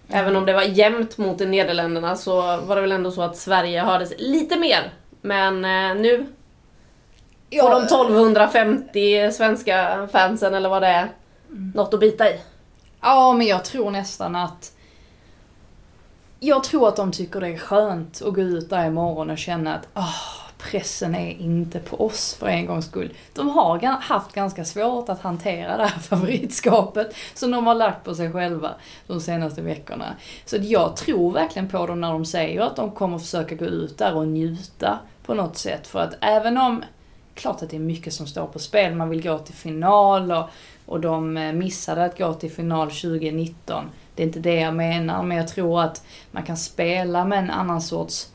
Även 0.09 0.35
om 0.35 0.45
det 0.45 0.53
var 0.53 0.63
jämnt 0.63 1.17
mot 1.17 1.39
Nederländerna 1.39 2.15
så 2.15 2.41
var 2.41 2.75
det 2.75 2.81
väl 2.81 2.91
ändå 2.91 3.11
så 3.11 3.21
att 3.21 3.37
Sverige 3.37 3.81
hördes 3.81 4.13
lite 4.17 4.59
mer. 4.59 4.93
Men 5.21 5.65
eh, 5.65 6.01
nu 6.01 6.25
får 7.61 7.69
de 7.69 7.83
1250 7.83 9.31
svenska 9.31 10.07
fansen 10.11 10.53
eller 10.53 10.69
vad 10.69 10.81
det 10.81 10.87
är, 10.87 11.11
mm. 11.49 11.71
något 11.75 11.93
att 11.93 11.99
bita 11.99 12.29
i. 12.29 12.39
Ja, 13.01 13.33
men 13.33 13.47
jag 13.47 13.65
tror 13.65 13.91
nästan 13.91 14.35
att 14.35 14.76
jag 16.39 16.63
tror 16.63 16.87
att 16.87 16.95
de 16.95 17.11
tycker 17.11 17.41
det 17.41 17.47
är 17.47 17.57
skönt 17.57 18.21
att 18.25 18.33
gå 18.33 18.41
ut 18.41 18.69
där 18.69 18.85
imorgon 18.85 19.29
och 19.29 19.37
känna 19.37 19.75
att 19.75 19.87
oh, 19.95 20.47
pressen 20.57 21.15
är 21.15 21.31
inte 21.31 21.79
på 21.79 22.05
oss 22.05 22.33
för 22.33 22.47
en 22.47 22.65
gångs 22.65 22.85
skull. 22.85 23.13
De 23.33 23.49
har 23.49 23.79
haft 23.87 24.33
ganska 24.33 24.65
svårt 24.65 25.09
att 25.09 25.21
hantera 25.21 25.77
det 25.77 25.85
här 25.85 25.99
favoritskapet 25.99 27.15
som 27.33 27.51
de 27.51 27.67
har 27.67 27.75
lagt 27.75 28.03
på 28.03 28.15
sig 28.15 28.31
själva 28.31 28.71
de 29.07 29.21
senaste 29.21 29.61
veckorna. 29.61 30.15
Så 30.45 30.57
jag 30.61 30.95
tror 30.95 31.31
verkligen 31.31 31.69
på 31.69 31.87
dem 31.87 32.01
när 32.01 32.11
de 32.11 32.25
säger 32.25 32.61
att 32.61 32.75
de 32.75 32.91
kommer 32.91 33.19
försöka 33.19 33.55
gå 33.55 33.65
ut 33.65 33.97
där 33.97 34.15
och 34.15 34.27
njuta 34.27 34.99
på 35.25 35.33
något 35.33 35.57
sätt. 35.57 35.87
För 35.87 35.99
att 35.99 36.17
även 36.21 36.57
om, 36.57 36.83
klart 37.33 37.61
att 37.61 37.69
det 37.69 37.77
är 37.77 37.79
mycket 37.79 38.13
som 38.13 38.27
står 38.27 38.47
på 38.47 38.59
spel, 38.59 38.95
man 38.95 39.09
vill 39.09 39.23
gå 39.23 39.37
till 39.37 39.55
final 39.55 40.31
och, 40.31 40.49
och 40.85 40.99
de 40.99 41.37
eh, 41.37 41.53
missade 41.53 42.05
att 42.05 42.17
gå 42.17 42.33
till 42.33 42.51
final 42.51 42.87
2019 42.87 43.85
det 44.17 44.23
är 44.23 44.27
inte 44.27 44.39
det 44.39 44.55
jag 44.55 44.75
menar, 44.75 45.23
men 45.23 45.37
jag 45.37 45.47
tror 45.47 45.81
att 45.81 46.03
man 46.31 46.43
kan 46.43 46.57
spela 46.57 47.25
med 47.25 47.39
en 47.39 47.49
annan 47.49 47.81
sorts 47.81 48.27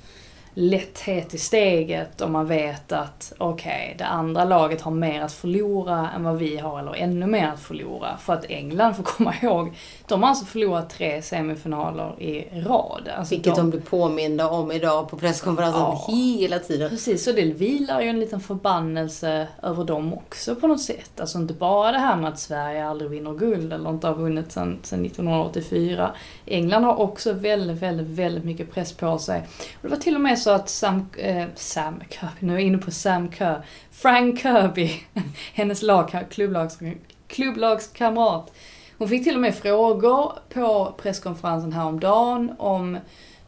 lätthet 0.54 1.34
i 1.34 1.38
steget 1.38 2.20
om 2.20 2.32
man 2.32 2.46
vet 2.46 2.92
att 2.92 3.32
okej, 3.38 3.84
okay, 3.84 3.96
det 3.98 4.04
andra 4.04 4.44
laget 4.44 4.80
har 4.80 4.90
mer 4.90 5.22
att 5.22 5.32
förlora 5.32 6.10
än 6.16 6.24
vad 6.24 6.36
vi 6.36 6.58
har, 6.58 6.78
eller 6.78 6.94
ännu 6.94 7.26
mer 7.26 7.48
att 7.48 7.60
förlora. 7.60 8.16
För 8.16 8.32
att 8.32 8.44
England, 8.48 8.94
får 8.94 9.02
komma 9.02 9.34
ihåg, 9.42 9.72
de 10.08 10.22
har 10.22 10.28
alltså 10.28 10.44
förlorat 10.44 10.90
tre 10.90 11.22
semifinaler 11.22 12.22
i 12.22 12.60
rad. 12.60 13.08
Alltså 13.16 13.34
Vilket 13.34 13.54
de, 13.54 13.60
de 13.60 13.70
blir 13.70 13.80
påminda 13.80 14.48
om 14.48 14.72
idag 14.72 15.08
på 15.08 15.16
presskonferensen 15.16 15.80
ja, 15.80 16.06
hela 16.08 16.58
tiden. 16.58 16.90
Precis, 16.90 17.26
och 17.26 17.34
det 17.34 17.44
vilar 17.44 18.00
ju 18.00 18.08
en 18.08 18.20
liten 18.20 18.40
förbannelse 18.40 19.48
över 19.62 19.84
dem 19.84 20.14
också 20.14 20.54
på 20.54 20.66
något 20.66 20.82
sätt. 20.82 21.20
Alltså 21.20 21.38
inte 21.38 21.54
bara 21.54 21.92
det 21.92 21.98
här 21.98 22.16
med 22.16 22.28
att 22.28 22.38
Sverige 22.38 22.86
aldrig 22.86 23.10
vinner 23.10 23.34
guld, 23.34 23.72
eller 23.72 23.90
inte 23.90 24.06
har 24.06 24.14
vunnit 24.14 24.52
sedan, 24.52 24.78
sedan 24.82 25.06
1984. 25.06 26.10
England 26.46 26.84
har 26.84 27.00
också 27.00 27.32
väldigt, 27.32 27.76
väldigt, 27.76 28.06
väldigt 28.06 28.44
mycket 28.44 28.74
press 28.74 28.92
på 28.92 29.18
sig. 29.18 29.40
Och 29.40 29.82
det 29.82 29.88
var 29.88 29.96
till 29.96 30.14
och 30.14 30.20
med 30.20 30.38
så 30.42 30.50
att 30.50 30.68
Sam, 30.68 31.06
eh, 31.18 31.46
Sam 31.54 32.02
Kirby, 32.10 32.32
nu 32.40 32.52
är 32.52 32.58
jag 32.58 32.66
inne 32.66 32.78
på 32.78 32.90
Sam 32.90 33.32
Kerr, 33.32 33.64
Frank 33.90 34.42
Kirby, 34.42 34.90
hennes 35.54 35.82
lag, 35.82 36.24
klubblags, 36.30 36.78
klubblagskamrat. 37.26 38.52
Hon 38.98 39.08
fick 39.08 39.24
till 39.24 39.34
och 39.34 39.40
med 39.40 39.54
frågor 39.54 40.32
på 40.48 40.94
presskonferensen 41.02 41.72
häromdagen 41.72 42.54
om 42.58 42.98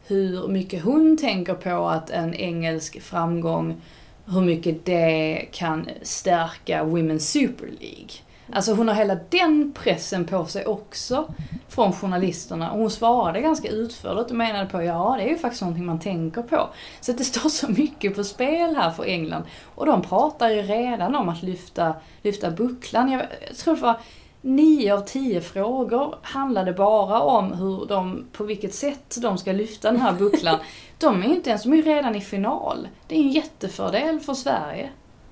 hur 0.07 0.47
mycket 0.47 0.83
hon 0.83 1.17
tänker 1.17 1.53
på 1.53 1.87
att 1.87 2.09
en 2.09 2.33
engelsk 2.33 3.01
framgång, 3.01 3.81
hur 4.25 4.41
mycket 4.41 4.85
det 4.85 5.45
kan 5.51 5.89
stärka 6.01 6.83
Women's 6.83 7.19
Super 7.19 7.67
League. 7.79 8.09
Alltså 8.53 8.73
hon 8.73 8.87
har 8.87 8.95
hela 8.95 9.17
den 9.29 9.71
pressen 9.71 10.25
på 10.25 10.45
sig 10.45 10.65
också 10.65 11.33
från 11.69 11.93
journalisterna. 11.93 12.71
Och 12.71 12.79
hon 12.79 12.91
svarade 12.91 13.41
ganska 13.41 13.69
utförligt 13.69 14.29
och 14.31 14.37
menade 14.37 14.65
på 14.65 14.83
ja, 14.83 15.15
det 15.17 15.23
är 15.23 15.29
ju 15.29 15.37
faktiskt 15.37 15.61
någonting 15.61 15.85
man 15.85 15.99
tänker 15.99 16.41
på. 16.41 16.69
Så 17.01 17.11
det 17.11 17.23
står 17.23 17.49
så 17.49 17.67
mycket 17.67 18.15
på 18.15 18.23
spel 18.23 18.75
här 18.75 18.91
för 18.91 19.03
England. 19.03 19.43
Och 19.75 19.85
de 19.85 20.01
pratar 20.01 20.49
ju 20.49 20.61
redan 20.61 21.15
om 21.15 21.29
att 21.29 21.43
lyfta, 21.43 21.93
lyfta 22.21 22.51
bucklan. 22.51 23.11
Jag, 23.11 23.21
jag 23.47 23.57
tror 23.57 23.75
det 23.75 23.81
var 23.81 23.99
nio 24.41 24.93
av 24.93 25.01
tio 25.01 25.41
frågor 25.41 26.15
handlade 26.21 26.73
bara 26.73 27.21
om 27.21 27.53
hur 27.53 27.85
de, 27.85 28.25
på 28.31 28.43
vilket 28.43 28.73
sätt 28.73 29.17
de 29.21 29.37
ska 29.37 29.51
lyfta 29.51 29.91
den 29.91 30.01
här 30.01 30.13
bucklan. 30.13 30.59
De 30.97 31.23
är 31.23 31.27
ju 31.27 31.35
inte 31.35 31.49
ens, 31.49 31.63
de 31.63 31.73
är 31.73 31.77
ju 31.77 31.81
redan 31.81 32.15
i 32.15 32.21
final. 32.21 32.87
Det 33.07 33.15
är 33.15 33.19
en 33.19 33.31
jättefördel 33.31 34.19
för 34.19 34.33
Sverige. 34.33 34.89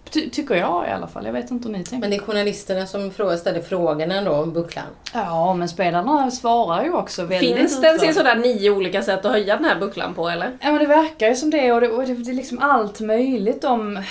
Ty 0.09 0.29
tycker 0.29 0.55
jag 0.55 0.87
i 0.87 0.91
alla 0.91 1.07
fall. 1.07 1.25
Jag 1.25 1.33
vet 1.33 1.51
inte 1.51 1.67
hur 1.67 1.77
ni 1.77 1.83
tänker. 1.83 1.97
Men 1.97 2.09
det 2.09 2.15
är 2.15 2.19
journalisterna 2.19 2.85
som 2.85 3.11
ställer 3.11 3.61
frågorna 3.61 4.21
då 4.21 4.31
om 4.31 4.53
bucklan? 4.53 4.85
Ja, 5.13 5.53
men 5.53 5.69
spelarna 5.69 6.31
svarar 6.31 6.83
ju 6.83 6.93
också 6.93 7.25
väldigt 7.25 7.57
Finns 7.57 7.81
det 7.81 8.13
sådär 8.13 8.35
nio 8.35 8.69
olika 8.69 9.01
sätt 9.01 9.25
att 9.25 9.31
höja 9.31 9.55
den 9.55 9.65
här 9.65 9.79
bucklan 9.79 10.13
på 10.13 10.29
eller? 10.29 10.57
Ja 10.61 10.71
men 10.71 10.79
det 10.79 10.85
verkar 10.85 11.27
ju 11.27 11.35
som 11.35 11.49
det 11.49 11.71
och 11.71 11.81
det, 11.81 11.87
och 11.89 12.05
det, 12.05 12.13
det 12.13 12.31
är 12.31 12.35
liksom 12.35 12.59
allt 12.59 12.99
möjligt 12.99 13.63
om 13.63 14.03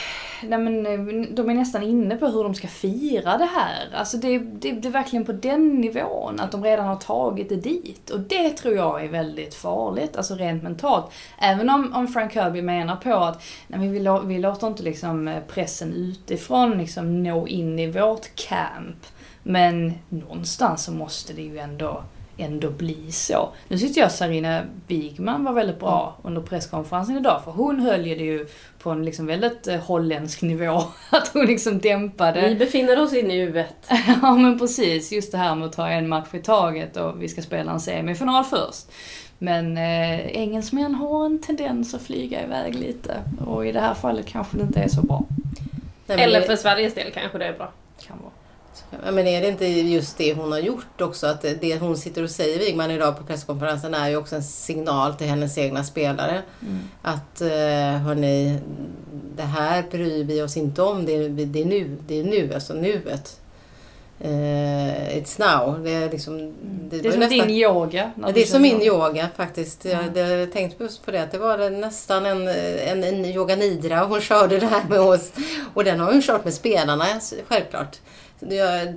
nej 0.48 0.58
men, 0.58 0.86
eh, 0.86 1.26
de 1.30 1.50
är 1.50 1.54
nästan 1.54 1.82
inne 1.82 2.16
på 2.16 2.26
hur 2.26 2.44
de 2.44 2.54
ska 2.54 2.68
fira 2.68 3.38
det 3.38 3.48
här. 3.54 3.88
Alltså 3.94 4.16
det, 4.16 4.38
det, 4.38 4.72
det 4.72 4.88
är 4.88 4.92
verkligen 4.92 5.24
på 5.24 5.32
den 5.32 5.68
nivån, 5.68 6.40
att 6.40 6.52
de 6.52 6.64
redan 6.64 6.86
har 6.86 6.96
tagit 6.96 7.48
det 7.48 7.56
dit. 7.56 8.10
Och 8.10 8.20
det 8.20 8.50
tror 8.50 8.74
jag 8.74 9.04
är 9.04 9.08
väldigt 9.08 9.54
farligt, 9.54 10.16
alltså 10.16 10.34
rent 10.34 10.62
mentalt. 10.62 11.06
Även 11.38 11.70
om, 11.70 11.94
om 11.94 12.08
Frank 12.08 12.32
Kirby 12.32 12.62
menar 12.62 12.96
på 12.96 13.14
att 13.14 13.42
nej, 13.66 13.88
vi, 13.88 14.08
vi 14.24 14.38
låter 14.38 14.66
inte 14.66 14.82
liksom 14.82 15.28
eh, 15.28 15.42
pressen 15.48 15.92
utifrån 15.92 16.78
liksom 16.78 17.22
nå 17.22 17.48
in 17.48 17.78
i 17.78 17.90
vårt 17.90 18.34
camp. 18.34 19.06
Men 19.42 19.92
någonstans 20.08 20.84
så 20.84 20.92
måste 20.92 21.32
det 21.32 21.42
ju 21.42 21.58
ändå 21.58 22.02
ändå 22.36 22.70
bli 22.70 23.12
så. 23.12 23.48
Nu 23.68 23.78
tyckte 23.78 24.00
jag 24.00 24.12
Sarina 24.12 24.62
Wigman 24.86 25.44
var 25.44 25.52
väldigt 25.52 25.78
bra 25.78 26.16
under 26.22 26.40
presskonferensen 26.40 27.16
idag, 27.16 27.44
för 27.44 27.52
hon 27.52 27.80
höll 27.80 28.06
ju 28.06 28.14
det 28.14 28.24
ju 28.24 28.46
på 28.78 28.90
en 28.90 29.04
liksom 29.04 29.26
väldigt 29.26 29.66
eh, 29.66 29.80
holländsk 29.80 30.42
nivå. 30.42 30.82
Att 31.10 31.28
hon 31.28 31.46
liksom 31.46 31.78
dämpade. 31.78 32.48
Vi 32.48 32.54
befinner 32.54 33.02
oss 33.02 33.12
i 33.12 33.22
nuet. 33.22 33.90
ja 34.22 34.34
men 34.34 34.58
precis, 34.58 35.12
just 35.12 35.32
det 35.32 35.38
här 35.38 35.54
med 35.54 35.66
att 35.66 35.72
ta 35.72 35.88
en 35.88 36.08
match 36.08 36.34
i 36.34 36.38
taget 36.38 36.96
och 36.96 37.22
vi 37.22 37.28
ska 37.28 37.42
spela 37.42 37.72
en 37.72 37.80
semifinal 37.80 38.44
först. 38.44 38.86
Men 39.38 39.76
eh, 39.76 40.26
engelsmän 40.26 40.94
har 40.94 41.26
en 41.26 41.38
tendens 41.38 41.94
att 41.94 42.02
flyga 42.02 42.42
iväg 42.42 42.74
lite 42.74 43.16
och 43.46 43.66
i 43.66 43.72
det 43.72 43.80
här 43.80 43.94
fallet 43.94 44.26
kanske 44.26 44.56
det 44.56 44.62
inte 44.62 44.80
är 44.80 44.88
så 44.88 45.02
bra. 45.02 45.24
Eller 46.06 46.40
för 46.40 46.56
Sveriges 46.56 46.94
del 46.94 47.12
kanske 47.12 47.38
det 47.38 47.46
är 47.46 47.52
bra. 47.52 47.72
Kan 48.06 48.18
vara. 48.22 48.31
Men 49.12 49.26
är 49.26 49.40
det 49.40 49.48
inte 49.48 49.66
just 49.66 50.18
det 50.18 50.34
hon 50.34 50.52
har 50.52 50.58
gjort 50.58 51.00
också? 51.00 51.26
Att 51.26 51.42
det 51.60 51.78
hon 51.78 51.96
sitter 51.96 52.22
och 52.22 52.30
säger 52.30 52.58
Wigman 52.58 52.90
idag 52.90 53.18
på 53.18 53.24
presskonferensen 53.24 53.94
är 53.94 54.08
ju 54.08 54.16
också 54.16 54.36
en 54.36 54.42
signal 54.42 55.14
till 55.14 55.26
hennes 55.26 55.58
egna 55.58 55.84
spelare. 55.84 56.42
Mm. 56.62 56.78
Att 57.02 57.40
eh, 57.40 57.48
hörni, 58.02 58.58
det 59.36 59.42
här 59.42 59.84
bryr 59.90 60.24
vi 60.24 60.42
oss 60.42 60.56
inte 60.56 60.82
om. 60.82 61.06
Det 61.06 61.16
är, 61.16 61.28
det 61.28 61.60
är 61.60 61.64
nu, 61.64 61.96
det 62.06 62.20
är 62.20 62.24
nu, 62.24 62.54
alltså 62.54 62.74
nuet. 62.74 63.38
Uh, 64.24 65.18
it's 65.18 65.40
now. 65.40 65.84
Det 65.84 65.90
är, 65.90 66.10
liksom, 66.10 66.54
det, 66.90 66.98
det 66.98 67.08
är 67.08 67.12
som 67.12 67.20
nästan, 67.20 67.48
din 67.48 67.56
yoga. 67.56 68.10
Det 68.34 68.42
är 68.42 68.46
som 68.46 68.62
min 68.62 68.82
yoga 68.82 69.28
faktiskt. 69.36 69.84
Jag 69.84 69.96
hade 69.96 70.46
tänkt 70.46 70.80
just 70.80 71.04
på 71.04 71.10
det. 71.10 71.22
Att 71.22 71.32
det 71.32 71.38
var 71.38 71.70
nästan 71.70 72.26
en, 72.26 72.48
en, 72.48 73.04
en 73.04 73.24
yoga 73.24 73.56
nidra 73.56 74.04
hon 74.04 74.20
körde 74.20 74.58
det 74.58 74.66
här 74.66 74.84
med 74.88 75.00
oss. 75.00 75.32
Och 75.74 75.84
den 75.84 76.00
har 76.00 76.12
hon 76.12 76.22
kört 76.22 76.44
med 76.44 76.54
spelarna 76.54 77.06
självklart. 77.48 77.98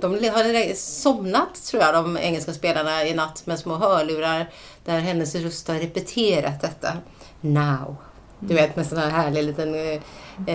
De 0.00 0.30
hade 0.34 0.74
somnat 0.74 1.64
tror 1.64 1.82
jag, 1.82 1.94
de 1.94 2.16
engelska 2.16 2.52
spelarna 2.52 3.04
i 3.04 3.14
natt 3.14 3.46
med 3.46 3.58
små 3.58 3.74
hörlurar 3.74 4.50
där 4.84 5.00
hennes 5.00 5.34
röst 5.34 5.68
har 5.68 5.74
repeterat 5.74 6.60
detta. 6.60 6.92
Now. 7.40 7.96
Du 8.40 8.54
vet 8.54 8.76
med 8.76 8.86
sån 8.86 8.98
här 8.98 9.10
härlig 9.10 9.44
liten 9.44 9.74
eh, 9.74 10.00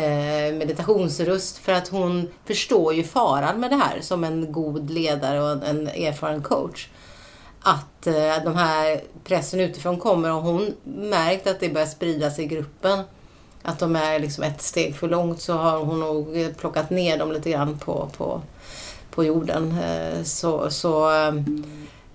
eh, 0.02 0.54
meditationsröst 0.54 1.58
för 1.58 1.74
att 1.74 1.88
hon 1.88 2.28
förstår 2.46 2.94
ju 2.94 3.04
faran 3.04 3.60
med 3.60 3.70
det 3.70 3.76
här 3.76 4.02
som 4.02 4.24
en 4.24 4.52
god 4.52 4.90
ledare 4.90 5.42
och 5.42 5.68
en 5.68 5.88
erfaren 5.88 6.44
coach. 6.44 6.88
Att 7.62 8.08
eh, 8.08 8.44
de 8.44 8.56
här 8.56 9.02
pressen 9.24 9.60
utifrån 9.60 10.00
kommer 10.00 10.34
och 10.34 10.42
hon 10.42 10.74
märkt 10.84 11.48
att 11.48 11.60
det 11.60 11.70
börjar 11.70 11.88
spridas 11.88 12.40
i 12.40 12.46
gruppen. 12.46 13.04
Att 13.64 13.80
de 13.80 13.96
är 13.96 14.20
liksom 14.20 14.44
ett 14.44 14.62
steg 14.62 14.96
för 14.96 15.08
långt 15.10 15.42
så 15.42 15.54
har 15.54 15.78
hon 15.80 16.00
nog 16.00 16.58
plockat 16.58 16.90
ner 16.90 17.18
dem 17.18 17.32
lite 17.32 17.50
grann 17.50 17.80
på, 17.80 18.10
på 18.18 18.42
på 19.12 19.24
jorden. 19.24 19.78
Eh, 19.84 20.24
så, 20.24 20.70
så, 20.70 21.12
eh, 21.12 21.36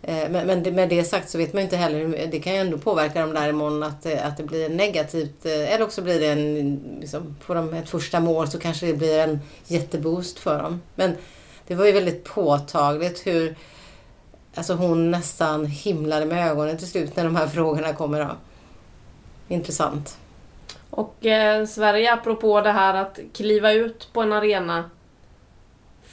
eh, 0.02 0.30
men 0.30 0.74
med 0.74 0.88
det 0.88 1.04
sagt 1.04 1.30
så 1.30 1.38
vet 1.38 1.52
man 1.52 1.62
inte 1.62 1.76
heller, 1.76 2.28
det 2.30 2.40
kan 2.40 2.54
ju 2.54 2.58
ändå 2.58 2.78
påverka 2.78 3.20
dem 3.20 3.34
där 3.34 3.48
imorgon 3.48 3.82
att, 3.82 4.06
att 4.06 4.36
det 4.36 4.42
blir 4.42 4.68
negativt. 4.68 5.46
Eller 5.46 5.84
också 5.84 6.02
blir 6.02 6.20
det 6.20 6.26
en, 6.26 6.80
liksom, 7.00 7.36
får 7.40 7.54
de 7.54 7.74
ett 7.74 7.88
första 7.88 8.20
mål 8.20 8.48
så 8.48 8.58
kanske 8.58 8.86
det 8.86 8.94
blir 8.94 9.18
en 9.18 9.40
jätteboost 9.66 10.38
för 10.38 10.62
dem. 10.62 10.80
Men 10.94 11.16
det 11.66 11.74
var 11.74 11.86
ju 11.86 11.92
väldigt 11.92 12.24
påtagligt 12.24 13.26
hur 13.26 13.56
alltså 14.54 14.74
hon 14.74 15.10
nästan 15.10 15.66
himlade 15.66 16.26
med 16.26 16.50
ögonen 16.50 16.78
till 16.78 16.90
slut 16.90 17.16
när 17.16 17.24
de 17.24 17.36
här 17.36 17.46
frågorna 17.46 17.92
kommer. 17.92 18.20
Då. 18.20 18.30
Intressant. 19.48 20.18
Och 20.90 21.26
eh, 21.26 21.66
Sverige, 21.66 22.12
apropå 22.12 22.60
det 22.60 22.72
här 22.72 22.94
att 22.94 23.18
kliva 23.34 23.72
ut 23.72 24.08
på 24.12 24.22
en 24.22 24.32
arena 24.32 24.90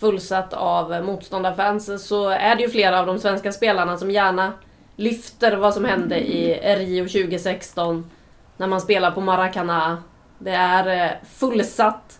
fullsatt 0.03 0.53
av 0.53 1.03
motståndarfans 1.03 2.07
så 2.07 2.29
är 2.29 2.55
det 2.55 2.61
ju 2.61 2.69
flera 2.69 2.99
av 2.99 3.05
de 3.05 3.19
svenska 3.19 3.51
spelarna 3.51 3.97
som 3.97 4.11
gärna 4.11 4.53
lyfter 4.95 5.55
vad 5.55 5.73
som 5.73 5.85
hände 5.85 6.19
i 6.19 6.75
Rio 6.75 7.07
2016 7.07 8.11
när 8.57 8.67
man 8.67 8.81
spelar 8.81 9.11
på 9.11 9.21
Maracana. 9.21 10.03
Det 10.37 10.51
är 10.51 11.05
eh, 11.05 11.11
fullsatt. 11.35 12.19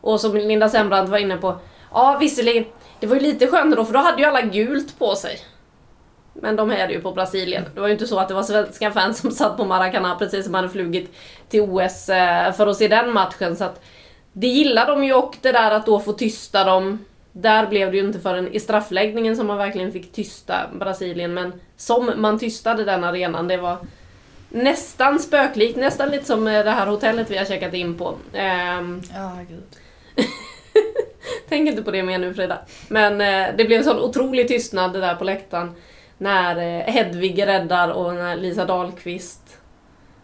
Och 0.00 0.20
som 0.20 0.36
Linda 0.36 0.68
Sembrant 0.68 1.08
var 1.08 1.18
inne 1.18 1.36
på, 1.36 1.56
ja 1.90 2.16
visserligen, 2.20 2.64
det 3.00 3.06
var 3.06 3.16
ju 3.16 3.22
lite 3.22 3.46
skönare 3.46 3.76
då 3.76 3.84
för 3.84 3.92
då 3.92 3.98
hade 3.98 4.22
ju 4.22 4.28
alla 4.28 4.42
gult 4.42 4.98
på 4.98 5.14
sig. 5.14 5.38
Men 6.32 6.56
de 6.56 6.70
är 6.70 6.88
ju 6.88 7.00
på 7.00 7.12
Brasilien. 7.12 7.64
Det 7.74 7.80
var 7.80 7.88
ju 7.88 7.92
inte 7.92 8.06
så 8.06 8.18
att 8.18 8.28
det 8.28 8.34
var 8.34 8.42
svenska 8.42 8.90
fans 8.90 9.18
som 9.18 9.30
satt 9.30 9.56
på 9.56 9.64
Maracana 9.64 10.14
precis 10.14 10.44
som 10.44 10.54
hade 10.54 10.68
flugit 10.68 11.14
till 11.48 11.60
OS 11.60 12.08
eh, 12.08 12.52
för 12.52 12.66
att 12.66 12.76
se 12.76 12.88
den 12.88 13.12
matchen. 13.12 13.56
Så 13.56 13.64
att 13.64 13.80
det 14.32 14.46
gillar 14.46 14.86
de 14.86 15.04
ju 15.04 15.14
och 15.14 15.36
det 15.40 15.52
där 15.52 15.70
att 15.70 15.86
då 15.86 16.00
få 16.00 16.12
tysta 16.12 16.64
dem. 16.64 17.04
Där 17.32 17.66
blev 17.66 17.90
det 17.90 17.96
ju 17.96 18.04
inte 18.04 18.20
förrän 18.20 18.52
i 18.52 18.60
straffläggningen 18.60 19.36
som 19.36 19.46
man 19.46 19.58
verkligen 19.58 19.92
fick 19.92 20.12
tysta 20.12 20.68
Brasilien. 20.74 21.34
Men 21.34 21.52
som 21.76 22.12
man 22.16 22.38
tystade 22.38 22.84
den 22.84 23.04
arenan, 23.04 23.48
det 23.48 23.56
var 23.56 23.76
nästan 24.48 25.18
spöklikt. 25.18 25.76
Nästan 25.76 26.08
lite 26.08 26.24
som 26.24 26.44
det 26.44 26.70
här 26.70 26.86
hotellet 26.86 27.30
vi 27.30 27.38
har 27.38 27.44
checkat 27.44 27.74
in 27.74 27.98
på. 27.98 28.08
Um, 28.08 29.02
ja, 29.14 29.38
gud. 29.48 29.76
Tänk 31.48 31.68
inte 31.68 31.82
på 31.82 31.90
det 31.90 32.02
mer 32.02 32.18
nu 32.18 32.34
Frida. 32.34 32.58
Men 32.88 33.20
eh, 33.20 33.56
det 33.56 33.64
blev 33.64 33.78
en 33.78 33.84
sån 33.84 34.00
otrolig 34.00 34.48
tystnad 34.48 34.92
det 34.92 35.00
där 35.00 35.14
på 35.14 35.24
läktaren. 35.24 35.74
När 36.18 36.56
eh, 36.56 36.92
Hedvig 36.92 37.46
räddar 37.46 37.88
och 37.88 38.14
när 38.14 38.36
Lisa 38.36 38.64
Dahlqvist 38.64 39.58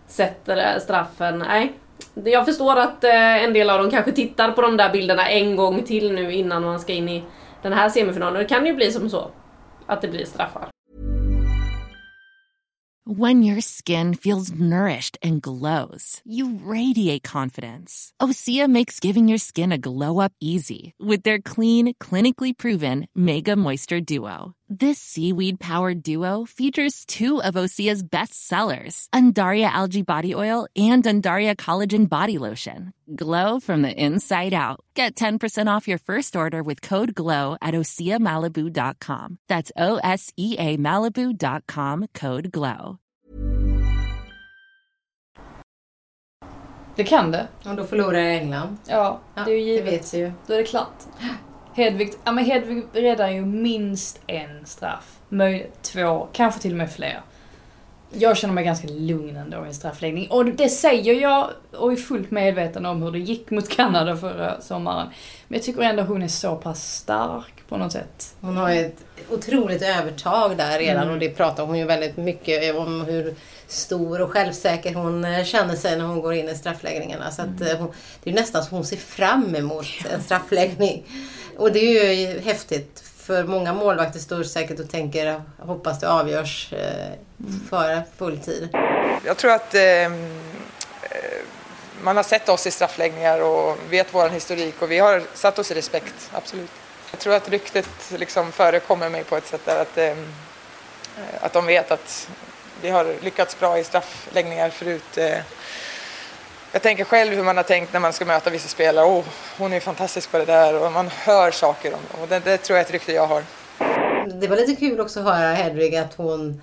sätter 0.06 0.56
eh, 0.56 0.80
straffen. 0.80 1.38
Nej, 1.38 1.72
jag 2.24 2.46
förstår 2.46 2.76
att 2.76 3.04
eh, 3.04 3.44
en 3.44 3.52
del 3.52 3.70
av 3.70 3.78
dem 3.78 3.90
kanske 3.90 4.12
tittar 4.12 4.52
på 4.52 4.62
de 4.62 4.76
där 4.76 4.92
bilderna 4.92 5.28
en 5.28 5.56
gång 5.56 5.82
till 5.82 6.12
nu 6.12 6.32
innan 6.32 6.62
man 6.62 6.80
ska 6.80 6.92
in 6.92 7.08
i 7.08 7.24
den 7.62 7.72
här 7.72 7.88
semifinalen. 7.88 8.42
Det 8.42 8.48
kan 8.48 8.66
ju 8.66 8.74
bli 8.74 8.92
som 8.92 9.10
så. 9.10 9.30
Att 9.86 10.02
det 10.02 10.08
blir 10.08 10.24
straffar. 10.24 10.68
When 13.10 13.42
your 13.42 13.62
skin 13.62 14.12
feels 14.12 14.52
nourished 14.52 15.16
and 15.22 15.40
glows, 15.40 16.20
you 16.26 16.60
radiate 16.62 17.22
confidence. 17.22 18.12
Osea 18.20 18.68
makes 18.68 19.00
giving 19.00 19.28
your 19.30 19.38
skin 19.38 19.72
a 19.72 19.78
glow 19.78 20.20
up 20.20 20.32
easy 20.42 20.92
with 20.98 21.22
their 21.22 21.40
clean, 21.40 21.94
clinically 21.94 22.52
proven 22.52 23.06
Mega 23.14 23.56
Moisture 23.56 24.02
Duo. 24.02 24.52
This 24.70 24.98
seaweed 24.98 25.58
powered 25.60 26.02
duo 26.02 26.44
features 26.44 27.06
two 27.06 27.40
of 27.42 27.54
Osea's 27.54 28.02
best 28.02 28.34
sellers, 28.46 29.08
Undaria 29.14 29.64
Algae 29.70 30.02
Body 30.02 30.34
Oil 30.34 30.66
and 30.76 31.02
Undaria 31.04 31.56
Collagen 31.56 32.06
Body 32.06 32.36
Lotion. 32.36 32.92
Glow 33.16 33.60
from 33.60 33.80
the 33.80 33.90
inside 33.90 34.52
out. 34.52 34.80
Get 34.92 35.14
10% 35.14 35.74
off 35.74 35.88
your 35.88 35.96
first 35.96 36.36
order 36.36 36.62
with 36.62 36.82
code 36.82 37.14
GLOW 37.14 37.56
at 37.62 37.72
OseaMalibu.com. 37.72 39.38
That's 39.48 39.72
O 39.74 39.96
S 40.04 40.34
E 40.36 40.56
A 40.58 40.76
Malibu.com 40.76 42.06
code 42.12 42.52
GLOW. 42.52 42.98
Det 46.96 47.04
kan 47.04 47.30
det. 47.30 47.48
Och 47.64 47.76
då 47.76 47.84
förlorar 47.84 48.18
England. 48.18 48.76
Ja, 48.88 49.20
Ja, 49.34 49.44
det 49.44 49.50
är 49.50 49.54
ju 49.54 49.60
givet. 49.62 49.84
det 49.84 49.90
vet 49.90 50.14
vi 50.14 50.18
ju. 50.18 50.32
Då 50.46 50.52
är 50.54 50.58
det 50.58 50.64
klart. 50.64 51.04
Hedvig, 51.78 52.12
ja, 52.24 52.32
men 52.32 52.44
Hedvig 52.44 52.84
räddar 52.92 53.30
ju 53.30 53.44
minst 53.44 54.20
en 54.26 54.66
straff. 54.66 55.18
Möjligt 55.28 55.82
två, 55.82 56.28
kanske 56.32 56.60
till 56.60 56.70
och 56.70 56.76
med 56.78 56.92
fler. 56.92 57.20
Jag 58.12 58.36
känner 58.36 58.54
mig 58.54 58.64
ganska 58.64 58.88
lugn 58.88 59.36
ändå 59.36 59.64
i 59.64 59.68
en 59.68 59.74
straffläggning. 59.74 60.30
Och 60.30 60.44
det 60.44 60.68
säger 60.68 61.14
jag 61.14 61.50
och 61.76 61.92
är 61.92 61.96
fullt 61.96 62.30
medveten 62.30 62.86
om 62.86 63.02
hur 63.02 63.12
det 63.12 63.18
gick 63.18 63.50
mot 63.50 63.68
Kanada 63.68 64.16
förra 64.16 64.60
sommaren. 64.60 65.08
Men 65.48 65.56
jag 65.56 65.64
tycker 65.64 65.82
ändå 65.82 66.02
hon 66.02 66.22
är 66.22 66.28
så 66.28 66.56
pass 66.56 66.94
stark 66.94 67.52
på 67.68 67.76
något 67.76 67.92
sätt. 67.92 68.34
Hon 68.40 68.56
har 68.56 68.70
ett 68.70 68.96
otroligt 69.30 69.82
övertag 69.82 70.56
där 70.56 70.78
redan 70.78 71.02
Mm. 71.02 71.14
och 71.14 71.20
det 71.20 71.28
pratar 71.28 71.66
hon 71.66 71.78
ju 71.78 71.84
väldigt 71.84 72.16
mycket 72.16 72.74
om 72.76 73.00
hur 73.00 73.34
stor 73.66 74.20
och 74.20 74.30
självsäker 74.30 74.94
hon 74.94 75.24
eh, 75.24 75.44
känner 75.44 75.76
sig 75.76 75.98
när 75.98 76.04
hon 76.04 76.20
går 76.20 76.34
in 76.34 76.48
i 76.48 76.54
straffläggningarna. 76.54 77.30
Så 77.30 77.42
att, 77.42 77.60
eh, 77.60 77.78
hon, 77.78 77.92
det 78.22 78.30
är 78.30 78.34
nästan 78.34 78.64
så 78.64 78.70
hon 78.74 78.84
ser 78.84 78.96
fram 78.96 79.54
emot 79.54 79.86
en 80.14 80.22
straffläggning. 80.22 81.04
Och 81.56 81.72
det 81.72 81.78
är 81.80 82.12
ju 82.12 82.40
häftigt 82.40 83.04
för 83.28 83.44
många 83.44 83.72
målvakter 83.72 84.20
står 84.20 84.42
säkert 84.42 84.80
och 84.80 84.90
tänker 84.90 85.42
hoppas 85.58 86.00
det 86.00 86.08
avgörs 86.08 86.72
eh, 86.72 87.12
före 87.70 88.02
fulltid. 88.18 88.68
Jag 89.24 89.36
tror 89.36 89.50
att 89.50 89.74
eh, 89.74 89.82
eh, 89.82 90.10
man 92.02 92.16
har 92.16 92.22
sett 92.22 92.48
oss 92.48 92.66
i 92.66 92.70
straffläggningar 92.70 93.40
och 93.40 93.76
vet 93.90 94.06
vår 94.14 94.28
historik 94.28 94.82
och 94.82 94.90
vi 94.90 94.98
har 94.98 95.22
satt 95.34 95.58
oss 95.58 95.70
i 95.70 95.74
respekt, 95.74 96.30
absolut. 96.32 96.70
Jag 97.10 97.20
tror 97.20 97.34
att 97.34 97.48
ryktet 97.48 97.88
liksom 98.16 98.52
förekommer 98.52 99.08
mig 99.08 99.24
på 99.24 99.36
ett 99.36 99.46
sätt 99.46 99.64
där 99.64 99.82
att, 99.82 99.98
eh, 99.98 100.16
att 101.40 101.52
de 101.52 101.66
vet 101.66 101.90
att 101.90 102.28
vi 102.82 102.90
har 102.90 103.14
lyckats 103.22 103.58
bra 103.58 103.78
i 103.78 103.84
straffläggningar 103.84 104.70
förut. 104.70 105.18
Eh, 105.18 105.38
jag 106.72 106.82
tänker 106.82 107.04
själv 107.04 107.34
hur 107.34 107.42
man 107.42 107.56
har 107.56 107.64
tänkt 107.64 107.92
när 107.92 108.00
man 108.00 108.12
ska 108.12 108.24
möta 108.24 108.50
vissa 108.50 108.68
spelare. 108.68 109.06
Oh, 109.06 109.24
hon 109.58 109.72
är 109.72 109.80
fantastisk 109.80 110.30
på 110.30 110.38
det 110.38 110.44
där 110.44 110.84
och 110.84 110.92
man 110.92 111.08
hör 111.08 111.50
saker 111.50 111.94
om 111.94 112.00
det. 112.12 112.22
Och 112.22 112.28
det, 112.28 112.50
det 112.50 112.56
tror 112.58 112.76
jag 112.76 112.82
är 112.82 112.86
ett 112.86 112.92
rykte 112.92 113.12
jag 113.12 113.26
har. 113.26 113.42
Det 114.40 114.48
var 114.48 114.56
lite 114.56 114.74
kul 114.76 115.00
också 115.00 115.20
att 115.20 115.26
höra 115.26 115.54
Hedvig 115.54 115.96
att 115.96 116.14
hon 116.14 116.62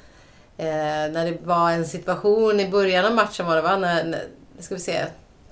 eh, 0.58 0.66
när 0.66 1.26
det 1.26 1.38
var 1.43 1.72
en 1.72 1.86
situation 1.86 2.60
i 2.60 2.70
början 2.70 3.06
av 3.06 3.16
matchen 3.16 3.45
var 3.45 3.56
det 3.56 3.62
va? 3.62 3.78
När, 3.78 4.03
när, 4.03 4.24
ska 4.60 4.76
vi 4.76 4.82
se. 4.82 5.06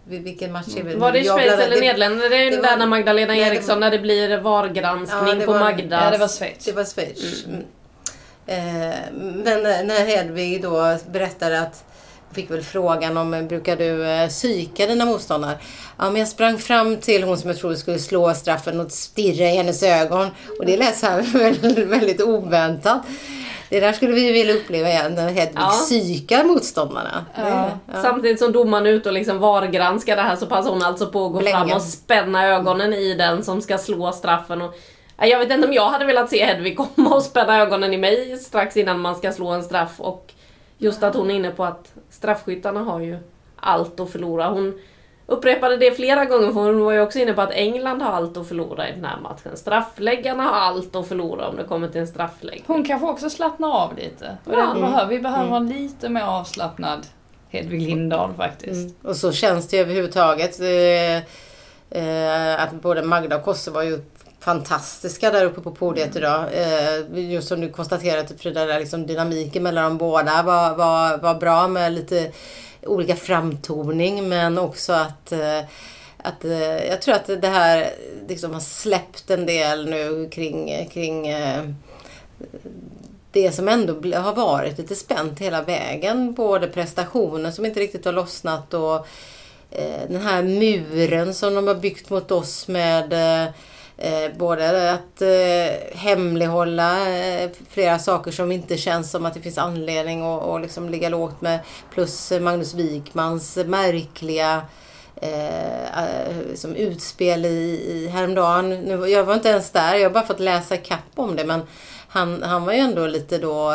Vilken 0.06 0.52
match 0.52 0.68
är 0.78 0.84
det? 0.84 0.96
Var 0.96 1.12
det 1.12 1.24
Schweiz 1.24 1.54
eller 1.54 1.82
Nederländerna? 1.82 2.30
Det 2.30 2.36
är 2.36 2.52
det 2.52 2.62
där 2.62 2.78
när 2.78 2.86
Magdalena 2.86 3.34
Nej, 3.34 3.42
Eriksson, 3.42 3.80
när 3.80 3.92
det 3.92 4.00
blir 4.00 4.38
VAR-granskning 4.38 5.40
Ja, 5.40 5.46
på 5.46 5.52
var- 5.52 5.60
Magdas... 5.60 6.04
Ja, 6.04 6.12
det 6.12 6.18
var 6.18 6.28
Schweiz. 6.28 6.66
Det 6.66 6.72
var 6.72 6.86
Schweiz. 6.86 7.46
Mm. 7.46 7.64
Eh, 8.46 8.96
men 9.14 9.64
när 9.88 10.06
Hedvig 10.06 10.62
då 10.62 10.98
berättade 11.12 11.60
att 11.62 11.84
fick 12.34 12.52
väl 12.52 12.62
frågan 12.62 13.18
om 13.18 13.48
brukar 13.50 13.76
du 13.78 14.08
eh, 14.10 14.28
psyka 14.28 14.86
dina 14.88 15.06
motståndare? 15.06 15.58
Ja, 15.98 16.10
men 16.10 16.16
jag 16.16 16.28
sprang 16.28 16.58
fram 16.58 16.98
till 16.98 17.24
hon 17.24 17.38
som 17.38 17.50
jag 17.50 17.60
trodde 17.60 17.78
skulle 17.78 18.00
slå 18.00 18.34
straffen 18.34 18.80
och 18.80 18.92
stirra 18.92 19.46
i 19.50 19.56
hennes 19.56 19.84
ögon. 19.84 20.28
Och 20.60 20.66
det 20.66 20.78
lät 20.78 20.98
så 20.98 21.06
här 21.06 21.22
väldigt, 21.86 22.22
oväntat. 22.22 23.02
Det 23.70 23.80
där 23.80 23.94
skulle 23.94 24.14
vi 24.14 24.32
vilja 24.32 24.54
uppleva 24.54 24.90
igen, 24.90 25.16
när 25.16 25.30
Hedvig 25.30 25.56
Ja. 25.56 25.70
psykar 25.70 26.44
motståndarna. 26.44 27.26
Ja. 27.36 27.70
Det- 27.86 28.02
Samtidigt 28.02 28.40
som 28.40 28.52
domaren 28.52 28.86
är 28.86 28.90
ute 28.90 29.10
och 29.10 29.14
liksom 29.14 29.40
VAR-granskar 29.40 30.16
det 30.16 30.22
här 30.22 30.36
så 30.36 30.46
passar 30.46 30.70
hon 30.70 30.84
alltså 30.84 31.08
på 31.08 31.26
att 31.26 31.32
gå 31.34 31.40
Blänga. 31.40 31.58
fram 31.68 31.72
och 31.72 31.82
spänna 31.82 32.48
ögonen 32.48 32.94
i 32.94 33.14
den 33.16 33.44
som 33.44 33.62
ska 33.62 33.78
slå 33.78 34.12
straffen. 34.12 34.62
Och, 34.62 34.74
Ja, 35.18 35.26
jag 35.26 35.40
vet 35.40 35.52
inte 35.52 35.68
om 35.68 35.74
jag 35.74 35.90
hade 35.90 36.06
velat 36.06 36.30
se 36.30 36.46
Hedvig 36.46 36.78
komma 36.78 37.16
och 37.16 37.24
spänna 37.24 37.62
ögonen 37.62 37.94
i 37.94 37.98
mig 37.98 38.38
strax 38.38 38.78
innan 38.78 39.00
man 39.00 39.16
ska 39.16 39.32
slå 39.32 39.48
en 39.48 39.64
straff. 39.64 39.92
Och 39.98 40.33
just 40.84 41.04
att 41.04 41.16
hon 41.16 41.32
är 41.32 41.36
inne 41.36 41.52
på 41.52 41.66
att 41.66 41.94
straffskyttarna 42.10 42.80
har 42.80 43.00
ju 43.00 43.18
allt 43.56 44.00
att 44.00 44.12
förlora. 44.12 44.50
Hon 44.50 44.80
upprepade 45.26 45.78
det 45.78 45.92
flera 45.92 46.26
gånger 46.26 46.52
för 46.52 46.60
hon 46.60 46.84
var 46.84 46.92
ju 46.92 47.02
också 47.02 47.20
inne 47.20 47.34
på 47.34 47.42
att 47.42 47.52
England 47.52 48.02
har 48.02 48.12
allt 48.12 48.38
att 48.38 48.48
förlora 48.48 48.90
i 48.90 48.92
den 48.92 49.06
här 49.06 49.20
matchen. 49.20 49.58
Straffläggarna 49.58 50.44
har 50.44 50.52
allt 50.52 50.96
att 50.96 51.08
förlora 51.08 51.48
om 51.48 51.56
det 51.56 51.64
kommer 51.64 51.88
till 51.88 52.02
en 52.02 52.08
straffläggning. 52.08 52.64
Hon 52.68 52.84
kanske 52.84 53.08
också 53.08 53.30
slappnar 53.30 53.72
av 53.72 53.98
lite. 53.98 54.38
Ja. 54.46 54.74
behöver, 54.74 55.08
vi 55.08 55.20
behöver 55.20 55.58
en 55.58 55.70
lite 55.70 56.10
mer 56.10 56.24
avslappnad 56.24 57.08
Hedvig 57.50 57.82
Lindahl 57.82 58.34
faktiskt. 58.34 58.82
Mm. 58.82 58.96
Och 59.02 59.16
så 59.16 59.32
känns 59.32 59.68
det 59.68 59.78
överhuvudtaget. 59.78 60.60
Eh, 60.60 61.18
eh, 62.04 62.64
att 62.64 62.72
både 62.72 63.04
Magda 63.04 63.36
och 63.36 63.44
Kosse 63.44 63.72
var 63.72 63.84
ju 63.84 64.00
fantastiska 64.44 65.32
där 65.32 65.46
uppe 65.46 65.62
på 65.62 65.72
podiet 65.72 66.16
idag. 66.16 66.46
Eh, 66.54 67.32
just 67.32 67.48
som 67.48 67.62
du 67.62 67.70
konstaterade 67.70 68.38
Frida, 68.38 68.66
där 68.66 68.80
liksom 68.80 69.08
dynamiken 69.08 69.64
mellan 69.64 69.84
de 69.84 69.98
båda 69.98 70.44
var, 70.44 70.76
var, 70.76 71.18
var 71.18 71.36
bra 71.36 71.68
med 71.68 71.94
lite 71.94 72.32
olika 72.82 73.16
framtoning 73.16 74.30
men 74.30 74.58
också 74.58 74.94
att 74.94 75.32
eh, 75.32 75.62
att, 76.24 76.46
eh, 76.46 76.86
jag 76.88 77.02
tror 77.02 77.16
att 77.16 77.26
det 77.42 77.48
här 77.48 77.94
liksom 78.28 78.54
har 78.54 78.60
släppt 78.60 79.30
en 79.30 79.46
del 79.46 79.90
nu 79.90 80.30
kring, 80.32 80.90
kring 80.94 81.28
eh, 81.28 81.64
det 83.32 83.52
som 83.52 83.68
ändå 83.68 83.94
har 84.18 84.36
varit 84.36 84.78
lite 84.78 84.96
spänt 84.96 85.40
hela 85.40 85.62
vägen. 85.62 86.34
Både 86.34 86.68
prestationer 86.68 87.52
som 87.52 87.66
inte 87.66 87.80
riktigt 87.80 88.06
har 88.06 88.14
lossnat 88.14 88.74
och 88.74 88.96
eh, 89.72 90.02
den 90.10 90.22
här 90.22 90.44
muren 90.44 91.34
som 91.34 91.56
de 91.56 91.68
har 91.68 91.76
byggt 91.76 92.10
mot 92.10 92.32
oss 92.32 92.68
med 92.68 93.14
eh, 94.04 94.38
både 94.38 94.92
att 94.92 95.22
eh, 95.22 95.98
hemlighålla 95.98 97.18
eh, 97.18 97.50
flera 97.70 98.00
saker 98.00 98.32
som 98.32 98.52
inte 98.52 98.78
känns 98.78 99.12
som 99.12 99.26
att 99.26 99.34
det 99.34 99.42
finns 99.42 99.58
anledning 99.58 100.22
att 100.22 100.44
och 100.44 100.60
liksom 100.60 100.90
ligga 100.90 101.10
lågt 101.10 101.42
med. 101.42 101.60
Plus 101.94 102.32
Magnus 102.42 102.74
Wikmans 102.74 103.58
märkliga 103.66 104.62
eh, 105.16 106.04
eh, 106.04 106.56
som 106.56 106.76
utspel 106.76 107.46
i, 107.46 107.82
i 107.88 108.08
häromdagen. 108.08 108.70
Nu, 108.70 109.08
jag 109.08 109.24
var 109.24 109.34
inte 109.34 109.50
ens 109.50 109.72
där, 109.72 109.96
jag 109.96 110.10
har 110.10 110.14
bara 110.14 110.26
fått 110.26 110.40
läsa 110.40 110.78
kapp 110.78 111.12
om 111.16 111.36
det 111.36 111.46
men 111.46 111.62
han, 112.08 112.44
han 112.44 112.66
var 112.66 112.74
ju 112.74 112.80
ändå 112.80 113.08
lite 113.08 113.38
då 113.38 113.72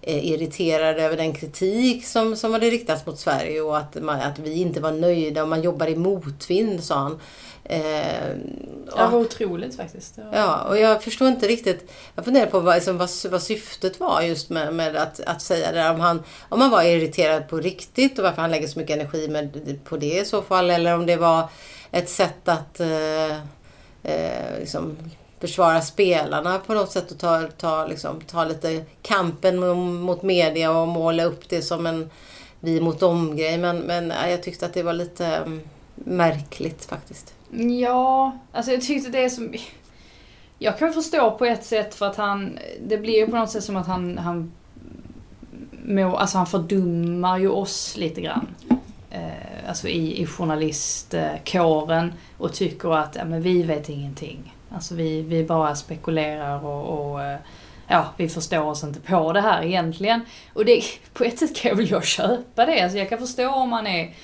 eh, 0.00 0.26
irriterad 0.26 0.98
över 0.98 1.16
den 1.16 1.34
kritik 1.34 2.06
som, 2.06 2.36
som 2.36 2.52
hade 2.52 2.70
riktats 2.70 3.06
mot 3.06 3.18
Sverige 3.18 3.60
och 3.60 3.78
att, 3.78 3.94
man, 4.02 4.20
att 4.20 4.38
vi 4.38 4.60
inte 4.60 4.80
var 4.80 4.92
nöjda 4.92 5.42
och 5.42 5.48
man 5.48 5.62
jobbar 5.62 5.86
i 5.86 5.96
motvind 5.96 6.84
sa 6.84 6.94
han. 6.94 7.20
Eh, 7.72 8.36
Det 8.86 9.06
var 9.06 9.14
otroligt 9.14 9.76
faktiskt. 9.76 10.18
Var... 10.18 10.38
Ja, 10.38 10.62
och 10.62 10.78
jag 10.78 11.02
förstår 11.02 11.28
inte 11.28 11.48
riktigt. 11.48 11.90
Jag 12.14 12.24
funderar 12.24 12.46
på 12.46 12.60
vad, 12.60 12.74
liksom, 12.74 12.98
vad, 12.98 13.10
vad 13.30 13.42
syftet 13.42 14.00
var 14.00 14.22
just 14.22 14.50
med, 14.50 14.74
med 14.74 14.96
att, 14.96 15.20
att 15.20 15.42
säga 15.42 15.72
det. 15.72 15.90
Om 15.90 16.00
han, 16.00 16.22
om 16.48 16.60
han 16.60 16.70
var 16.70 16.82
irriterad 16.82 17.48
på 17.48 17.56
riktigt 17.56 18.18
och 18.18 18.24
varför 18.24 18.42
han 18.42 18.50
lägger 18.50 18.68
så 18.68 18.78
mycket 18.78 18.96
energi 18.96 19.28
med, 19.28 19.78
på 19.84 19.96
det 19.96 20.20
i 20.20 20.24
så 20.24 20.42
fall. 20.42 20.70
Eller 20.70 20.94
om 20.94 21.06
det 21.06 21.16
var 21.16 21.48
ett 21.90 22.08
sätt 22.08 22.48
att 22.48 22.80
eh, 22.80 23.36
eh, 24.02 24.58
liksom, 24.58 24.96
försvara 25.40 25.80
spelarna 25.80 26.58
på 26.58 26.74
något 26.74 26.90
sätt 26.90 27.10
och 27.10 27.18
ta, 27.18 27.42
ta, 27.58 27.86
liksom, 27.86 28.20
ta 28.20 28.44
lite 28.44 28.84
kampen 29.02 29.58
mot 30.00 30.22
media 30.22 30.70
och 30.70 30.88
måla 30.88 31.24
upp 31.24 31.48
det 31.48 31.62
som 31.62 31.86
en 31.86 32.10
vi 32.60 32.80
mot 32.80 33.00
dem-grej. 33.00 33.58
Men, 33.58 33.78
men 33.78 34.10
ja, 34.10 34.28
jag 34.28 34.42
tyckte 34.42 34.66
att 34.66 34.74
det 34.74 34.82
var 34.82 34.92
lite 34.92 35.26
mm, 35.26 35.60
märkligt 35.94 36.84
faktiskt. 36.84 37.34
Ja, 37.52 38.38
alltså 38.52 38.72
jag 38.72 38.82
tyckte 38.82 39.10
det 39.10 39.30
som... 39.30 39.54
Jag 40.58 40.78
kan 40.78 40.92
förstå 40.92 41.30
på 41.30 41.44
ett 41.44 41.64
sätt 41.64 41.94
för 41.94 42.06
att 42.06 42.16
han... 42.16 42.58
Det 42.86 42.98
blir 42.98 43.14
ju 43.14 43.26
på 43.26 43.36
något 43.36 43.50
sätt 43.50 43.64
som 43.64 43.76
att 43.76 43.86
han... 43.86 44.18
han 44.18 44.52
må, 45.84 46.16
alltså 46.16 46.38
han 46.38 46.46
fördummar 46.46 47.38
ju 47.38 47.48
oss 47.48 47.96
lite 47.96 48.20
grann. 48.20 48.46
Eh, 49.10 49.68
alltså 49.68 49.88
i, 49.88 50.22
i 50.22 50.26
journalistkåren 50.26 52.12
och 52.38 52.52
tycker 52.52 52.94
att 52.94 53.16
ja, 53.16 53.24
men 53.24 53.42
vi 53.42 53.62
vet 53.62 53.88
ingenting. 53.88 54.54
Alltså 54.70 54.94
vi, 54.94 55.22
vi 55.22 55.44
bara 55.44 55.74
spekulerar 55.74 56.64
och, 56.64 57.10
och 57.12 57.22
eh, 57.22 57.38
ja, 57.88 58.06
vi 58.16 58.28
förstår 58.28 58.62
oss 58.62 58.84
inte 58.84 59.00
på 59.00 59.32
det 59.32 59.40
här 59.40 59.62
egentligen. 59.62 60.20
Och 60.52 60.64
det, 60.64 60.82
på 61.12 61.24
ett 61.24 61.38
sätt 61.38 61.56
kan 61.56 61.68
jag 61.68 61.76
väl 61.76 61.90
jag 61.90 62.04
köpa 62.04 62.66
det. 62.66 62.82
Alltså 62.82 62.98
jag 62.98 63.08
kan 63.08 63.18
förstå 63.18 63.48
om 63.48 63.70
man 63.70 63.86
är 63.86 64.14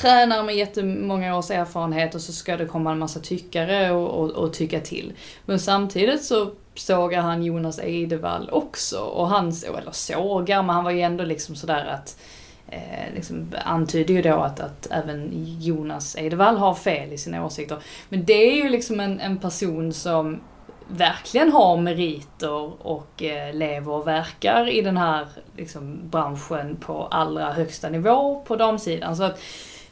tränare 0.00 0.42
med 0.42 0.56
jättemånga 0.56 1.36
års 1.36 1.50
erfarenhet 1.50 2.14
och 2.14 2.20
så 2.20 2.32
ska 2.32 2.56
det 2.56 2.66
komma 2.66 2.92
en 2.92 2.98
massa 2.98 3.20
tyckare 3.20 3.90
och, 3.90 4.08
och, 4.08 4.30
och 4.30 4.52
tycka 4.52 4.80
till. 4.80 5.12
Men 5.46 5.58
samtidigt 5.58 6.24
så 6.24 6.50
sågar 6.74 7.20
han 7.20 7.42
Jonas 7.42 7.78
Eidevall 7.78 8.50
också. 8.52 8.98
Och 8.98 9.28
han, 9.28 9.52
eller 9.78 9.92
sågar, 9.92 10.62
men 10.62 10.74
han 10.74 10.84
var 10.84 10.90
ju 10.90 11.00
ändå 11.00 11.24
liksom 11.24 11.56
sådär 11.56 11.86
att 11.86 12.20
eh, 12.68 13.14
liksom 13.14 13.54
antyder 13.64 14.14
ju 14.14 14.22
då 14.22 14.34
att, 14.34 14.60
att 14.60 14.86
även 14.90 15.30
Jonas 15.60 16.16
Eidevall 16.16 16.56
har 16.56 16.74
fel 16.74 17.12
i 17.12 17.18
sina 17.18 17.46
åsikter. 17.46 17.78
Men 18.08 18.24
det 18.24 18.32
är 18.32 18.64
ju 18.64 18.68
liksom 18.68 19.00
en, 19.00 19.20
en 19.20 19.38
person 19.38 19.92
som 19.92 20.40
verkligen 20.88 21.52
har 21.52 21.76
meriter 21.76 22.86
och 22.86 23.22
eh, 23.22 23.54
lever 23.54 23.92
och 23.92 24.06
verkar 24.06 24.68
i 24.68 24.82
den 24.82 24.96
här 24.96 25.26
liksom, 25.56 25.98
branschen 26.10 26.76
på 26.76 27.06
allra 27.06 27.52
högsta 27.52 27.88
nivå 27.88 28.42
på 28.46 28.56
damsidan. 28.56 29.16
Så 29.16 29.22
att 29.22 29.40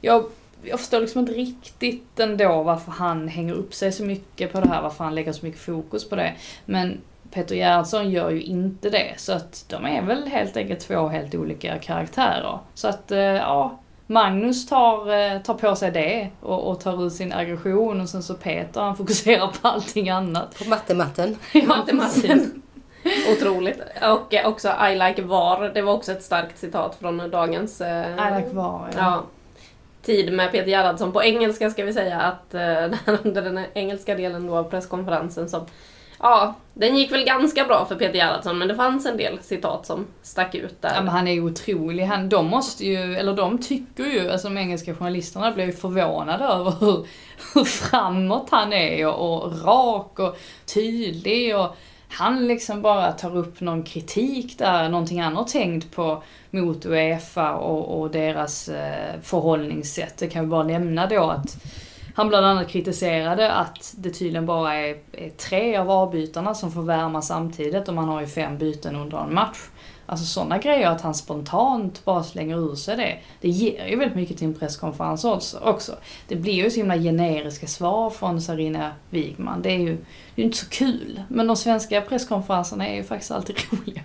jag, 0.06 0.24
jag 0.62 0.78
förstår 0.80 1.00
liksom 1.00 1.20
inte 1.20 1.32
riktigt 1.32 2.20
ändå 2.20 2.62
varför 2.62 2.92
han 2.92 3.28
hänger 3.28 3.54
upp 3.54 3.74
sig 3.74 3.92
så 3.92 4.04
mycket 4.04 4.52
på 4.52 4.60
det 4.60 4.68
här, 4.68 4.82
varför 4.82 5.04
han 5.04 5.14
lägger 5.14 5.32
så 5.32 5.46
mycket 5.46 5.60
fokus 5.60 6.08
på 6.08 6.16
det. 6.16 6.34
Men 6.64 7.00
Peter 7.30 7.54
Gerhardsson 7.54 8.10
gör 8.10 8.30
ju 8.30 8.42
inte 8.42 8.90
det, 8.90 9.14
så 9.16 9.32
att 9.32 9.64
de 9.68 9.84
är 9.86 10.02
väl 10.02 10.26
helt 10.26 10.56
enkelt 10.56 10.80
två 10.80 11.08
helt 11.08 11.34
olika 11.34 11.78
karaktärer. 11.78 12.58
Så 12.74 12.88
att, 12.88 13.12
eh, 13.12 13.18
ja, 13.18 13.78
Magnus 14.06 14.66
tar, 14.66 15.12
eh, 15.12 15.38
tar 15.38 15.54
på 15.54 15.76
sig 15.76 15.90
det 15.90 16.28
och, 16.40 16.70
och 16.70 16.80
tar 16.80 17.06
ut 17.06 17.12
sin 17.12 17.32
aggression 17.32 18.00
och 18.00 18.08
sen 18.08 18.22
så 18.22 18.34
Peter 18.34 18.80
han 18.80 18.96
fokuserar 18.96 19.46
på 19.46 19.68
allting 19.68 20.10
annat. 20.10 20.58
På 20.58 20.68
mattematten. 20.68 21.36
ja, 21.52 21.64
Mattematten. 21.66 22.62
Otroligt. 23.32 23.80
Och 24.02 24.34
också 24.44 24.68
I 24.68 24.94
like 24.94 25.22
VAR, 25.22 25.70
det 25.74 25.82
var 25.82 25.92
också 25.92 26.12
ett 26.12 26.22
starkt 26.22 26.58
citat 26.58 26.96
från 27.00 27.30
dagens... 27.30 27.80
eh, 27.80 28.10
I 28.10 28.40
like 28.40 28.54
VAR, 28.54 28.90
ja. 28.92 28.98
ja. 28.98 29.22
Tid 30.06 30.32
med 30.32 30.52
Peter 30.52 30.68
Gerhardsson 30.68 31.12
på 31.12 31.22
engelska 31.22 31.70
ska 31.70 31.84
vi 31.84 31.92
säga 31.92 32.20
att 32.20 32.54
eh, 32.54 33.14
under 33.24 33.42
den 33.42 33.60
engelska 33.74 34.14
delen 34.14 34.46
då 34.46 34.56
av 34.56 34.70
presskonferensen 34.70 35.48
som 35.48 35.66
Ja, 36.18 36.54
den 36.74 36.96
gick 36.96 37.12
väl 37.12 37.24
ganska 37.24 37.64
bra 37.64 37.86
för 37.88 37.94
Peter 37.94 38.14
Gerhardsson 38.14 38.58
men 38.58 38.68
det 38.68 38.74
fanns 38.74 39.06
en 39.06 39.16
del 39.16 39.38
citat 39.42 39.86
som 39.86 40.06
stack 40.22 40.54
ut 40.54 40.82
där. 40.82 40.94
Ja, 40.94 41.00
men 41.00 41.08
han 41.08 41.28
är 41.28 41.32
ju 41.32 41.42
otrolig. 41.42 42.04
Han, 42.04 42.28
de 42.28 42.46
måste 42.46 42.86
ju, 42.86 43.16
eller 43.16 43.32
de 43.32 43.58
tycker 43.58 44.04
ju, 44.04 44.30
alltså 44.30 44.48
de 44.48 44.58
engelska 44.58 44.94
journalisterna 44.94 45.52
blir 45.52 45.64
ju 45.64 45.72
förvånade 45.72 46.44
över 46.44 46.74
hur, 46.80 47.06
hur 47.54 47.64
framåt 47.64 48.48
han 48.50 48.72
är 48.72 49.06
och, 49.06 49.44
och 49.44 49.64
rak 49.64 50.18
och 50.18 50.38
tydlig 50.74 51.56
och 51.56 51.76
han 52.08 52.46
liksom 52.46 52.82
bara 52.82 53.12
tar 53.12 53.36
upp 53.36 53.60
någon 53.60 53.82
kritik 53.82 54.58
där, 54.58 54.88
någonting 54.88 55.22
han 55.22 55.36
har 55.36 55.44
tänkt 55.44 55.94
på 55.94 56.22
mot 56.50 56.86
Uefa 56.86 57.54
och, 57.54 58.00
och 58.00 58.10
deras 58.10 58.68
eh, 58.68 59.20
förhållningssätt. 59.22 60.18
Det 60.18 60.28
kan 60.28 60.44
vi 60.44 60.48
bara 60.48 60.62
nämna 60.62 61.06
då 61.06 61.30
att 61.30 61.56
han 62.14 62.28
bland 62.28 62.46
annat 62.46 62.68
kritiserade 62.68 63.52
att 63.52 63.94
det 63.98 64.10
tydligen 64.10 64.46
bara 64.46 64.74
är, 64.74 64.96
är 65.12 65.30
tre 65.30 65.76
av 65.76 65.90
avbytarna 65.90 66.54
som 66.54 66.72
får 66.72 66.82
värma 66.82 67.22
samtidigt 67.22 67.88
och 67.88 67.94
man 67.94 68.08
har 68.08 68.20
ju 68.20 68.26
fem 68.26 68.58
byten 68.58 68.96
under 68.96 69.18
en 69.18 69.34
match. 69.34 69.58
Alltså 70.06 70.26
sådana 70.26 70.58
grejer, 70.58 70.90
att 70.90 71.00
han 71.00 71.14
spontant 71.14 72.04
bara 72.04 72.22
slänger 72.22 72.72
ur 72.72 72.74
sig 72.74 72.96
det. 72.96 73.18
Det 73.40 73.48
ger 73.48 73.86
ju 73.86 73.96
väldigt 73.96 74.16
mycket 74.16 74.38
till 74.38 74.46
en 74.46 74.54
presskonferens 74.54 75.24
också. 75.62 75.96
Det 76.28 76.36
blir 76.36 76.52
ju 76.52 76.70
så 76.70 76.76
himla 76.76 76.96
generiska 76.96 77.66
svar 77.66 78.10
från 78.10 78.40
Sarina 78.40 78.92
Wigman. 79.10 79.62
Det 79.62 79.70
är 79.70 79.78
ju 79.78 79.98
det 80.34 80.42
är 80.42 80.44
inte 80.46 80.58
så 80.58 80.68
kul. 80.68 81.22
Men 81.28 81.46
de 81.46 81.56
svenska 81.56 82.00
presskonferenserna 82.00 82.88
är 82.88 82.94
ju 82.94 83.04
faktiskt 83.04 83.30
alltid 83.30 83.56
roliga. 83.70 84.02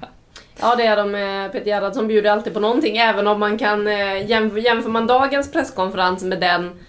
Ja 0.60 0.76
det 0.76 0.86
är 0.86 0.98
de. 0.98 1.16
Eh, 1.16 1.52
Peter 1.52 1.66
Gerhardsson 1.66 2.08
bjuder 2.08 2.32
alltid 2.32 2.54
på 2.54 2.60
någonting 2.60 2.98
även 2.98 3.28
om 3.28 3.40
man 3.40 3.58
kan 3.58 3.88
eh, 3.88 4.30
jämför, 4.30 4.58
jämför 4.58 4.90
man 4.90 5.08
dagens 5.08 5.52
presskonferens 5.52 6.24
med 6.24 6.40
den 6.40 6.80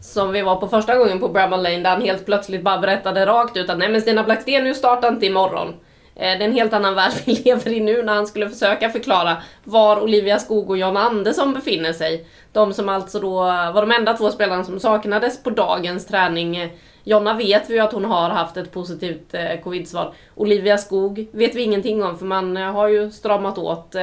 som 0.00 0.32
vi 0.32 0.42
var 0.42 0.56
på 0.56 0.68
första 0.68 0.98
gången 0.98 1.20
på 1.20 1.28
Bramall 1.28 1.62
Lane 1.62 1.80
där 1.80 1.90
han 1.90 2.02
helt 2.02 2.26
plötsligt 2.26 2.62
bara 2.62 2.78
berättade 2.78 3.26
rakt 3.26 3.56
ut 3.56 3.70
att 3.70 3.78
nej 3.78 3.88
men 3.88 4.00
Stina 4.00 4.22
Blackstenius 4.22 4.78
startar 4.78 5.08
inte 5.08 5.26
imorgon. 5.26 5.74
Eh, 6.14 6.38
det 6.38 6.44
är 6.44 6.48
en 6.48 6.52
helt 6.52 6.72
annan 6.72 6.94
värld 6.94 7.12
vi 7.24 7.34
lever 7.44 7.72
i 7.72 7.80
nu 7.80 8.02
när 8.02 8.14
han 8.14 8.26
skulle 8.26 8.48
försöka 8.48 8.90
förklara 8.90 9.42
var 9.64 10.02
Olivia 10.02 10.38
Skog 10.38 10.70
och 10.70 10.78
John 10.78 10.96
Andersson 10.96 11.54
befinner 11.54 11.92
sig. 11.92 12.26
De 12.52 12.72
som 12.72 12.88
alltså 12.88 13.20
då 13.20 13.34
var 13.44 13.80
de 13.80 13.90
enda 13.90 14.16
två 14.16 14.30
spelarna 14.30 14.64
som 14.64 14.80
saknades 14.80 15.42
på 15.42 15.50
dagens 15.50 16.06
träning. 16.06 16.72
Jonna 17.04 17.34
vet 17.34 17.70
vi 17.70 17.74
ju 17.74 17.80
att 17.80 17.92
hon 17.92 18.04
har 18.04 18.30
haft 18.30 18.56
ett 18.56 18.72
positivt 18.72 19.34
eh, 19.34 19.60
covid-svar. 19.64 20.14
Olivia 20.34 20.78
Skog 20.78 21.28
vet 21.32 21.54
vi 21.54 21.62
ingenting 21.62 22.04
om 22.04 22.18
för 22.18 22.26
man 22.26 22.56
eh, 22.56 22.72
har 22.72 22.88
ju 22.88 23.10
stramat 23.10 23.58
åt 23.58 23.96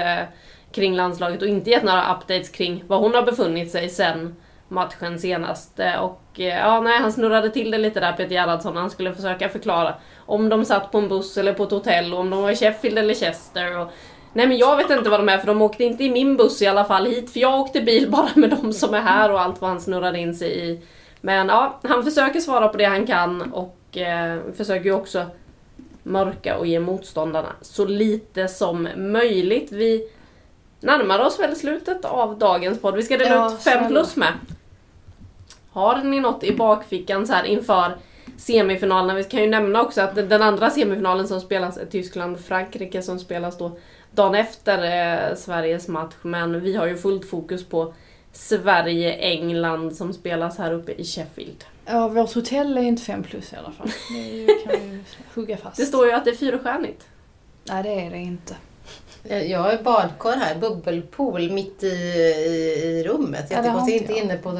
kring 0.72 0.95
landslaget 0.95 1.41
och 1.41 1.47
inte 1.47 1.70
gett 1.70 1.84
några 1.84 2.16
updates 2.16 2.49
kring 2.49 2.84
var 2.88 2.97
hon 2.97 3.14
har 3.14 3.22
befunnit 3.24 3.72
sig 3.72 3.89
sen 3.89 4.36
matchen 4.68 5.20
senast. 5.20 5.80
Och 6.01 6.22
ja, 6.34 6.82
nej, 6.82 6.99
han 6.99 7.12
snurrade 7.12 7.49
till 7.49 7.72
det 7.72 7.78
lite 7.78 7.99
där 7.99 8.12
Peter 8.12 8.36
Gerhardsson. 8.36 8.78
Han 8.78 8.89
skulle 8.89 9.14
försöka 9.14 9.49
förklara 9.49 9.95
om 10.30 10.50
de 10.50 10.66
satt 10.66 10.92
på 10.92 10.98
en 10.98 11.10
buss 11.10 11.38
eller 11.38 11.54
på 11.54 11.64
ett 11.64 11.72
hotell 11.72 12.14
och 12.14 12.20
om 12.20 12.30
de 12.30 12.42
var 12.42 12.52
i 12.52 12.56
Sheffield 12.56 12.98
eller 12.98 13.14
Chester. 13.14 13.80
Och, 13.80 13.88
nej 14.34 14.48
men 14.48 14.58
jag 14.58 14.78
vet 14.78 14.90
inte 14.90 15.10
vad 15.10 15.20
de 15.20 15.30
är 15.30 15.38
för 15.38 15.48
de 15.48 15.62
åkte 15.62 15.84
inte 15.84 16.04
i 16.04 16.10
min 16.10 16.38
buss 16.38 16.62
i 16.62 16.68
alla 16.68 16.86
fall 16.86 17.06
hit 17.06 17.32
för 17.32 17.40
jag 17.40 17.60
åkte 17.60 17.82
bil 17.82 18.10
bara 18.12 18.30
med 18.36 18.50
de 18.50 18.74
som 18.74 18.94
är 18.94 19.02
här 19.02 19.32
och 19.32 19.42
allt 19.42 19.62
vad 19.62 19.70
han 19.70 19.82
snurrade 19.82 20.20
in 20.20 20.36
sig 20.36 20.70
i. 20.70 20.82
Men 21.22 21.48
ja, 21.48 21.80
han 21.84 22.04
försöker 22.04 22.40
svara 22.40 22.68
på 22.68 22.78
det 22.78 22.86
han 22.86 23.08
kan 23.08 23.42
och 23.42 23.98
eh, 23.98 24.40
försöker 24.58 24.86
ju 24.86 24.94
också 24.94 25.26
mörka 26.04 26.58
och 26.58 26.68
ge 26.68 26.80
motståndarna 26.80 27.54
så 27.62 27.86
lite 27.86 28.48
som 28.48 28.88
möjligt. 28.96 29.72
Vi 29.72 30.08
närmar 30.80 31.20
oss 31.20 31.40
väl 31.40 31.56
slutet 31.56 32.06
av 32.06 32.38
dagens 32.38 32.82
podd. 32.82 32.96
Vi 32.96 33.04
ska 33.04 33.18
dela 33.18 33.36
Ja, 33.36 33.54
ut 33.54 33.62
fem 33.62 33.88
plus 33.88 34.16
med. 34.16 34.34
Har 35.72 35.98
ni 36.04 36.20
något 36.20 36.44
i 36.44 36.56
bakfickan 36.56 37.28
så 37.28 37.34
här 37.34 37.44
inför 37.44 37.98
semifinalerna? 38.38 39.14
Vi 39.14 39.24
kan 39.24 39.42
ju 39.42 39.50
nämna 39.50 39.82
också 39.82 40.02
att 40.02 40.16
den 40.16 40.42
andra 40.42 40.70
semifinalen 40.70 41.28
som 41.28 41.42
spelas 41.42 41.78
är 41.78 41.86
Tyskland-Frankrike 41.86 43.02
som 43.02 43.20
spelas 43.20 43.58
då 43.58 43.78
dagen 44.12 44.36
efter 44.36 44.78
eh, 45.30 45.36
Sveriges 45.36 45.88
match. 45.88 46.14
Men 46.22 46.62
vi 46.62 46.76
har 46.76 46.88
ju 46.88 46.98
fullt 46.98 47.30
fokus 47.30 47.66
på 47.66 47.94
Sverige-England 48.34 49.96
som 49.96 50.14
spelas 50.14 50.58
här 50.58 50.74
uppe 50.74 50.92
i 50.92 51.06
Sheffield. 51.06 51.64
Ja, 51.86 52.08
vårt 52.08 52.34
hotell 52.34 52.78
är 52.78 52.82
inte 52.82 53.02
fem 53.04 53.24
plus 53.24 53.54
i 53.54 53.56
alla 53.56 53.72
fall. 53.72 53.90
Det 54.14 54.20
ju, 54.20 54.48
kan 54.48 54.74
vi 54.82 54.88
ju 54.88 55.00
hugga 55.34 55.58
fast. 55.58 55.78
Det 55.78 55.86
står 55.86 56.08
ju 56.08 56.14
att 56.14 56.26
det 56.26 56.32
är 56.32 56.36
fyrstjärnigt. 56.36 57.08
Nej, 57.70 57.84
det 57.84 57.90
är 58.06 58.10
det 58.10 58.18
inte. 58.18 58.56
Jag 59.24 59.60
har 59.60 59.78
badkar 59.84 60.32
här, 60.38 60.56
bubbelpool 60.56 61.52
mitt 61.52 61.84
i, 61.84 61.88
i, 61.88 62.82
i 62.84 63.04
rummet. 63.04 63.46
Ja, 63.50 63.56
det 63.56 63.56
har 63.56 63.64
Jättekonstigt, 63.64 64.02
inte 64.02 64.14
jag. 64.14 64.24
inne 64.24 64.38
på 64.38 64.52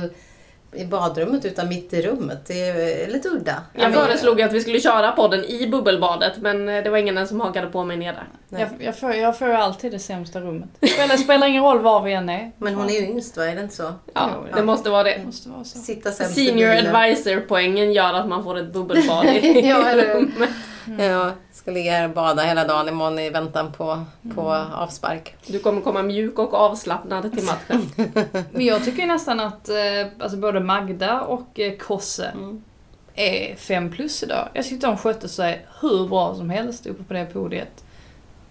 i 0.74 0.86
badrummet 0.86 1.46
utan 1.46 1.68
mitt 1.68 1.94
i 1.94 2.02
rummet. 2.02 2.46
Det 2.48 2.70
är 2.70 3.08
lite 3.08 3.30
udda. 3.30 3.62
Jag 3.74 3.94
föreslog 3.94 4.42
att 4.42 4.54
vi 4.54 4.62
skulle 4.62 4.80
köra 4.80 5.12
podden 5.12 5.46
i 5.46 5.68
bubbelbadet 5.68 6.38
men 6.38 6.70
eh, 6.70 6.84
det 6.84 6.90
var 6.90 6.98
ingen 6.98 7.28
som 7.28 7.42
hakade 7.42 7.68
på 7.68 7.84
mig 7.84 7.98
ner 7.98 8.14
där. 8.14 8.60
Jag, 8.60 8.70
jag, 8.80 9.00
får, 9.00 9.14
jag 9.14 9.38
får 9.38 9.50
alltid 9.50 9.92
det 9.92 10.00
sämsta 10.00 10.42
rummet. 10.42 10.70
Det 10.80 10.88
spelar, 10.88 11.18
spelar 11.18 11.48
ingen 11.48 11.64
roll 11.64 11.80
var 11.80 12.04
vi 12.04 12.14
än 12.14 12.30
är. 12.30 12.52
Men 12.58 12.76
hon 12.76 12.90
är 12.90 12.94
ju 12.94 13.08
yngst 13.08 13.38
va, 13.38 13.46
är 13.46 13.56
det 13.56 13.62
inte 13.62 13.76
så? 13.76 13.94
Ja, 14.14 14.30
det 14.56 14.64
måste 14.64 14.90
vara 14.90 15.04
det. 15.04 15.22
måste 15.26 15.50
vara 15.50 15.64
så. 15.64 15.78
Sitta 15.78 16.12
Senior 16.12 16.70
advisor-poängen 16.70 17.94
gör 17.94 18.14
att 18.14 18.28
man 18.28 18.44
får 18.44 18.58
ett 18.58 18.74
bubbelbad 18.74 19.26
i 19.26 19.62
ja, 19.70 19.90
eller 19.90 20.14
rummet. 20.14 20.50
Ja, 20.98 21.32
ska 21.52 21.72
ligga 21.72 21.92
här 21.92 22.08
och 22.08 22.14
bada 22.14 22.44
hela 22.44 22.66
dagen 22.68 22.88
imorgon 22.90 23.20
i 23.20 23.30
väntan 23.30 23.72
på, 23.72 24.06
på 24.36 24.42
Mm. 24.52 24.72
avspark. 24.74 25.36
Du 25.48 25.60
kommer 25.60 25.82
komma 25.82 26.02
mjuk 26.04 26.40
och 26.40 26.54
avslappnad 26.54 27.34
till 27.34 27.44
matchen. 27.46 27.90
Men 28.52 28.66
jag 28.66 28.84
tycker 28.86 29.08
nästan 29.08 29.40
att 29.40 29.70
eh, 29.70 29.76
alltså 30.20 30.38
både 30.38 30.60
Magda 30.60 31.22
och 31.22 31.60
eh, 31.60 31.78
Kosse 31.78 32.32
är 33.16 33.56
fem 33.56 33.92
plus 33.92 34.24
idag. 34.24 34.50
Jag 34.54 34.66
tyckte 34.66 34.88
de 34.88 34.98
skötte 34.98 35.30
sig 35.30 35.66
hur 35.82 36.08
bra 36.08 36.36
som 36.36 36.50
helst 36.50 36.86
uppe 36.86 37.04
på 37.04 37.14
det 37.14 37.26
podiet. 37.26 37.84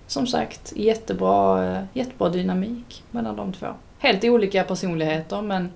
Som 0.06 0.26
sagt, 0.26 0.72
jättebra, 0.76 1.66
eh, 1.76 1.82
jättebra 1.92 2.28
dynamik 2.28 3.04
mellan 3.10 3.36
de 3.36 3.52
två. 3.52 3.66
Helt 3.98 4.24
olika 4.24 4.64
personligheter 4.64 5.42
men 5.42 5.70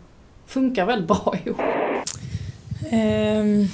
funkar 0.46 0.86
väldigt 0.86 1.08
bra 1.08 1.34
ihop. 1.44 1.60
Ehm, 2.90 3.66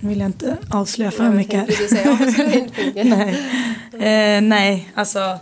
nu 0.00 0.08
vill 0.08 0.20
jag 0.20 0.28
inte 0.28 0.56
avslöja 0.70 1.10
för 1.10 1.24
mycket 1.24 1.54
här. 1.54 3.04
nej. 3.04 4.36
Eh, 4.36 4.42
nej, 4.42 4.92
alltså. 4.94 5.38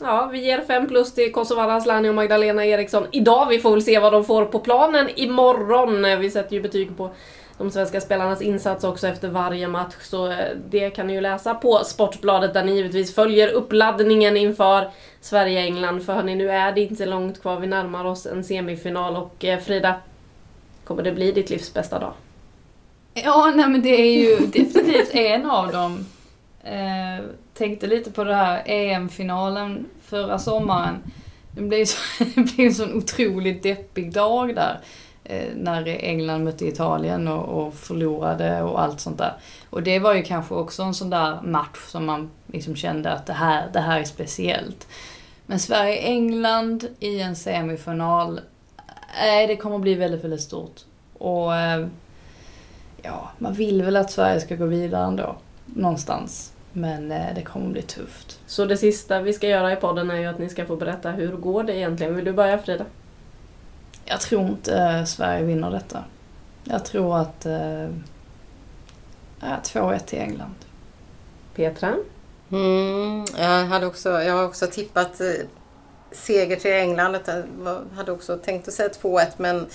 Ja, 0.00 0.28
vi 0.32 0.44
ger 0.44 0.60
fem 0.66 0.88
plus 0.88 1.14
till 1.14 1.32
Kosovare 1.32 1.74
Asllani 1.74 2.08
och 2.08 2.14
Magdalena 2.14 2.66
Eriksson 2.66 3.06
idag. 3.12 3.46
Vi 3.48 3.58
får 3.58 3.70
väl 3.70 3.82
se 3.82 3.98
vad 3.98 4.12
de 4.12 4.24
får 4.24 4.44
på 4.44 4.58
planen 4.58 5.08
imorgon. 5.16 6.20
Vi 6.20 6.30
sätter 6.30 6.56
ju 6.56 6.62
betyg 6.62 6.96
på 6.96 7.10
de 7.58 7.70
svenska 7.70 8.00
spelarnas 8.00 8.42
insats 8.42 8.84
också 8.84 9.08
efter 9.08 9.28
varje 9.28 9.68
match. 9.68 9.94
Så 10.00 10.30
eh, 10.30 10.56
det 10.70 10.90
kan 10.90 11.06
ni 11.06 11.12
ju 11.12 11.20
läsa 11.20 11.54
på 11.54 11.80
Sportbladet 11.84 12.54
där 12.54 12.64
ni 12.64 12.76
givetvis 12.76 13.14
följer 13.14 13.48
uppladdningen 13.48 14.36
inför 14.36 14.90
Sverige-England. 15.20 16.00
För 16.02 16.12
hörni, 16.12 16.34
nu 16.34 16.50
är 16.50 16.72
det 16.72 16.80
inte 16.80 17.06
långt 17.06 17.42
kvar. 17.42 17.60
Vi 17.60 17.66
närmar 17.66 18.04
oss 18.04 18.26
en 18.26 18.44
semifinal 18.44 19.16
och 19.16 19.44
eh, 19.44 19.58
Frida, 19.58 19.94
kommer 20.84 21.02
det 21.02 21.12
bli 21.12 21.32
ditt 21.32 21.50
livs 21.50 21.74
bästa 21.74 21.98
dag? 21.98 22.12
Ja, 23.14 23.52
nej 23.56 23.68
men 23.68 23.82
det 23.82 24.00
är 24.00 24.22
ju 24.22 24.46
definitivt 24.46 25.14
en 25.14 25.50
av 25.50 25.72
dem. 25.72 26.06
Eh, 26.64 27.24
tänkte 27.54 27.86
lite 27.86 28.10
på 28.10 28.24
det 28.24 28.34
här 28.34 28.62
EM-finalen 28.66 29.86
förra 30.02 30.38
sommaren. 30.38 30.96
Det 31.54 31.62
blev, 31.62 31.84
så, 31.84 31.98
det 32.34 32.54
blev 32.54 32.66
en 32.66 32.74
sån 32.74 32.96
otroligt 32.96 33.62
deppig 33.62 34.12
dag 34.12 34.54
där. 34.54 34.80
eh, 35.24 35.48
när 35.56 35.88
England 35.88 36.44
mötte 36.44 36.66
Italien 36.66 37.28
och, 37.28 37.66
och, 37.66 37.74
förlorade 37.74 38.62
och 38.62 38.82
allt 38.82 39.00
sånt 39.00 39.18
där. 39.18 39.34
Och 39.70 39.82
det 39.82 39.98
var 39.98 40.14
ju 40.14 40.22
kanske 40.22 40.54
också 40.54 40.82
en 40.82 40.94
sån 40.94 41.10
där 41.10 41.42
match 41.42 41.78
som 41.88 42.06
man 42.06 42.30
liksom 42.46 42.76
kände 42.76 43.12
att 43.12 43.26
det 43.26 43.32
här, 43.32 43.68
det 43.72 43.80
här 43.80 44.00
är 44.00 44.04
speciellt. 44.04 44.88
Men 45.46 45.58
Sverige-England 45.58 46.88
i 47.00 47.20
en 47.20 47.36
semifinal, 47.36 48.40
nej 49.20 49.46
det 49.46 49.56
kommer 49.56 49.78
bli 49.78 49.94
väldigt, 49.94 50.24
väldigt 50.24 50.42
stort. 50.42 50.80
Och 51.18 51.56
eh, 51.56 51.86
ja, 53.02 53.30
man 53.38 53.52
vill 53.52 53.82
väl 53.82 53.96
att 53.96 54.10
Sverige 54.10 54.40
ska 54.40 54.56
gå 54.56 54.66
vidare 54.66 55.06
ändå. 55.06 55.36
Någonstans. 55.66 56.52
Men 56.72 57.12
eh, 57.12 57.34
det 57.34 57.42
kommer 57.42 57.70
bli 57.70 57.82
tufft. 57.82 58.40
Så 58.46 58.64
det 58.64 58.76
sista 58.76 59.20
vi 59.20 59.32
ska 59.32 59.48
göra 59.48 59.72
i 59.72 59.76
podden 59.76 60.10
är 60.10 60.16
ju 60.16 60.26
att 60.26 60.38
ni 60.38 60.48
ska 60.48 60.66
få 60.66 60.76
berätta 60.76 61.10
hur 61.10 61.36
går 61.36 61.62
det 61.62 61.76
egentligen? 61.76 62.16
Vill 62.16 62.24
du 62.24 62.32
börja 62.32 62.58
Frida? 62.58 62.84
Jag 64.04 64.20
tror 64.20 64.46
inte 64.46 64.78
eh, 64.78 65.04
Sverige 65.04 65.44
vinner 65.44 65.70
detta. 65.70 66.04
Jag 66.64 66.84
tror 66.84 67.18
att 67.18 67.46
eh, 67.46 67.88
2-1 69.40 69.98
till 69.98 70.18
England. 70.18 70.54
Petra? 71.54 71.96
Mm, 72.50 73.24
jag, 73.38 73.64
hade 73.66 73.86
också, 73.86 74.22
jag 74.22 74.34
har 74.34 74.44
också 74.44 74.66
tippat 74.66 75.20
eh, 75.20 75.26
seger 76.14 76.56
till 76.56 76.72
England. 76.72 77.18
Jag 77.64 77.84
hade 77.96 78.12
också 78.12 78.36
tänkt 78.36 78.68
att 78.68 78.74
säga 78.74 78.88
2-1 78.88 79.26
men 79.36 79.66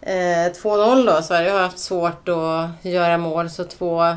eh, 0.00 0.52
2-0 0.52 1.06
då. 1.06 1.22
Sverige 1.22 1.50
har 1.50 1.60
haft 1.60 1.78
svårt 1.78 2.28
att 2.28 2.84
göra 2.84 3.18
mål 3.18 3.50
så 3.50 3.64
2 3.64 4.16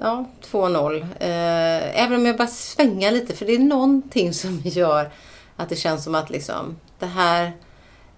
Ja, 0.00 0.24
2-0. 0.50 1.02
Eh, 1.20 2.02
även 2.04 2.14
om 2.14 2.26
jag 2.26 2.36
bara 2.36 2.48
svänga 2.48 3.10
lite 3.10 3.34
för 3.34 3.46
det 3.46 3.54
är 3.54 3.58
någonting 3.58 4.32
som 4.32 4.60
gör 4.64 5.10
att 5.56 5.68
det 5.68 5.76
känns 5.76 6.04
som 6.04 6.14
att 6.14 6.30
liksom 6.30 6.76
det 6.98 7.06
här 7.06 7.52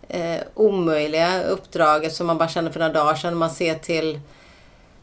eh, 0.09 0.41
omöjliga 0.55 1.43
uppdraget 1.43 2.15
som 2.15 2.27
man 2.27 2.39
bara 2.39 2.49
kände 2.49 2.73
för 2.73 2.81
några 2.81 2.93
dagar 2.93 3.15
sedan. 3.15 3.37
Man 3.37 3.51
ser 3.51 3.75
till 3.75 4.21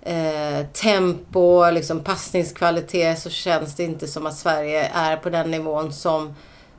eh, 0.01 0.65
tempo, 0.73 1.69
liksom 1.71 2.03
passningskvalitet 2.03 3.19
så 3.19 3.30
känns 3.30 3.76
det 3.76 3.84
inte 3.84 4.07
som 4.07 4.26
att 4.26 4.38
Sverige 4.38 4.91
är 4.93 5.17
på 5.17 5.30
den 5.30 5.51
nivån 5.51 5.93
som 5.93 6.36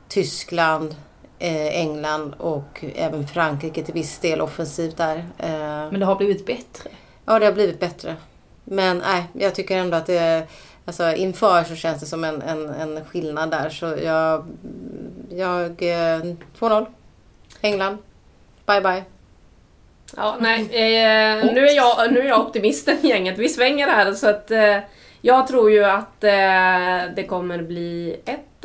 Tyskland, 0.07 0.95
eh, 1.39 1.79
England 1.79 2.33
och 2.37 2.85
även 2.95 3.27
Frankrike 3.27 3.83
till 3.83 3.93
viss 3.93 4.19
del 4.19 4.41
offensivt 4.41 4.99
är. 4.99 5.17
Eh, 5.17 5.91
Men 5.91 5.99
det 5.99 6.05
har 6.05 6.15
blivit 6.15 6.45
bättre? 6.45 6.89
Ja, 7.25 7.39
det 7.39 7.45
har 7.45 7.53
blivit 7.53 7.79
bättre. 7.79 8.15
Men 8.63 8.97
nej, 8.97 9.23
jag 9.33 9.55
tycker 9.55 9.77
ändå 9.77 9.97
att 9.97 10.05
det 10.05 10.47
Alltså 10.87 11.13
inför 11.13 11.63
så 11.63 11.75
känns 11.75 11.99
det 11.99 12.05
som 12.05 12.23
en, 12.23 12.41
en, 12.41 12.69
en 12.69 13.05
skillnad 13.05 13.51
där. 13.51 13.69
Så 13.69 13.85
jag... 13.85 14.45
Jag... 15.29 15.71
2-0. 15.81 16.81
Eh, 16.81 16.87
England. 17.61 17.97
Bye 18.65 18.81
bye. 18.81 19.03
Ja, 20.15 20.37
nej. 20.39 20.61
Eh, 20.61 21.53
nu, 21.53 21.67
är 21.67 21.75
jag, 21.75 22.13
nu 22.13 22.19
är 22.19 22.27
jag 22.27 22.39
optimisten 22.39 22.97
i 23.01 23.07
gänget. 23.07 23.37
Vi 23.37 23.49
svänger 23.49 23.87
här 23.87 24.13
så 24.13 24.29
att 24.29 24.51
eh, 24.51 24.77
jag 25.21 25.47
tror 25.47 25.71
ju 25.71 25.83
att 25.85 26.23
eh, 26.23 27.13
det 27.15 27.27
kommer 27.27 27.61
bli 27.61 28.15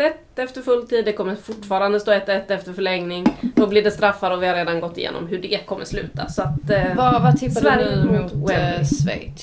1-1 0.03 0.13
efter 0.37 0.63
fulltid. 0.63 1.05
Det 1.05 1.13
kommer 1.13 1.35
fortfarande 1.35 2.01
stå 2.01 2.13
1-1 2.13 2.53
efter 2.53 2.73
förlängning. 2.73 3.37
Då 3.57 3.67
blir 3.67 3.83
det 3.83 3.91
straffar 3.91 4.31
och 4.31 4.43
vi 4.43 4.47
har 4.47 4.55
redan 4.55 4.81
gått 4.81 4.99
igenom 4.99 5.27
hur 5.27 5.39
det 5.39 5.67
kommer 5.67 5.85
sluta. 5.85 6.29
Så 6.29 6.43
att, 6.43 6.71
eh, 6.71 6.97
vad, 6.97 7.23
vad 7.23 7.39
tippar 7.39 7.61
Sverige 7.61 7.97
du 7.97 8.03
mot, 8.03 8.35
mot 8.35 8.51
eh, 8.51 8.85
Schweiz? 9.05 9.43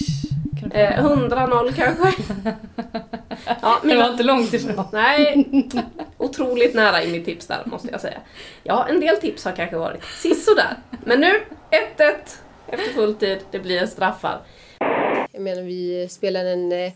100-0 0.62 1.68
eh, 1.68 1.74
kanske. 1.74 2.24
ja, 3.62 3.80
mina... 3.84 3.96
Det 3.96 4.04
var 4.04 4.12
inte 4.12 4.24
långt 4.24 4.54
ifrån. 4.54 4.86
Nej, 4.94 5.46
otroligt 6.18 6.76
nära 6.76 7.04
i 7.04 7.12
mitt 7.12 7.26
tips 7.26 7.48
där 7.48 7.62
måste 7.66 7.88
jag 7.92 8.02
säga. 8.02 8.20
Ja, 8.64 8.88
en 8.90 9.00
del 9.00 9.18
tips 9.18 9.46
har 9.46 9.52
kanske 9.52 9.78
varit 9.78 10.04
sisådär. 10.04 10.78
Men 11.06 11.20
nu 11.20 11.32
1-1 11.98 12.14
efter 12.68 12.94
fulltid. 12.94 13.38
Det 13.52 13.60
blir 13.60 13.86
straffar. 13.86 14.42
Jag 15.32 15.42
menar, 15.42 15.62
vi 15.62 16.08
spelade 16.10 16.50
en 16.50 16.72
eh, 16.72 16.92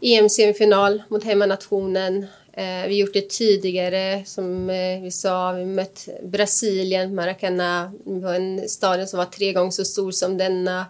EM-semifinal 0.00 1.02
mot 1.08 1.24
hemmanationen. 1.24 2.26
Eh, 2.58 2.88
vi 2.88 2.94
har 2.94 3.00
gjort 3.00 3.12
det 3.12 3.30
tidigare, 3.30 4.22
som 4.24 4.70
eh, 4.70 5.00
vi 5.02 5.10
sa. 5.10 5.52
Vi 5.52 5.64
mött 5.64 6.08
Brasilien, 6.22 7.14
Maracana. 7.14 7.92
Vi 8.06 8.20
var 8.20 8.34
en 8.34 8.68
stad 8.68 9.08
som 9.08 9.18
var 9.18 9.26
tre 9.26 9.52
gånger 9.52 9.70
så 9.70 9.84
stor 9.84 10.10
som 10.10 10.38
denna. 10.38 10.80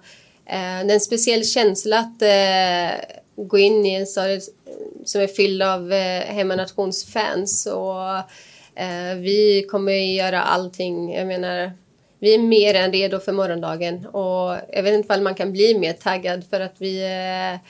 Eh, 0.46 0.86
det 0.86 0.90
är 0.90 0.94
en 0.94 1.00
speciell 1.00 1.44
känsla 1.44 1.98
att 1.98 2.22
eh, 2.22 3.16
gå 3.36 3.58
in 3.58 3.86
i 3.86 3.94
en 3.94 4.06
stad 4.06 4.42
som 5.04 5.20
är 5.20 5.26
fylld 5.26 5.62
av 5.62 5.92
eh, 5.92 6.20
hemmanationsfans. 6.20 7.66
Och, 7.66 8.16
eh, 8.80 9.16
vi 9.16 9.66
kommer 9.70 9.92
göra 9.92 10.42
allting. 10.42 11.14
Jag 11.14 11.26
menar, 11.26 11.72
vi 12.18 12.34
är 12.34 12.38
mer 12.38 12.74
än 12.74 12.92
redo 12.92 13.20
för 13.20 13.32
morgondagen. 13.32 14.06
Och 14.06 14.56
jag 14.72 14.82
vet 14.82 14.94
inte 14.94 15.14
om 15.14 15.24
man 15.24 15.34
kan 15.34 15.52
bli 15.52 15.78
mer 15.78 15.92
taggad 15.92 16.44
för 16.50 16.60
att 16.60 16.74
vi 16.78 17.02
Eh, 17.02 17.60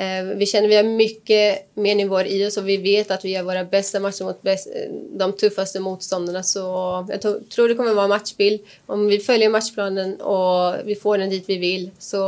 Eh, 0.00 0.24
vi 0.24 0.46
känner 0.46 0.64
att 0.64 0.70
vi 0.70 0.76
har 0.76 0.84
mycket 0.84 1.76
mer 1.76 1.94
nivåer 1.94 2.24
i 2.24 2.46
oss 2.46 2.56
och 2.56 2.68
vi 2.68 2.76
vet 2.76 3.10
att 3.10 3.24
vi 3.24 3.30
gör 3.30 3.42
våra 3.42 3.64
bästa 3.64 4.00
matcher 4.00 4.24
mot 4.24 4.42
bäst, 4.42 4.66
eh, 4.66 4.92
de 4.92 5.32
tuffaste 5.32 5.80
motståndarna. 5.80 6.42
Så 6.42 6.60
jag 7.08 7.20
tror 7.50 7.68
det 7.68 7.74
kommer 7.74 7.94
vara 7.94 8.08
matchbild. 8.08 8.60
Om 8.86 9.06
vi 9.06 9.18
följer 9.18 9.50
matchplanen 9.50 10.20
och 10.20 10.74
vi 10.84 10.94
får 10.94 11.18
den 11.18 11.30
dit 11.30 11.44
vi 11.46 11.58
vill 11.58 11.90
så 11.98 12.22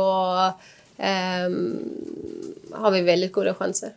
um, 1.47 1.79
har 2.71 2.91
vi 2.91 3.01
väldigt 3.01 3.31
goda 3.31 3.53
chanser. 3.53 3.89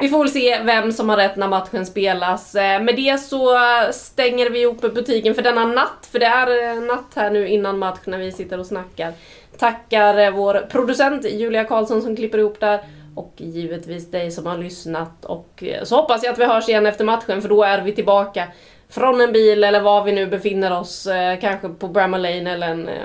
Vi 0.00 0.08
får 0.08 0.18
väl 0.18 0.32
se 0.32 0.62
vem 0.62 0.92
som 0.92 1.08
har 1.08 1.16
rätt 1.16 1.36
när 1.36 1.48
matchen 1.48 1.86
spelas. 1.86 2.54
Eh, 2.54 2.82
med 2.82 2.96
det 2.96 3.20
så 3.20 3.58
stänger 3.92 4.50
vi 4.50 4.60
ihop 4.60 4.80
butiken 4.80 5.34
för 5.34 5.42
denna 5.42 5.66
natt, 5.66 6.08
för 6.12 6.18
det 6.18 6.26
är 6.26 6.80
natt 6.86 7.12
här 7.14 7.30
nu 7.30 7.48
innan 7.48 7.78
match 7.78 8.00
när 8.04 8.18
vi 8.18 8.32
sitter 8.32 8.60
och 8.60 8.66
snackar. 8.66 9.12
Tackar 9.58 10.30
vår 10.30 10.66
producent 10.70 11.24
Julia 11.24 11.64
Karlsson 11.64 12.02
som 12.02 12.16
klipper 12.16 12.38
ihop 12.38 12.60
där 12.60 12.80
och 13.14 13.32
givetvis 13.36 14.10
dig 14.10 14.30
som 14.30 14.46
har 14.46 14.58
lyssnat 14.58 15.24
och 15.24 15.62
eh, 15.62 15.84
så 15.84 15.96
hoppas 15.96 16.22
jag 16.24 16.32
att 16.32 16.38
vi 16.38 16.44
hörs 16.44 16.68
igen 16.68 16.86
efter 16.86 17.04
matchen 17.04 17.42
för 17.42 17.48
då 17.48 17.62
är 17.62 17.82
vi 17.82 17.92
tillbaka 17.92 18.48
från 18.88 19.20
en 19.20 19.32
bil 19.32 19.64
eller 19.64 19.80
var 19.80 20.04
vi 20.04 20.12
nu 20.12 20.26
befinner 20.26 20.78
oss, 20.78 21.06
eh, 21.06 21.38
kanske 21.40 21.68
på 21.68 21.88
Bramall 21.88 22.22
Lane 22.22 22.52
eller 22.52 22.68
en 22.68 22.88
eh, 22.88 23.02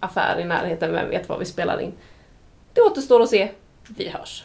affär 0.00 0.40
i 0.40 0.44
närheten, 0.44 0.92
vem 0.92 1.10
vet 1.10 1.28
var 1.28 1.38
vi 1.38 1.44
spelar 1.44 1.80
in. 1.80 1.92
Det 2.72 2.80
återstår 2.80 3.22
att 3.22 3.28
se. 3.28 3.48
Vi 3.88 4.08
hörs! 4.08 4.44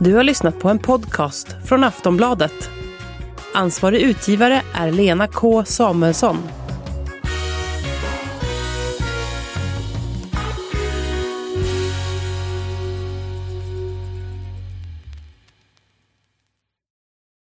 Du 0.00 0.14
har 0.14 0.22
lyssnat 0.22 0.58
på 0.58 0.68
en 0.68 0.78
podcast 0.78 1.48
från 1.66 1.84
Aftonbladet. 1.84 2.70
Ansvarig 3.54 4.00
utgivare 4.00 4.62
är 4.74 4.90
Lena 4.90 5.26
K 5.26 5.64
Samuelsson. 5.64 6.36